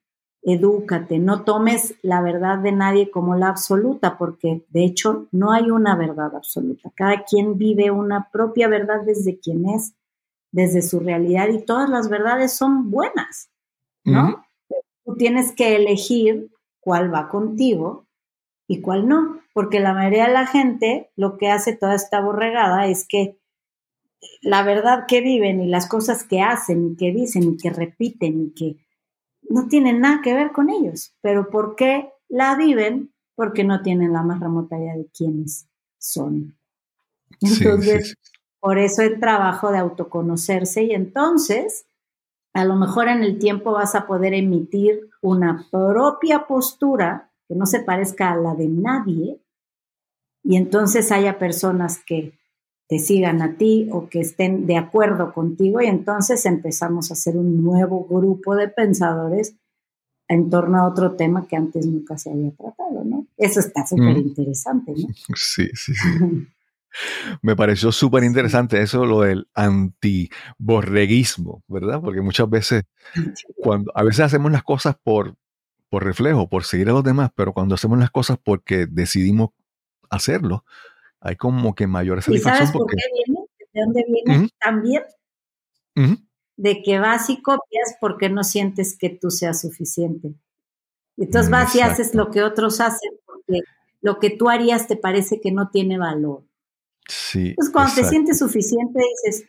edúcate, 0.45 1.19
no 1.19 1.43
tomes 1.43 1.95
la 2.03 2.21
verdad 2.21 2.59
de 2.59 2.73
nadie 2.73 3.11
como 3.11 3.35
la 3.35 3.49
absoluta, 3.49 4.19
porque 4.19 4.65
de 4.69 4.85
hecho 4.85 5.27
no 5.33 5.53
hay 5.53 5.71
una 5.71 5.97
verdad 5.97 6.37
absoluta. 6.37 6.93
Cada 6.95 7.25
quien 7.25 7.57
vive 7.57 7.91
una 7.91 8.29
propia 8.31 8.69
verdad 8.69 9.03
desde 9.07 9.39
quien 9.39 9.69
es, 9.71 9.95
desde 10.53 10.83
su 10.83 11.01
realidad 11.01 11.49
y 11.49 11.65
todas 11.65 11.89
las 11.89 12.11
verdades 12.11 12.53
son 12.57 12.91
buenas, 12.91 13.51
¿no? 14.05 14.45
Tú 15.05 15.17
tienes 15.17 15.53
que 15.53 15.77
elegir 15.77 16.51
cuál 16.81 17.13
va 17.13 17.29
contigo 17.29 18.07
y 18.69 18.83
cuál 18.83 19.09
no, 19.09 19.41
porque 19.55 19.81
la 19.81 19.95
mayoría 19.95 20.27
de 20.27 20.33
la 20.35 20.47
gente 20.47 21.11
lo 21.17 21.39
que 21.39 21.51
hace 21.51 21.75
toda 21.75 21.95
esta 21.95 22.21
borregada 22.21 22.87
es 22.87 23.07
que 23.09 23.39
la 24.43 24.63
verdad 24.63 25.05
que 25.09 25.21
viven 25.21 25.61
y 25.63 25.67
las 25.69 25.89
cosas 25.89 26.25
que 26.25 26.41
hacen 26.41 26.93
y 26.93 26.97
que 26.97 27.13
dicen 27.13 27.45
y 27.45 27.57
que 27.57 27.71
repiten 27.71 28.43
y 28.43 28.55
que 28.55 28.84
no 29.49 29.69
tienen 29.69 30.01
nada 30.01 30.21
que 30.23 30.35
ver 30.35 30.53
con 30.53 30.71
ellos, 30.71 31.15
pero 31.21 31.51
¿por 31.51 31.77
qué 31.77 32.13
la 32.29 32.57
viven? 32.57 33.13
Porque 33.35 33.65
no 33.65 33.83
tienen 33.83 34.13
la 34.13 34.23
más 34.23 34.41
remota 34.41 34.79
idea 34.79 34.97
de 34.97 35.07
quiénes 35.07 35.69
son. 35.99 36.57
Sí, 37.41 37.47
sí, 37.49 37.65
Entonces, 37.65 38.09
sí. 38.09 38.15
por 38.61 38.79
eso 38.79 39.03
el 39.03 39.19
trabajo 39.21 39.73
de 39.73 39.79
autoconocerse 39.79 40.85
y 40.85 40.93
entonces 40.93 41.87
a 42.55 42.65
lo 42.65 42.77
mejor 42.77 43.09
en 43.09 43.23
el 43.23 43.39
tiempo 43.39 43.73
vas 43.73 43.95
a 43.95 44.07
poder 44.07 44.33
emitir 44.33 45.11
una 45.21 45.67
propia 45.71 46.47
postura 46.47 47.33
que 47.49 47.57
no 47.57 47.67
se 47.67 47.81
parezca 47.81 48.33
a 48.33 48.37
la 48.37 48.55
de 48.55 48.69
nadie 48.69 49.41
y 50.45 50.57
entonces 50.57 51.11
haya 51.11 51.39
personas 51.39 52.03
que 52.05 52.39
te 52.87 52.99
sigan 52.99 53.43
a 53.43 53.57
ti 53.57 53.89
o 53.91 54.09
que 54.09 54.21
estén 54.21 54.67
de 54.67 54.77
acuerdo 54.77 55.33
contigo 55.33 55.81
y 55.81 55.87
entonces 55.87 56.45
empezamos 56.47 57.11
a 57.11 57.15
hacer 57.15 57.37
un 57.37 57.63
nuevo 57.63 58.05
grupo 58.05 58.55
de 58.57 58.69
pensadores 58.69 59.57
en 60.29 60.51
torno 60.51 60.79
a 60.79 60.89
otro 60.89 61.17
tema 61.17 61.47
que 61.47 61.57
antes 61.57 61.87
nunca 61.87 62.19
se 62.19 62.31
había 62.31 62.51
tratado, 62.53 63.05
¿no? 63.05 63.27
Eso 63.37 63.61
está 63.61 63.87
súper 63.87 64.17
interesante, 64.17 64.93
¿no? 64.93 65.09
Sí, 65.35 65.69
sí, 65.75 65.95
sí. 65.95 65.95
Me 67.43 67.57
pareció 67.57 67.91
súper 67.91 68.23
interesante 68.25 68.81
eso, 68.81 69.05
lo 69.05 69.23
del 69.23 69.49
antiborreguismo, 69.55 71.65
¿verdad? 71.67 72.01
Porque 72.01 72.21
muchas 72.21 72.49
veces, 72.49 72.85
cuando 73.57 73.91
a 73.97 74.05
veces 74.05 74.21
hacemos 74.21 74.53
las 74.53 74.63
cosas 74.63 74.97
por, 75.03 75.35
por 75.89 76.05
reflejo, 76.05 76.49
por 76.49 76.65
seguir 76.65 76.89
a 76.89 76.93
los 76.93 77.03
demás, 77.03 77.31
pero 77.35 77.53
cuando 77.53 77.75
hacemos 77.75 77.99
las 77.99 78.11
cosas 78.11 78.39
porque 78.43 78.87
decidimos 78.87 79.51
hacerlo, 80.09 80.65
hay 81.25 81.37
como 81.37 81.75
que 81.75 81.87
mayor 81.87 82.19
¿Y 82.19 82.23
satisfacción 82.23 82.67
sabes 82.67 82.73
por 82.73 82.83
porque... 82.83 82.97
qué 82.97 83.25
viene? 83.25 83.47
¿De 83.73 83.81
dónde 83.81 84.05
viene? 84.07 84.49
También 84.61 85.03
de 86.57 86.83
que 86.83 86.99
vas 86.99 87.31
y 87.31 87.43
copias 87.43 87.97
porque 88.01 88.29
no 88.29 88.45
sientes 88.45 88.97
que 88.97 89.11
tú 89.11 89.31
seas 89.31 89.61
suficiente. 89.61 90.35
Entonces 91.17 91.51
vas 91.51 91.75
y 91.75 91.81
haces 91.81 92.09
Exacto. 92.09 92.19
lo 92.19 92.31
que 92.31 92.43
otros 92.43 92.81
hacen 92.81 93.13
porque 93.25 93.61
lo 94.01 94.19
que 94.19 94.31
tú 94.31 94.49
harías 94.49 94.87
te 94.87 94.97
parece 94.97 95.41
que 95.41 95.51
no 95.51 95.71
tiene 95.71 95.99
valor. 95.99 96.45
Sí, 97.09 97.49
Entonces 97.49 97.73
cuando 97.73 97.95
te 97.95 98.01
exacto. 98.01 98.11
sientes 98.11 98.39
suficiente 98.39 99.01
dices, 99.25 99.49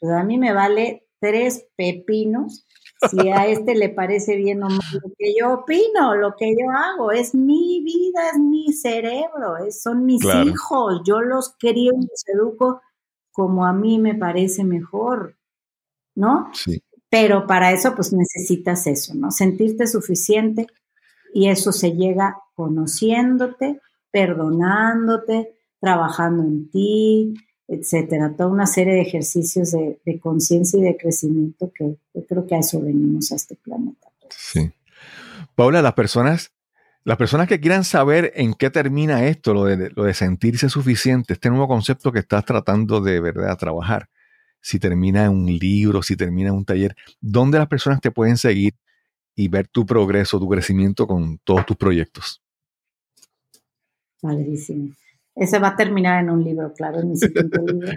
pues 0.00 0.12
a 0.12 0.24
mí 0.24 0.38
me 0.38 0.52
vale 0.52 1.06
tres 1.20 1.66
pepinos 1.76 2.66
si 2.98 3.28
a 3.28 3.46
este 3.46 3.74
le 3.74 3.88
parece 3.90 4.36
bien 4.36 4.62
o 4.62 4.68
mal 4.68 4.80
lo 5.02 5.10
que 5.18 5.34
yo 5.38 5.52
opino, 5.54 6.14
lo 6.14 6.34
que 6.36 6.52
yo 6.52 6.70
hago, 6.70 7.12
es 7.12 7.34
mi 7.34 7.82
vida, 7.82 8.30
es 8.32 8.38
mi 8.38 8.72
cerebro, 8.72 9.56
es- 9.58 9.82
son 9.82 10.04
mis 10.06 10.20
Claro. 10.22 10.50
hijos, 10.50 11.02
yo 11.04 11.20
los 11.20 11.54
crío 11.58 11.92
y 11.94 12.06
los 12.06 12.24
educo 12.28 12.80
como 13.32 13.66
a 13.66 13.72
mí 13.72 13.98
me 13.98 14.14
parece 14.14 14.64
mejor, 14.64 15.36
¿no? 16.14 16.50
Sí, 16.54 16.82
Pero 17.10 17.46
para 17.46 17.72
eso 17.72 17.94
pues 17.94 18.12
necesitas 18.12 18.86
eso, 18.86 19.14
¿no? 19.14 19.30
Sentirte 19.30 19.86
suficiente 19.86 20.66
y 21.34 21.48
eso 21.48 21.72
se 21.72 21.92
llega 21.92 22.38
conociéndote, 22.54 23.80
perdonándote, 24.12 25.56
trabajando 25.80 26.42
en 26.44 26.70
ti, 26.70 27.34
etcétera. 27.68 28.34
Toda 28.36 28.48
una 28.48 28.66
serie 28.66 28.94
de 28.94 29.02
ejercicios 29.02 29.72
de, 29.72 29.98
de 30.04 30.20
conciencia 30.20 30.78
y 30.78 30.82
de 30.82 30.96
crecimiento 30.96 31.72
que 31.74 31.96
yo 32.14 32.26
creo 32.26 32.46
que 32.46 32.54
a 32.54 32.58
eso 32.58 32.80
venimos 32.80 33.32
a 33.32 33.36
este 33.36 33.56
planeta. 33.56 34.08
sí. 34.30 34.72
Paula, 35.56 35.80
las 35.80 35.94
personas, 35.94 36.52
las 37.02 37.16
personas 37.16 37.48
que 37.48 37.58
quieran 37.58 37.82
saber 37.82 38.30
en 38.36 38.52
qué 38.52 38.68
termina 38.68 39.26
esto, 39.26 39.54
lo 39.54 39.64
de, 39.64 39.90
lo 39.96 40.04
de 40.04 40.12
sentirse 40.12 40.68
suficiente, 40.68 41.32
este 41.32 41.48
nuevo 41.48 41.66
concepto 41.66 42.12
que 42.12 42.18
estás 42.18 42.44
tratando 42.44 43.00
de 43.00 43.20
verdad 43.20 43.56
trabajar, 43.56 44.10
si 44.60 44.78
termina 44.78 45.24
en 45.24 45.30
un 45.30 45.46
libro, 45.46 46.02
si 46.02 46.14
termina 46.14 46.50
en 46.50 46.56
un 46.56 46.64
taller, 46.66 46.94
¿dónde 47.22 47.56
las 47.56 47.68
personas 47.68 48.02
te 48.02 48.10
pueden 48.10 48.36
seguir 48.36 48.74
y 49.34 49.48
ver 49.48 49.66
tu 49.66 49.86
progreso, 49.86 50.38
tu 50.38 50.48
crecimiento 50.48 51.06
con 51.06 51.38
todos 51.38 51.64
tus 51.64 51.76
proyectos? 51.76 52.42
Padrísimo. 54.20 54.90
Ese 55.36 55.58
va 55.58 55.68
a 55.68 55.76
terminar 55.76 56.22
en 56.22 56.30
un 56.30 56.42
libro, 56.42 56.72
claro, 56.72 57.00
en 57.00 57.10
mi 57.10 57.16
siguiente 57.16 57.58
libro. 57.60 57.92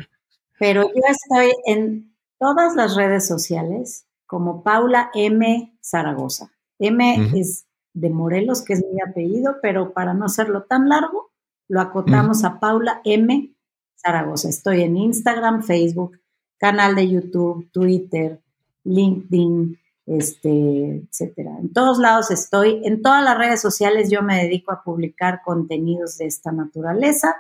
Pero 0.60 0.84
yo 0.84 1.02
estoy 1.10 1.54
en 1.66 2.14
todas 2.38 2.76
las 2.76 2.96
redes 2.96 3.26
sociales 3.26 4.06
como 4.28 4.62
Paula 4.62 5.10
M. 5.16 5.74
Zaragoza. 5.82 6.52
M 6.78 7.32
es 7.34 7.66
de 7.94 8.10
Morelos, 8.10 8.62
que 8.62 8.74
es 8.74 8.86
mi 8.94 9.02
apellido, 9.02 9.56
pero 9.62 9.94
para 9.94 10.14
no 10.14 10.26
hacerlo 10.26 10.64
tan 10.64 10.90
largo, 10.90 11.32
lo 11.68 11.82
acotamos 11.82 12.44
a 12.44 12.60
Paula 12.60 13.02
M. 13.06 13.54
Zaragoza. 13.96 14.50
Estoy 14.50 14.84
en 14.84 14.98
Instagram, 14.98 15.64
Facebook, 15.64 16.20
canal 16.58 16.96
de 16.96 17.10
YouTube, 17.10 17.70
Twitter, 17.72 18.42
LinkedIn, 18.84 19.80
este, 20.10 21.04
etcétera. 21.08 21.52
En 21.60 21.72
todos 21.72 22.00
lados 22.00 22.32
estoy, 22.32 22.82
en 22.84 23.02
todas 23.02 23.24
las 23.24 23.38
redes 23.38 23.62
sociales 23.62 24.10
yo 24.10 24.24
me 24.24 24.44
dedico 24.44 24.72
a 24.72 24.84
publicar 24.84 25.42
contenidos 25.44 26.18
de 26.18 26.26
esta 26.26 26.52
naturaleza, 26.52 27.36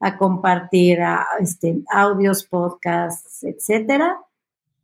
a 0.00 0.16
compartir 0.16 1.00
este, 1.38 1.82
audios, 1.92 2.44
podcasts, 2.44 3.44
etcétera, 3.44 4.18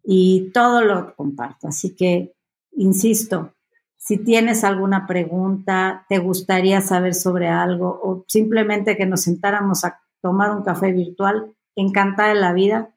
y 0.04 0.50
todo 0.52 0.82
lo 0.82 1.14
comparto. 1.14 1.68
Así 1.68 1.94
que, 1.94 2.34
insisto, 2.72 3.52
si 3.96 4.18
tienes 4.18 4.64
alguna 4.64 5.06
pregunta, 5.06 6.04
te 6.08 6.18
gustaría 6.18 6.80
saber 6.80 7.14
sobre 7.14 7.48
algo 7.48 8.00
o 8.02 8.24
simplemente 8.28 8.96
que 8.96 9.06
nos 9.06 9.22
sentáramos 9.22 9.84
a 9.84 10.00
tomar 10.20 10.50
un 10.50 10.62
café 10.62 10.92
virtual, 10.92 11.54
encantada 11.74 12.30
de 12.30 12.40
la 12.40 12.52
vida, 12.52 12.94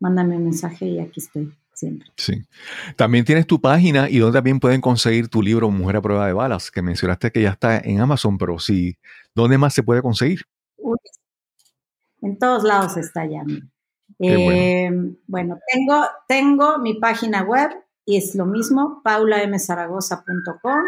mándame 0.00 0.36
un 0.36 0.44
mensaje 0.44 0.86
y 0.86 1.00
aquí 1.00 1.20
estoy 1.20 1.52
siempre. 1.78 2.10
Sí. 2.16 2.42
También 2.96 3.24
tienes 3.24 3.46
tu 3.46 3.60
página 3.60 4.10
y 4.10 4.18
donde 4.18 4.38
también 4.38 4.60
pueden 4.60 4.80
conseguir 4.80 5.28
tu 5.28 5.42
libro 5.42 5.70
Mujer 5.70 5.96
a 5.96 6.02
prueba 6.02 6.26
de 6.26 6.32
balas, 6.32 6.70
que 6.70 6.82
mencionaste 6.82 7.30
que 7.30 7.42
ya 7.42 7.50
está 7.50 7.78
en 7.78 8.00
Amazon, 8.00 8.36
pero 8.36 8.58
sí, 8.58 8.96
¿dónde 9.34 9.58
más 9.58 9.74
se 9.74 9.82
puede 9.82 10.02
conseguir? 10.02 10.42
en 12.20 12.38
todos 12.38 12.64
lados 12.64 12.96
está 12.96 13.26
ya. 13.26 13.44
Eh, 14.18 14.90
bueno. 15.26 15.60
tengo, 15.72 16.04
tengo 16.26 16.78
mi 16.78 16.94
página 16.94 17.42
web 17.42 17.70
y 18.04 18.16
es 18.16 18.34
lo 18.34 18.46
mismo, 18.46 19.00
paulamzaragoza.com. 19.04 20.80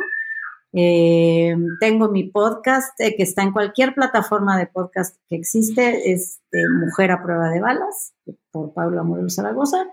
Eh, 0.72 1.57
tengo 1.80 2.09
mi 2.09 2.24
podcast 2.24 2.99
eh, 3.01 3.16
que 3.16 3.24
está 3.24 3.43
en 3.43 3.53
cualquier 3.53 3.95
plataforma 3.95 4.57
de 4.57 4.66
podcast 4.66 5.16
que 5.28 5.36
existe, 5.36 6.12
es 6.12 6.41
Mujer 6.80 7.12
a 7.12 7.22
prueba 7.22 7.51
de 7.51 7.61
balas, 7.61 8.14
por 8.51 8.72
Paula 8.72 9.03
Morelos 9.03 9.34
Zaragoza. 9.34 9.86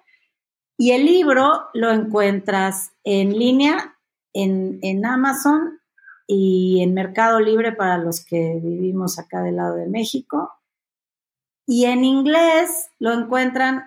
Y 0.78 0.91
el 0.91 1.05
libro 1.05 1.69
lo 1.73 1.91
encuentras 1.91 2.91
en 3.03 3.38
línea 3.38 3.97
en, 4.34 4.78
en, 4.84 5.05
Amazon 5.07 5.80
y 6.28 6.84
en 6.84 6.93
Mercado 6.93 7.39
Libre 7.39 7.71
para 7.71 7.97
los 7.97 8.23
que 8.23 8.59
vivimos 8.63 9.17
acá 9.17 9.41
del 9.41 9.55
lado 9.55 9.75
de 9.75 9.88
México. 9.88 10.51
Y 11.65 11.86
en 11.86 12.05
inglés 12.05 12.91
lo 12.99 13.11
encuentran 13.11 13.86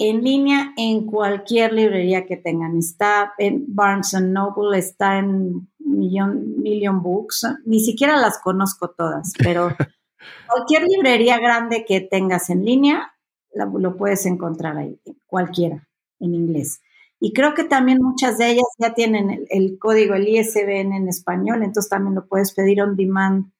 en 0.00 0.24
línea 0.24 0.74
en 0.76 1.06
cualquier 1.06 1.72
librería 1.72 2.26
que 2.26 2.36
tengan. 2.36 2.78
Está 2.78 3.32
en 3.38 3.64
Barnes 3.68 4.12
Noble, 4.20 4.76
está 4.76 5.18
en 5.18 5.70
Million, 5.78 6.60
Million 6.60 7.00
Books, 7.00 7.46
ni 7.64 7.78
siquiera 7.78 8.16
las 8.16 8.40
conozco 8.40 8.90
todas, 8.90 9.32
pero 9.38 9.68
cualquier 10.48 10.82
librería 10.82 11.38
grande 11.38 11.84
que 11.84 12.00
tengas 12.00 12.50
en 12.50 12.64
línea 12.64 13.12
lo 13.54 13.96
puedes 13.96 14.26
encontrar 14.26 14.76
ahí, 14.76 15.00
cualquiera 15.26 15.86
en 16.20 16.34
inglés. 16.34 16.80
Y 17.20 17.32
creo 17.32 17.54
que 17.54 17.64
también 17.64 18.02
muchas 18.02 18.38
de 18.38 18.50
ellas 18.50 18.66
ya 18.78 18.92
tienen 18.94 19.46
el, 19.48 19.78
código, 19.78 20.14
el 20.14 20.28
ISBN 20.28 20.92
en 20.92 21.08
español, 21.08 21.62
entonces 21.62 21.88
también 21.88 22.14
lo 22.14 22.26
puedes 22.26 22.52
pedir 22.52 22.82
on 22.82 22.96
demand 22.96 23.50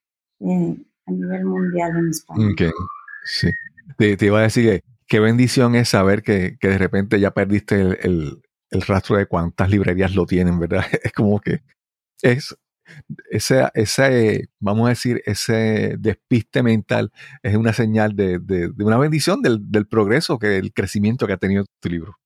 eh, 0.41 0.77
a 1.07 1.11
nivel 1.11 1.45
mundial 1.45 1.97
en 1.97 2.09
español. 2.09 2.51
Okay. 2.53 2.71
Sí. 3.23 3.49
Te, 3.97 4.17
iba 4.25 4.39
a 4.39 4.43
decir 4.43 4.65
que 4.69 4.83
qué 5.07 5.19
bendición 5.19 5.75
es 5.75 5.89
saber 5.89 6.21
que, 6.21 6.57
de 6.61 6.77
repente 6.77 7.19
ya 7.19 7.31
perdiste 7.31 8.05
el, 8.05 8.41
rastro 8.87 9.15
de 9.15 9.25
cuántas 9.25 9.69
librerías 9.69 10.13
lo 10.15 10.25
tienen, 10.25 10.59
¿verdad? 10.59 10.83
Es 11.03 11.13
como 11.13 11.39
que 11.39 11.61
es 12.21 12.55
ese, 13.31 13.67
ese, 13.73 14.49
vamos 14.59 14.85
a 14.85 14.89
decir, 14.89 15.21
ese 15.25 15.95
despiste 15.97 16.61
mental 16.61 17.11
es 17.41 17.55
una 17.55 17.73
señal 17.73 18.15
de, 18.15 18.37
de, 18.37 18.71
una 18.77 18.97
bendición 18.97 19.41
del, 19.41 19.71
del, 19.71 19.87
progreso, 19.87 20.37
que 20.37 20.57
el 20.57 20.71
crecimiento 20.73 21.25
que 21.25 21.33
ha 21.33 21.37
tenido 21.37 21.65
tu 21.79 21.89
libro. 21.89 22.17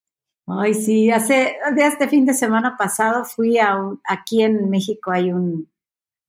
Ay, 0.52 0.74
sí, 0.74 1.12
hace, 1.12 1.58
de 1.76 1.86
este 1.86 2.08
fin 2.08 2.26
de 2.26 2.34
semana 2.34 2.76
pasado 2.78 3.24
fui 3.24 3.60
a 3.60 3.76
un, 3.76 4.02
aquí 4.04 4.42
en 4.42 4.70
México 4.70 5.12
hay 5.12 5.32
un, 5.32 5.70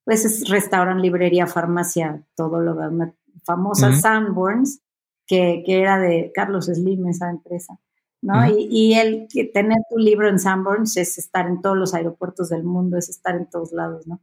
pues 0.05 0.25
es 0.25 0.49
restaurante, 0.49 1.03
librería, 1.03 1.47
farmacia, 1.47 2.23
todo 2.35 2.61
lo 2.61 2.75
demás, 2.75 3.15
famosa 3.45 3.93
Sanborns, 3.93 4.83
que, 5.27 5.63
que, 5.65 5.81
era 5.81 5.99
de 5.99 6.33
Carlos 6.35 6.67
Slim, 6.67 7.07
esa 7.09 7.31
empresa, 7.31 7.79
¿no? 8.21 8.47
y, 8.47 8.69
y, 8.71 8.95
el 8.95 9.27
que 9.33 9.45
tener 9.45 9.79
tu 9.89 9.97
libro 9.97 10.29
en 10.29 10.39
Sanborns 10.39 10.97
es 10.97 11.17
estar 11.17 11.47
en 11.47 11.63
todos 11.63 11.77
los 11.77 11.95
aeropuertos 11.95 12.51
del 12.51 12.65
mundo, 12.65 12.99
es 12.99 13.09
estar 13.09 13.37
en 13.37 13.49
todos 13.49 13.73
lados, 13.73 14.07
¿no? 14.07 14.21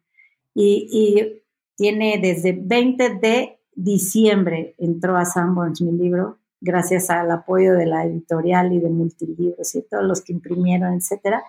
Y, 0.54 0.88
y 0.91 1.43
tiene 1.76 2.20
desde 2.22 2.52
20 2.52 3.16
de 3.16 3.60
diciembre 3.74 4.76
entró 4.80 5.18
a 5.18 5.26
Sanborns 5.26 5.82
mi 5.82 5.91
libro 5.91 6.39
gracias 6.60 7.10
al 7.10 7.30
apoyo 7.32 7.74
de 7.74 7.86
la 7.86 8.05
editorial 8.05 8.74
y 8.74 8.80
de 8.80 8.89
multilibros 8.89 9.76
y 9.76 9.84
todos 9.84 10.03
los 10.03 10.22
que 10.22 10.34
imprimieron, 10.34 10.93
etcétera. 10.93 11.43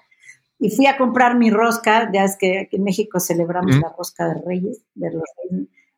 Y 0.59 0.71
fui 0.71 0.87
a 0.87 0.99
comprar 0.99 1.37
mi 1.37 1.51
rosca, 1.51 2.11
ya 2.13 2.25
es 2.25 2.37
que 2.37 2.61
aquí 2.61 2.77
en 2.77 2.85
México 2.85 3.21
celebramos 3.21 3.79
la 3.79 3.95
rosca 3.97 4.29
de 4.29 4.43
Reyes, 4.45 4.83
de 4.95 5.13
los 5.13 5.23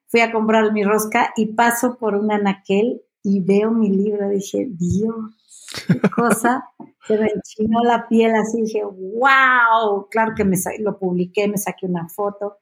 Fui 0.07 0.21
a 0.21 0.33
comprar 0.33 0.73
mi 0.73 0.83
rosca 0.83 1.33
y 1.37 1.55
paso 1.55 1.97
por 1.97 2.17
un 2.17 2.33
anaquel 2.33 3.01
y 3.23 3.41
veo 3.41 3.71
mi 3.71 3.89
libro. 3.91 4.29
Dije, 4.29 4.67
Dios, 4.69 5.77
qué 5.87 6.01
cosa. 6.11 6.65
Se 7.07 7.17
me 7.17 7.29
enchinó 7.29 7.85
la 7.85 8.09
piel 8.09 8.35
así. 8.35 8.63
Dije, 8.63 8.83
wow. 8.85 10.09
Claro 10.11 10.33
que 10.37 10.45
me 10.45 10.57
lo 10.81 10.99
publiqué, 10.99 11.47
me 11.47 11.59
saqué 11.59 11.87
una 11.87 12.09
foto 12.09 12.59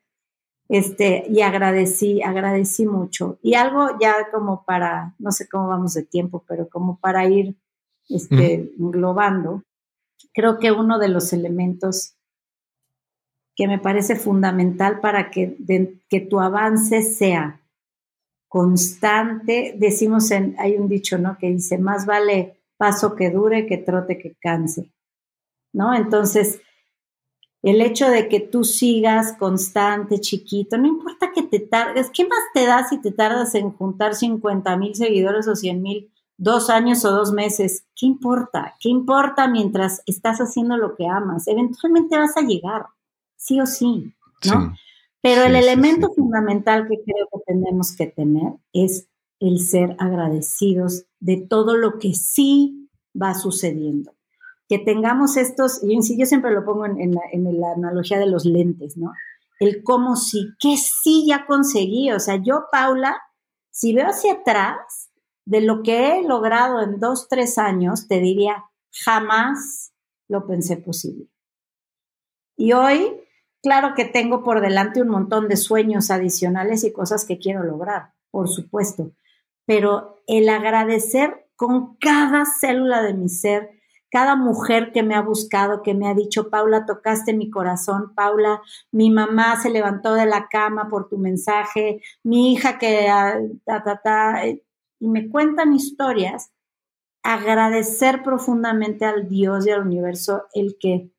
este, 0.69 1.25
y 1.29 1.41
agradecí, 1.41 2.23
agradecí 2.23 2.87
mucho. 2.87 3.39
Y 3.43 3.55
algo 3.55 3.99
ya 4.01 4.31
como 4.31 4.65
para, 4.65 5.15
no 5.19 5.33
sé 5.33 5.49
cómo 5.49 5.69
vamos 5.69 5.95
de 5.95 6.03
tiempo, 6.03 6.45
pero 6.47 6.69
como 6.69 6.99
para 6.99 7.27
ir 7.27 7.57
este, 8.09 8.73
englobando, 8.79 9.63
creo 10.35 10.59
que 10.59 10.73
uno 10.73 10.99
de 10.99 11.09
los 11.09 11.33
elementos 11.33 12.15
que 13.57 13.67
me 13.67 13.79
parece 13.79 14.15
fundamental 14.15 15.01
para 15.01 15.31
que, 15.31 15.57
que 16.09 16.21
tu 16.21 16.39
avance 16.39 17.03
sea 17.03 17.61
constante, 18.47 19.75
decimos 19.77 20.31
en, 20.31 20.55
hay 20.59 20.77
un 20.77 20.89
dicho, 20.89 21.19
¿no? 21.19 21.37
Que 21.39 21.49
dice, 21.49 21.77
más 21.77 22.07
vale 22.07 22.57
paso 22.77 23.17
que 23.17 23.31
dure 23.31 23.67
que 23.67 23.77
trote 23.77 24.19
que 24.19 24.37
canse, 24.41 24.93
¿no? 25.73 25.95
Entonces, 25.95 26.61
el 27.63 27.81
hecho 27.81 28.09
de 28.09 28.29
que 28.29 28.41
tú 28.41 28.65
sigas 28.65 29.37
constante, 29.39 30.21
chiquito, 30.21 30.79
no 30.79 30.87
importa 30.87 31.33
que 31.35 31.43
te 31.43 31.59
tardes, 31.59 32.11
¿qué 32.13 32.25
más 32.25 32.39
te 32.55 32.67
da 32.67 32.87
si 32.89 33.01
te 33.01 33.11
tardas 33.11 33.55
en 33.55 33.73
juntar 33.73 34.15
50 34.15 34.77
mil 34.77 34.95
seguidores 34.95 35.49
o 35.49 35.57
100 35.57 35.83
mil, 35.83 36.13
dos 36.37 36.71
años 36.71 37.05
o 37.05 37.11
dos 37.11 37.33
meses? 37.33 37.85
¿Qué 37.97 38.07
importa? 38.07 38.77
¿Qué 38.79 38.89
importa 38.89 39.49
mientras 39.49 40.03
estás 40.07 40.39
haciendo 40.39 40.77
lo 40.77 40.95
que 40.95 41.07
amas? 41.07 41.49
Eventualmente 41.49 42.17
vas 42.17 42.37
a 42.37 42.43
llegar, 42.43 42.87
sí 43.37 43.61
o 43.61 43.67
sí, 43.67 44.15
¿no? 44.47 44.75
Pero 45.21 45.43
el 45.43 45.57
elemento 45.57 46.13
fundamental 46.15 46.87
que 46.89 47.03
creo 47.03 47.27
que 47.33 47.41
tenemos 47.45 47.95
que 47.97 48.07
tener 48.07 48.53
es 48.73 49.09
el 49.41 49.59
ser 49.59 49.97
agradecidos 49.99 51.07
de 51.19 51.39
todo 51.39 51.77
lo 51.77 51.99
que 51.99 52.15
sí 52.15 52.89
va 53.21 53.35
sucediendo 53.35 54.13
que 54.69 54.79
tengamos 54.79 55.37
estos, 55.37 55.81
yo, 55.83 55.99
yo 56.17 56.27
siempre 56.27 56.53
lo 56.53 56.65
pongo 56.65 56.85
en, 56.85 57.15
la, 57.15 57.73
analogía 57.75 58.19
de 58.19 58.27
los 58.27 58.45
lentes, 58.45 58.97
¿no? 58.97 59.13
El 59.59 59.83
cómo 59.83 60.15
sí, 60.15 60.51
que 60.61 60.77
sí 60.77 61.25
ya 61.27 61.47
conseguí. 61.47 62.13
O 62.13 62.21
sea, 62.21 62.37
yo, 62.37 62.67
Paula, 62.71 63.21
si 63.71 63.95
veo 63.95 64.09
hacia 64.09 64.35
atrás 64.35 65.11
de 65.47 65.63
lo 65.63 65.83
que 65.83 66.13
he 66.13 66.23
logrado 66.23 66.83
en 66.83 67.01
dos, 67.01 67.29
tres 67.29 67.59
años, 67.59 68.07
te 68.07 68.21
diría, 68.21 68.65
jamás 69.05 69.93
lo 70.29 70.47
pensé 70.47 70.77
posible. 70.77 71.29
Y 72.57 72.73
hoy, 72.73 73.21
claro 73.63 73.95
que 73.97 74.05
tengo 74.05 74.45
por 74.45 74.61
delante 74.61 75.01
un 75.01 75.09
montón 75.09 75.49
de 75.49 75.57
sueños 75.57 76.11
adicionales 76.11 76.85
y 76.85 76.93
cosas 76.93 77.25
que 77.25 77.39
quiero 77.39 77.65
lograr, 77.65 78.13
por 78.31 78.49
supuesto, 78.49 79.13
pero 79.65 80.23
el 80.27 80.49
agradecer 80.49 81.49
con 81.57 81.97
cada 81.97 82.45
célula 82.45 83.03
de 83.03 83.15
mi 83.15 83.29
ser, 83.29 83.78
cada 84.11 84.37
mujer 84.37 84.93
que 84.93 85.03
me 85.03 85.15
ha 85.15 85.23
buscado, 85.23 85.83
que 85.83 85.95
me 85.95 86.09
ha 86.09 86.15
dicho, 86.15 86.51
Paula, 86.51 86.87
tocaste 86.87 87.35
mi 87.35 87.51
corazón, 87.51 88.15
Paula, 88.15 88.63
mi 88.91 89.11
mamá 89.11 89.61
se 89.61 89.71
levantó 89.71 90.15
de 90.15 90.27
la 90.27 90.49
cama 90.49 90.89
por 90.89 91.09
tu 91.09 91.19
mensaje, 91.19 92.01
mi 92.23 92.53
hija 92.53 92.79
que, 92.79 93.09
ah, 93.09 93.39
eh, 94.45 94.63
y 95.01 95.09
me 95.09 95.29
cuentan 95.29 95.75
historias, 95.75 96.53
agradecer 97.23 98.23
profundamente 98.23 99.05
al 99.05 99.29
Dios 99.29 99.67
y 99.67 99.71
al 99.71 99.83
universo 99.83 100.45
el 100.55 100.77
que 100.81 101.11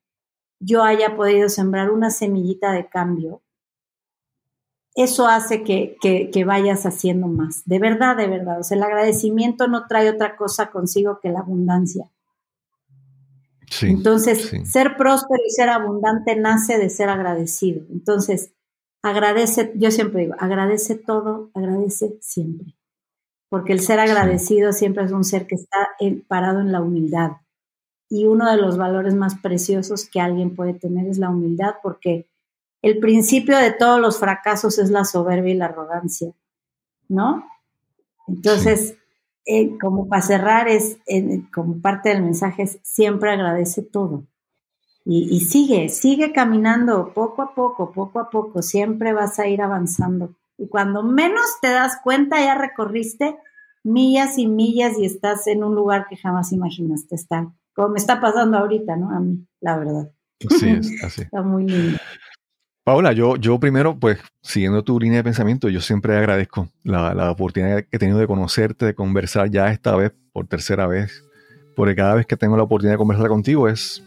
yo 0.60 0.84
haya 0.84 1.16
podido 1.16 1.50
sembrar 1.50 1.92
una 1.92 2.10
semillita 2.10 2.72
de 2.72 2.90
cambio. 2.90 3.42
Eso 4.96 5.28
hace 5.28 5.64
que, 5.64 5.98
que, 6.02 6.30
que 6.32 6.44
vayas 6.44 6.86
haciendo 6.86 7.28
más, 7.28 7.64
de 7.66 7.80
verdad, 7.80 8.18
de 8.18 8.28
verdad. 8.28 8.60
O 8.60 8.64
sea, 8.64 8.76
el 8.76 8.84
agradecimiento 8.84 9.68
no 9.68 9.88
trae 9.88 10.10
otra 10.10 10.36
cosa 10.36 10.72
consigo 10.72 11.20
que 11.22 11.30
la 11.30 11.40
abundancia 11.40 12.10
entonces, 13.82 14.52
ser 14.66 14.98
próspero 14.98 15.42
y 15.46 15.52
ser 15.52 15.70
abundante 15.70 16.36
nace 16.36 16.78
de 16.78 16.90
ser 16.90 17.10
agradecido. 17.10 17.86
Entonces, 17.92 18.52
agradece, 19.04 19.72
yo 19.76 19.92
siempre 19.92 20.22
digo, 20.22 20.36
agradece 20.40 20.96
todo, 20.96 21.52
agradece 21.54 22.18
siempre. 22.22 22.76
Porque 23.50 23.74
el 23.74 23.80
ser 23.80 24.00
agradecido 24.00 24.74
siempre 24.74 25.04
es 25.04 25.12
un 25.12 25.24
ser 25.24 25.48
que 25.48 25.56
está 25.56 25.90
parado 26.28 26.60
en 26.62 26.72
la 26.72 26.82
humildad. 26.82 27.32
Y 28.10 28.26
uno 28.26 28.50
de 28.50 28.58
los 28.58 28.78
valores 28.78 29.16
más 29.16 29.40
preciosos 29.40 30.08
que 30.10 30.20
alguien 30.20 30.56
puede 30.56 30.74
tener 30.74 31.08
es 31.08 31.18
la 31.18 31.30
humildad, 31.30 31.76
porque 31.82 32.28
el 32.82 33.00
principio 33.00 33.58
de 33.58 33.72
todos 33.72 34.00
los 34.00 34.20
fracasos 34.20 34.80
es 34.80 34.90
la 34.90 35.06
soberbia 35.06 35.54
y 35.54 35.58
la 35.58 35.66
arrogancia, 35.66 36.32
¿no? 37.08 37.44
Entonces, 38.28 38.99
eh, 39.52 39.80
como 39.80 40.08
para 40.08 40.22
cerrar, 40.22 40.68
es 40.68 41.00
eh, 41.08 41.42
como 41.52 41.82
parte 41.82 42.10
del 42.10 42.22
mensaje, 42.22 42.62
es 42.62 42.80
siempre 42.84 43.32
agradece 43.32 43.82
todo. 43.82 44.28
Y, 45.06 45.28
y, 45.36 45.40
sigue, 45.40 45.90
sigue 45.90 46.34
caminando 46.34 47.14
poco 47.16 47.42
a 47.42 47.56
poco, 47.56 47.92
poco 47.92 48.20
a 48.20 48.30
poco, 48.30 48.62
siempre 48.62 49.12
vas 49.12 49.40
a 49.40 49.48
ir 49.48 49.64
avanzando. 49.64 50.36
Y 50.56 50.68
cuando 50.68 51.02
menos 51.02 51.46
te 51.64 51.70
das 51.70 51.98
cuenta, 52.04 52.40
ya 52.40 52.54
recorriste 52.54 53.38
millas 53.84 54.38
y 54.38 54.46
millas 54.46 55.00
y 55.00 55.06
estás 55.06 55.48
en 55.48 55.64
un 55.64 55.74
lugar 55.74 56.06
que 56.08 56.16
jamás 56.16 56.52
imaginaste 56.52 57.16
estar. 57.16 57.48
Como 57.74 57.90
me 57.90 57.98
está 57.98 58.22
pasando 58.22 58.60
ahorita, 58.60 58.98
¿no? 58.98 59.10
A 59.10 59.20
mí, 59.20 59.48
la 59.62 59.78
verdad. 59.78 60.12
Así 60.48 60.70
es, 60.70 61.04
así. 61.04 61.22
está 61.24 61.42
muy 61.42 61.66
lindo. 61.66 61.98
Paula, 62.90 63.14
yo, 63.14 63.36
yo 63.36 63.60
primero, 63.60 64.00
pues, 64.00 64.18
siguiendo 64.42 64.84
tu 64.84 65.00
línea 65.00 65.18
de 65.18 65.24
pensamiento, 65.24 65.70
yo 65.70 65.80
siempre 65.80 66.18
agradezco 66.18 66.70
la, 66.84 67.14
la, 67.14 67.30
oportunidad 67.30 67.84
que 67.84 67.98
he 67.98 68.00
tenido 68.00 68.18
de 68.18 68.26
conocerte, 68.26 68.84
de 68.84 68.96
conversar 68.96 69.52
ya 69.52 69.72
esta 69.72 69.96
vez, 69.96 70.12
por 70.34 70.48
tercera 70.48 70.88
vez, 70.88 71.24
porque 71.76 71.94
cada 71.94 72.16
vez 72.16 72.26
que 72.26 72.36
tengo 72.36 72.58
la 72.58 72.64
oportunidad 72.64 72.96
de 72.96 72.98
conversar 72.98 73.28
contigo 73.28 73.70
es 73.70 74.04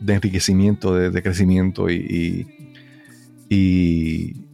de 0.00 0.12
enriquecimiento, 0.12 0.94
de, 0.94 1.22
crecimiento 1.22 1.88
y, 1.88 2.46
y, 3.48 4.44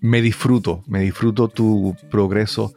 me 0.00 0.22
disfruto, 0.22 0.82
me 0.86 1.00
disfruto 1.00 1.48
tu 1.48 1.94
progreso, 2.10 2.72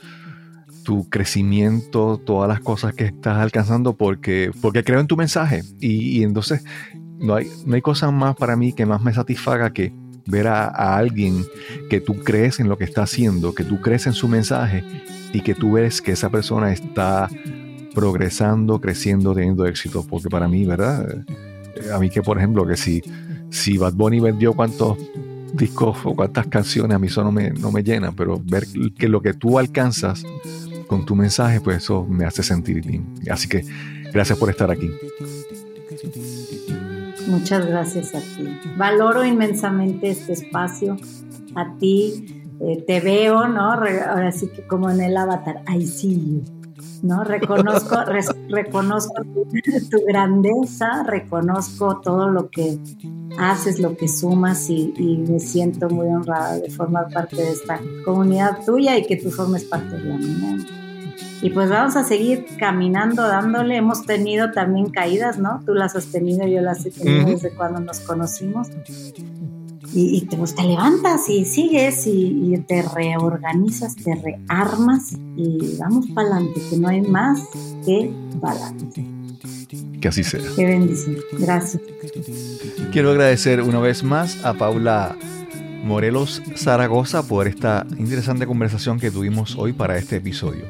tu 0.83 1.07
crecimiento, 1.07 2.17
todas 2.17 2.49
las 2.49 2.59
cosas 2.59 2.93
que 2.93 3.05
estás 3.05 3.37
alcanzando 3.37 3.93
porque, 3.93 4.51
porque 4.61 4.83
creo 4.83 4.99
en 4.99 5.07
tu 5.07 5.15
mensaje 5.15 5.61
y 5.79 6.23
entonces 6.23 6.61
no 7.23 7.35
hay, 7.35 7.49
no 7.65 7.75
hay 7.75 7.81
cosa 7.81 8.11
más 8.11 8.35
para 8.35 8.55
mí 8.55 8.73
que 8.73 8.85
más 8.85 9.01
me 9.01 9.13
satisfaga 9.13 9.71
que 9.71 9.93
ver 10.25 10.47
a, 10.47 10.97
alguien 10.97 11.45
que 11.89 12.01
tú 12.01 12.15
crees 12.23 12.59
en 12.59 12.69
lo 12.69 12.77
que 12.77 12.83
está 12.83 13.03
haciendo, 13.03 13.55
que 13.55 13.63
tú 13.63 13.81
crees 13.81 14.07
en 14.07 14.13
su 14.13 14.27
mensaje 14.27 14.83
y 15.31 15.41
que 15.41 15.55
tú 15.55 15.73
ves 15.73 16.01
que 16.01 16.11
esa 16.11 16.29
persona 16.29 16.71
está 16.71 17.29
progresando, 17.93 18.79
creciendo, 18.79 19.33
teniendo 19.33 19.65
éxito. 19.65 20.05
Porque 20.07 20.29
para 20.29 20.47
mí, 20.47 20.65
¿verdad? 20.65 21.23
A 21.93 21.99
mí 21.99 22.09
que, 22.09 22.21
por 22.21 22.37
ejemplo, 22.37 22.65
que 22.67 22.77
si, 22.77 23.01
si 23.49 23.77
Bad 23.77 23.93
Bunny 23.93 24.19
vendió 24.19 24.53
cuántos 24.53 24.97
discos 25.53 25.97
o 26.03 26.15
cuántas 26.15 26.47
canciones, 26.47 26.95
a 26.95 26.99
mí 26.99 27.07
eso 27.07 27.23
no 27.23 27.31
me, 27.31 27.51
no 27.51 27.71
me 27.71 27.83
llena, 27.83 28.11
pero 28.11 28.41
ver 28.43 28.65
que 28.97 29.07
lo 29.07 29.21
que 29.21 29.33
tú 29.33 29.59
alcanzas 29.59 30.23
con 30.87 31.05
tu 31.05 31.15
mensaje, 31.15 31.61
pues 31.61 31.77
eso 31.77 32.05
me 32.05 32.25
hace 32.25 32.43
sentir 32.43 32.85
bien. 32.85 33.05
Así 33.29 33.47
que 33.47 33.65
gracias 34.11 34.37
por 34.37 34.49
estar 34.49 34.69
aquí. 34.69 34.91
Muchas 37.27 37.65
gracias 37.65 38.13
a 38.15 38.19
ti. 38.19 38.59
Valoro 38.77 39.23
inmensamente 39.23 40.09
este 40.09 40.33
espacio. 40.33 40.97
A 41.55 41.77
ti 41.77 42.43
eh, 42.59 42.83
te 42.85 42.99
veo, 42.99 43.47
¿no? 43.47 43.71
Ahora 43.71 44.31
sí 44.31 44.47
que 44.49 44.65
como 44.65 44.89
en 44.89 45.01
el 45.01 45.15
avatar, 45.15 45.63
I 45.67 45.85
see 45.85 46.15
you. 46.15 46.63
¿no? 47.03 47.23
Reconozco, 47.23 48.03
res, 48.07 48.33
reconozco 48.49 49.21
tu, 49.23 49.45
tu, 49.89 50.05
grandeza, 50.07 51.03
reconozco 51.03 51.99
todo 52.01 52.29
lo 52.29 52.49
que 52.49 52.79
haces, 53.37 53.79
lo 53.79 53.95
que 53.95 54.07
sumas 54.07 54.69
y, 54.69 54.93
y, 54.97 55.17
me 55.17 55.39
siento 55.39 55.89
muy 55.89 56.07
honrada 56.07 56.59
de 56.59 56.69
formar 56.69 57.09
parte 57.13 57.35
de 57.35 57.51
esta 57.51 57.79
comunidad 58.05 58.63
tuya 58.65 58.97
y 58.97 59.05
que 59.05 59.17
tú 59.17 59.29
formes 59.29 59.65
parte 59.65 59.97
de 59.97 60.03
la 60.03 60.17
mía. 60.17 60.82
Y 61.41 61.49
pues 61.49 61.69
vamos 61.69 61.95
a 61.95 62.03
seguir 62.03 62.45
caminando, 62.57 63.27
dándole. 63.27 63.77
Hemos 63.77 64.05
tenido 64.05 64.51
también 64.51 64.89
caídas, 64.89 65.37
¿no? 65.37 65.61
Tú 65.65 65.73
las 65.73 65.95
has 65.95 66.07
tenido, 66.07 66.47
yo 66.47 66.61
las 66.61 66.85
he 66.85 66.91
tenido 66.91 67.23
uh 67.23 67.27
-huh. 67.27 67.33
desde 67.33 67.51
cuando 67.51 67.79
nos 67.81 67.99
conocimos. 67.99 68.69
Y, 69.93 70.17
y 70.17 70.21
te, 70.21 70.37
pues, 70.37 70.55
te, 70.55 70.63
levantas 70.63 71.29
y 71.29 71.45
sigues 71.45 72.07
y, 72.07 72.53
y, 72.53 72.57
te 72.59 72.81
reorganizas, 72.81 73.95
te 73.95 74.15
rearmas 74.15 75.13
y 75.35 75.77
vamos 75.77 76.07
para 76.15 76.29
adelante, 76.29 76.61
que 76.67 76.77
no 76.77 76.87
hay 76.87 77.01
más 77.01 77.41
que 77.85 78.11
para 78.41 78.67
adelante. 78.67 79.05
Que 80.01 80.07
así 80.07 80.23
sea. 80.23 80.41
Qué 80.55 80.65
bendición. 80.65 81.17
Gracias. 81.39 81.81
Quiero 82.91 83.11
agradecer 83.11 83.61
una 83.61 83.79
vez 83.79 84.03
más 84.03 84.43
a 84.43 84.53
Paula 84.53 85.15
Morelos 85.83 86.41
Zaragoza 86.55 87.27
por 87.27 87.47
esta 87.47 87.85
interesante 87.97 88.45
conversación 88.45 88.99
que 88.99 89.11
tuvimos 89.11 89.55
hoy 89.57 89.73
para 89.73 89.97
este 89.97 90.17
episodio. 90.17 90.65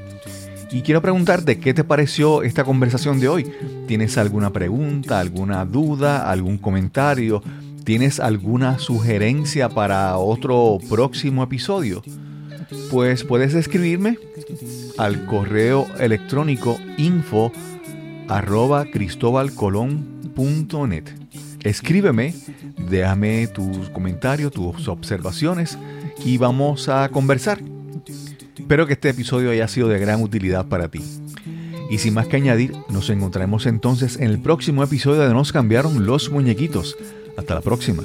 Y 0.73 0.81
quiero 0.81 1.01
preguntarte 1.03 1.59
qué 1.59 1.75
te 1.75 1.83
pareció 1.83 2.41
esta 2.41 2.63
conversación 2.63 3.19
de 3.19 3.27
hoy. 3.27 3.45
¿Tienes 3.87 4.17
alguna 4.17 4.51
pregunta, 4.51 5.19
alguna 5.19 5.65
duda, 5.65 6.31
algún 6.31 6.57
comentario? 6.57 7.43
¿Tienes 7.83 8.19
alguna 8.19 8.79
sugerencia 8.79 9.69
para 9.69 10.17
otro 10.17 10.79
próximo 10.89 11.43
episodio? 11.43 12.01
Pues 12.89 13.23
puedes 13.23 13.53
escribirme 13.53 14.17
al 14.97 15.27
correo 15.27 15.85
electrónico 15.99 16.79
info 16.97 17.51
arroba 18.27 18.85
cristobalcolón.net. 18.85 21.03
Escríbeme, 21.61 22.33
déjame 22.89 23.45
tus 23.45 23.91
comentarios, 23.91 24.51
tus 24.51 24.87
observaciones 24.87 25.77
y 26.25 26.39
vamos 26.39 26.89
a 26.89 27.09
conversar. 27.09 27.59
Espero 28.57 28.85
que 28.87 28.93
este 28.93 29.09
episodio 29.09 29.51
haya 29.51 29.67
sido 29.67 29.87
de 29.87 29.99
gran 29.99 30.21
utilidad 30.21 30.67
para 30.67 30.89
ti. 30.89 31.01
Y 31.89 31.97
sin 31.97 32.13
más 32.13 32.27
que 32.27 32.37
añadir, 32.37 32.73
nos 32.89 33.09
encontraremos 33.09 33.65
entonces 33.65 34.17
en 34.17 34.29
el 34.29 34.39
próximo 34.39 34.83
episodio 34.83 35.21
de 35.21 35.33
Nos 35.33 35.51
cambiaron 35.51 36.05
los 36.05 36.29
muñequitos. 36.29 36.95
Hasta 37.37 37.55
la 37.55 37.61
próxima. 37.61 38.03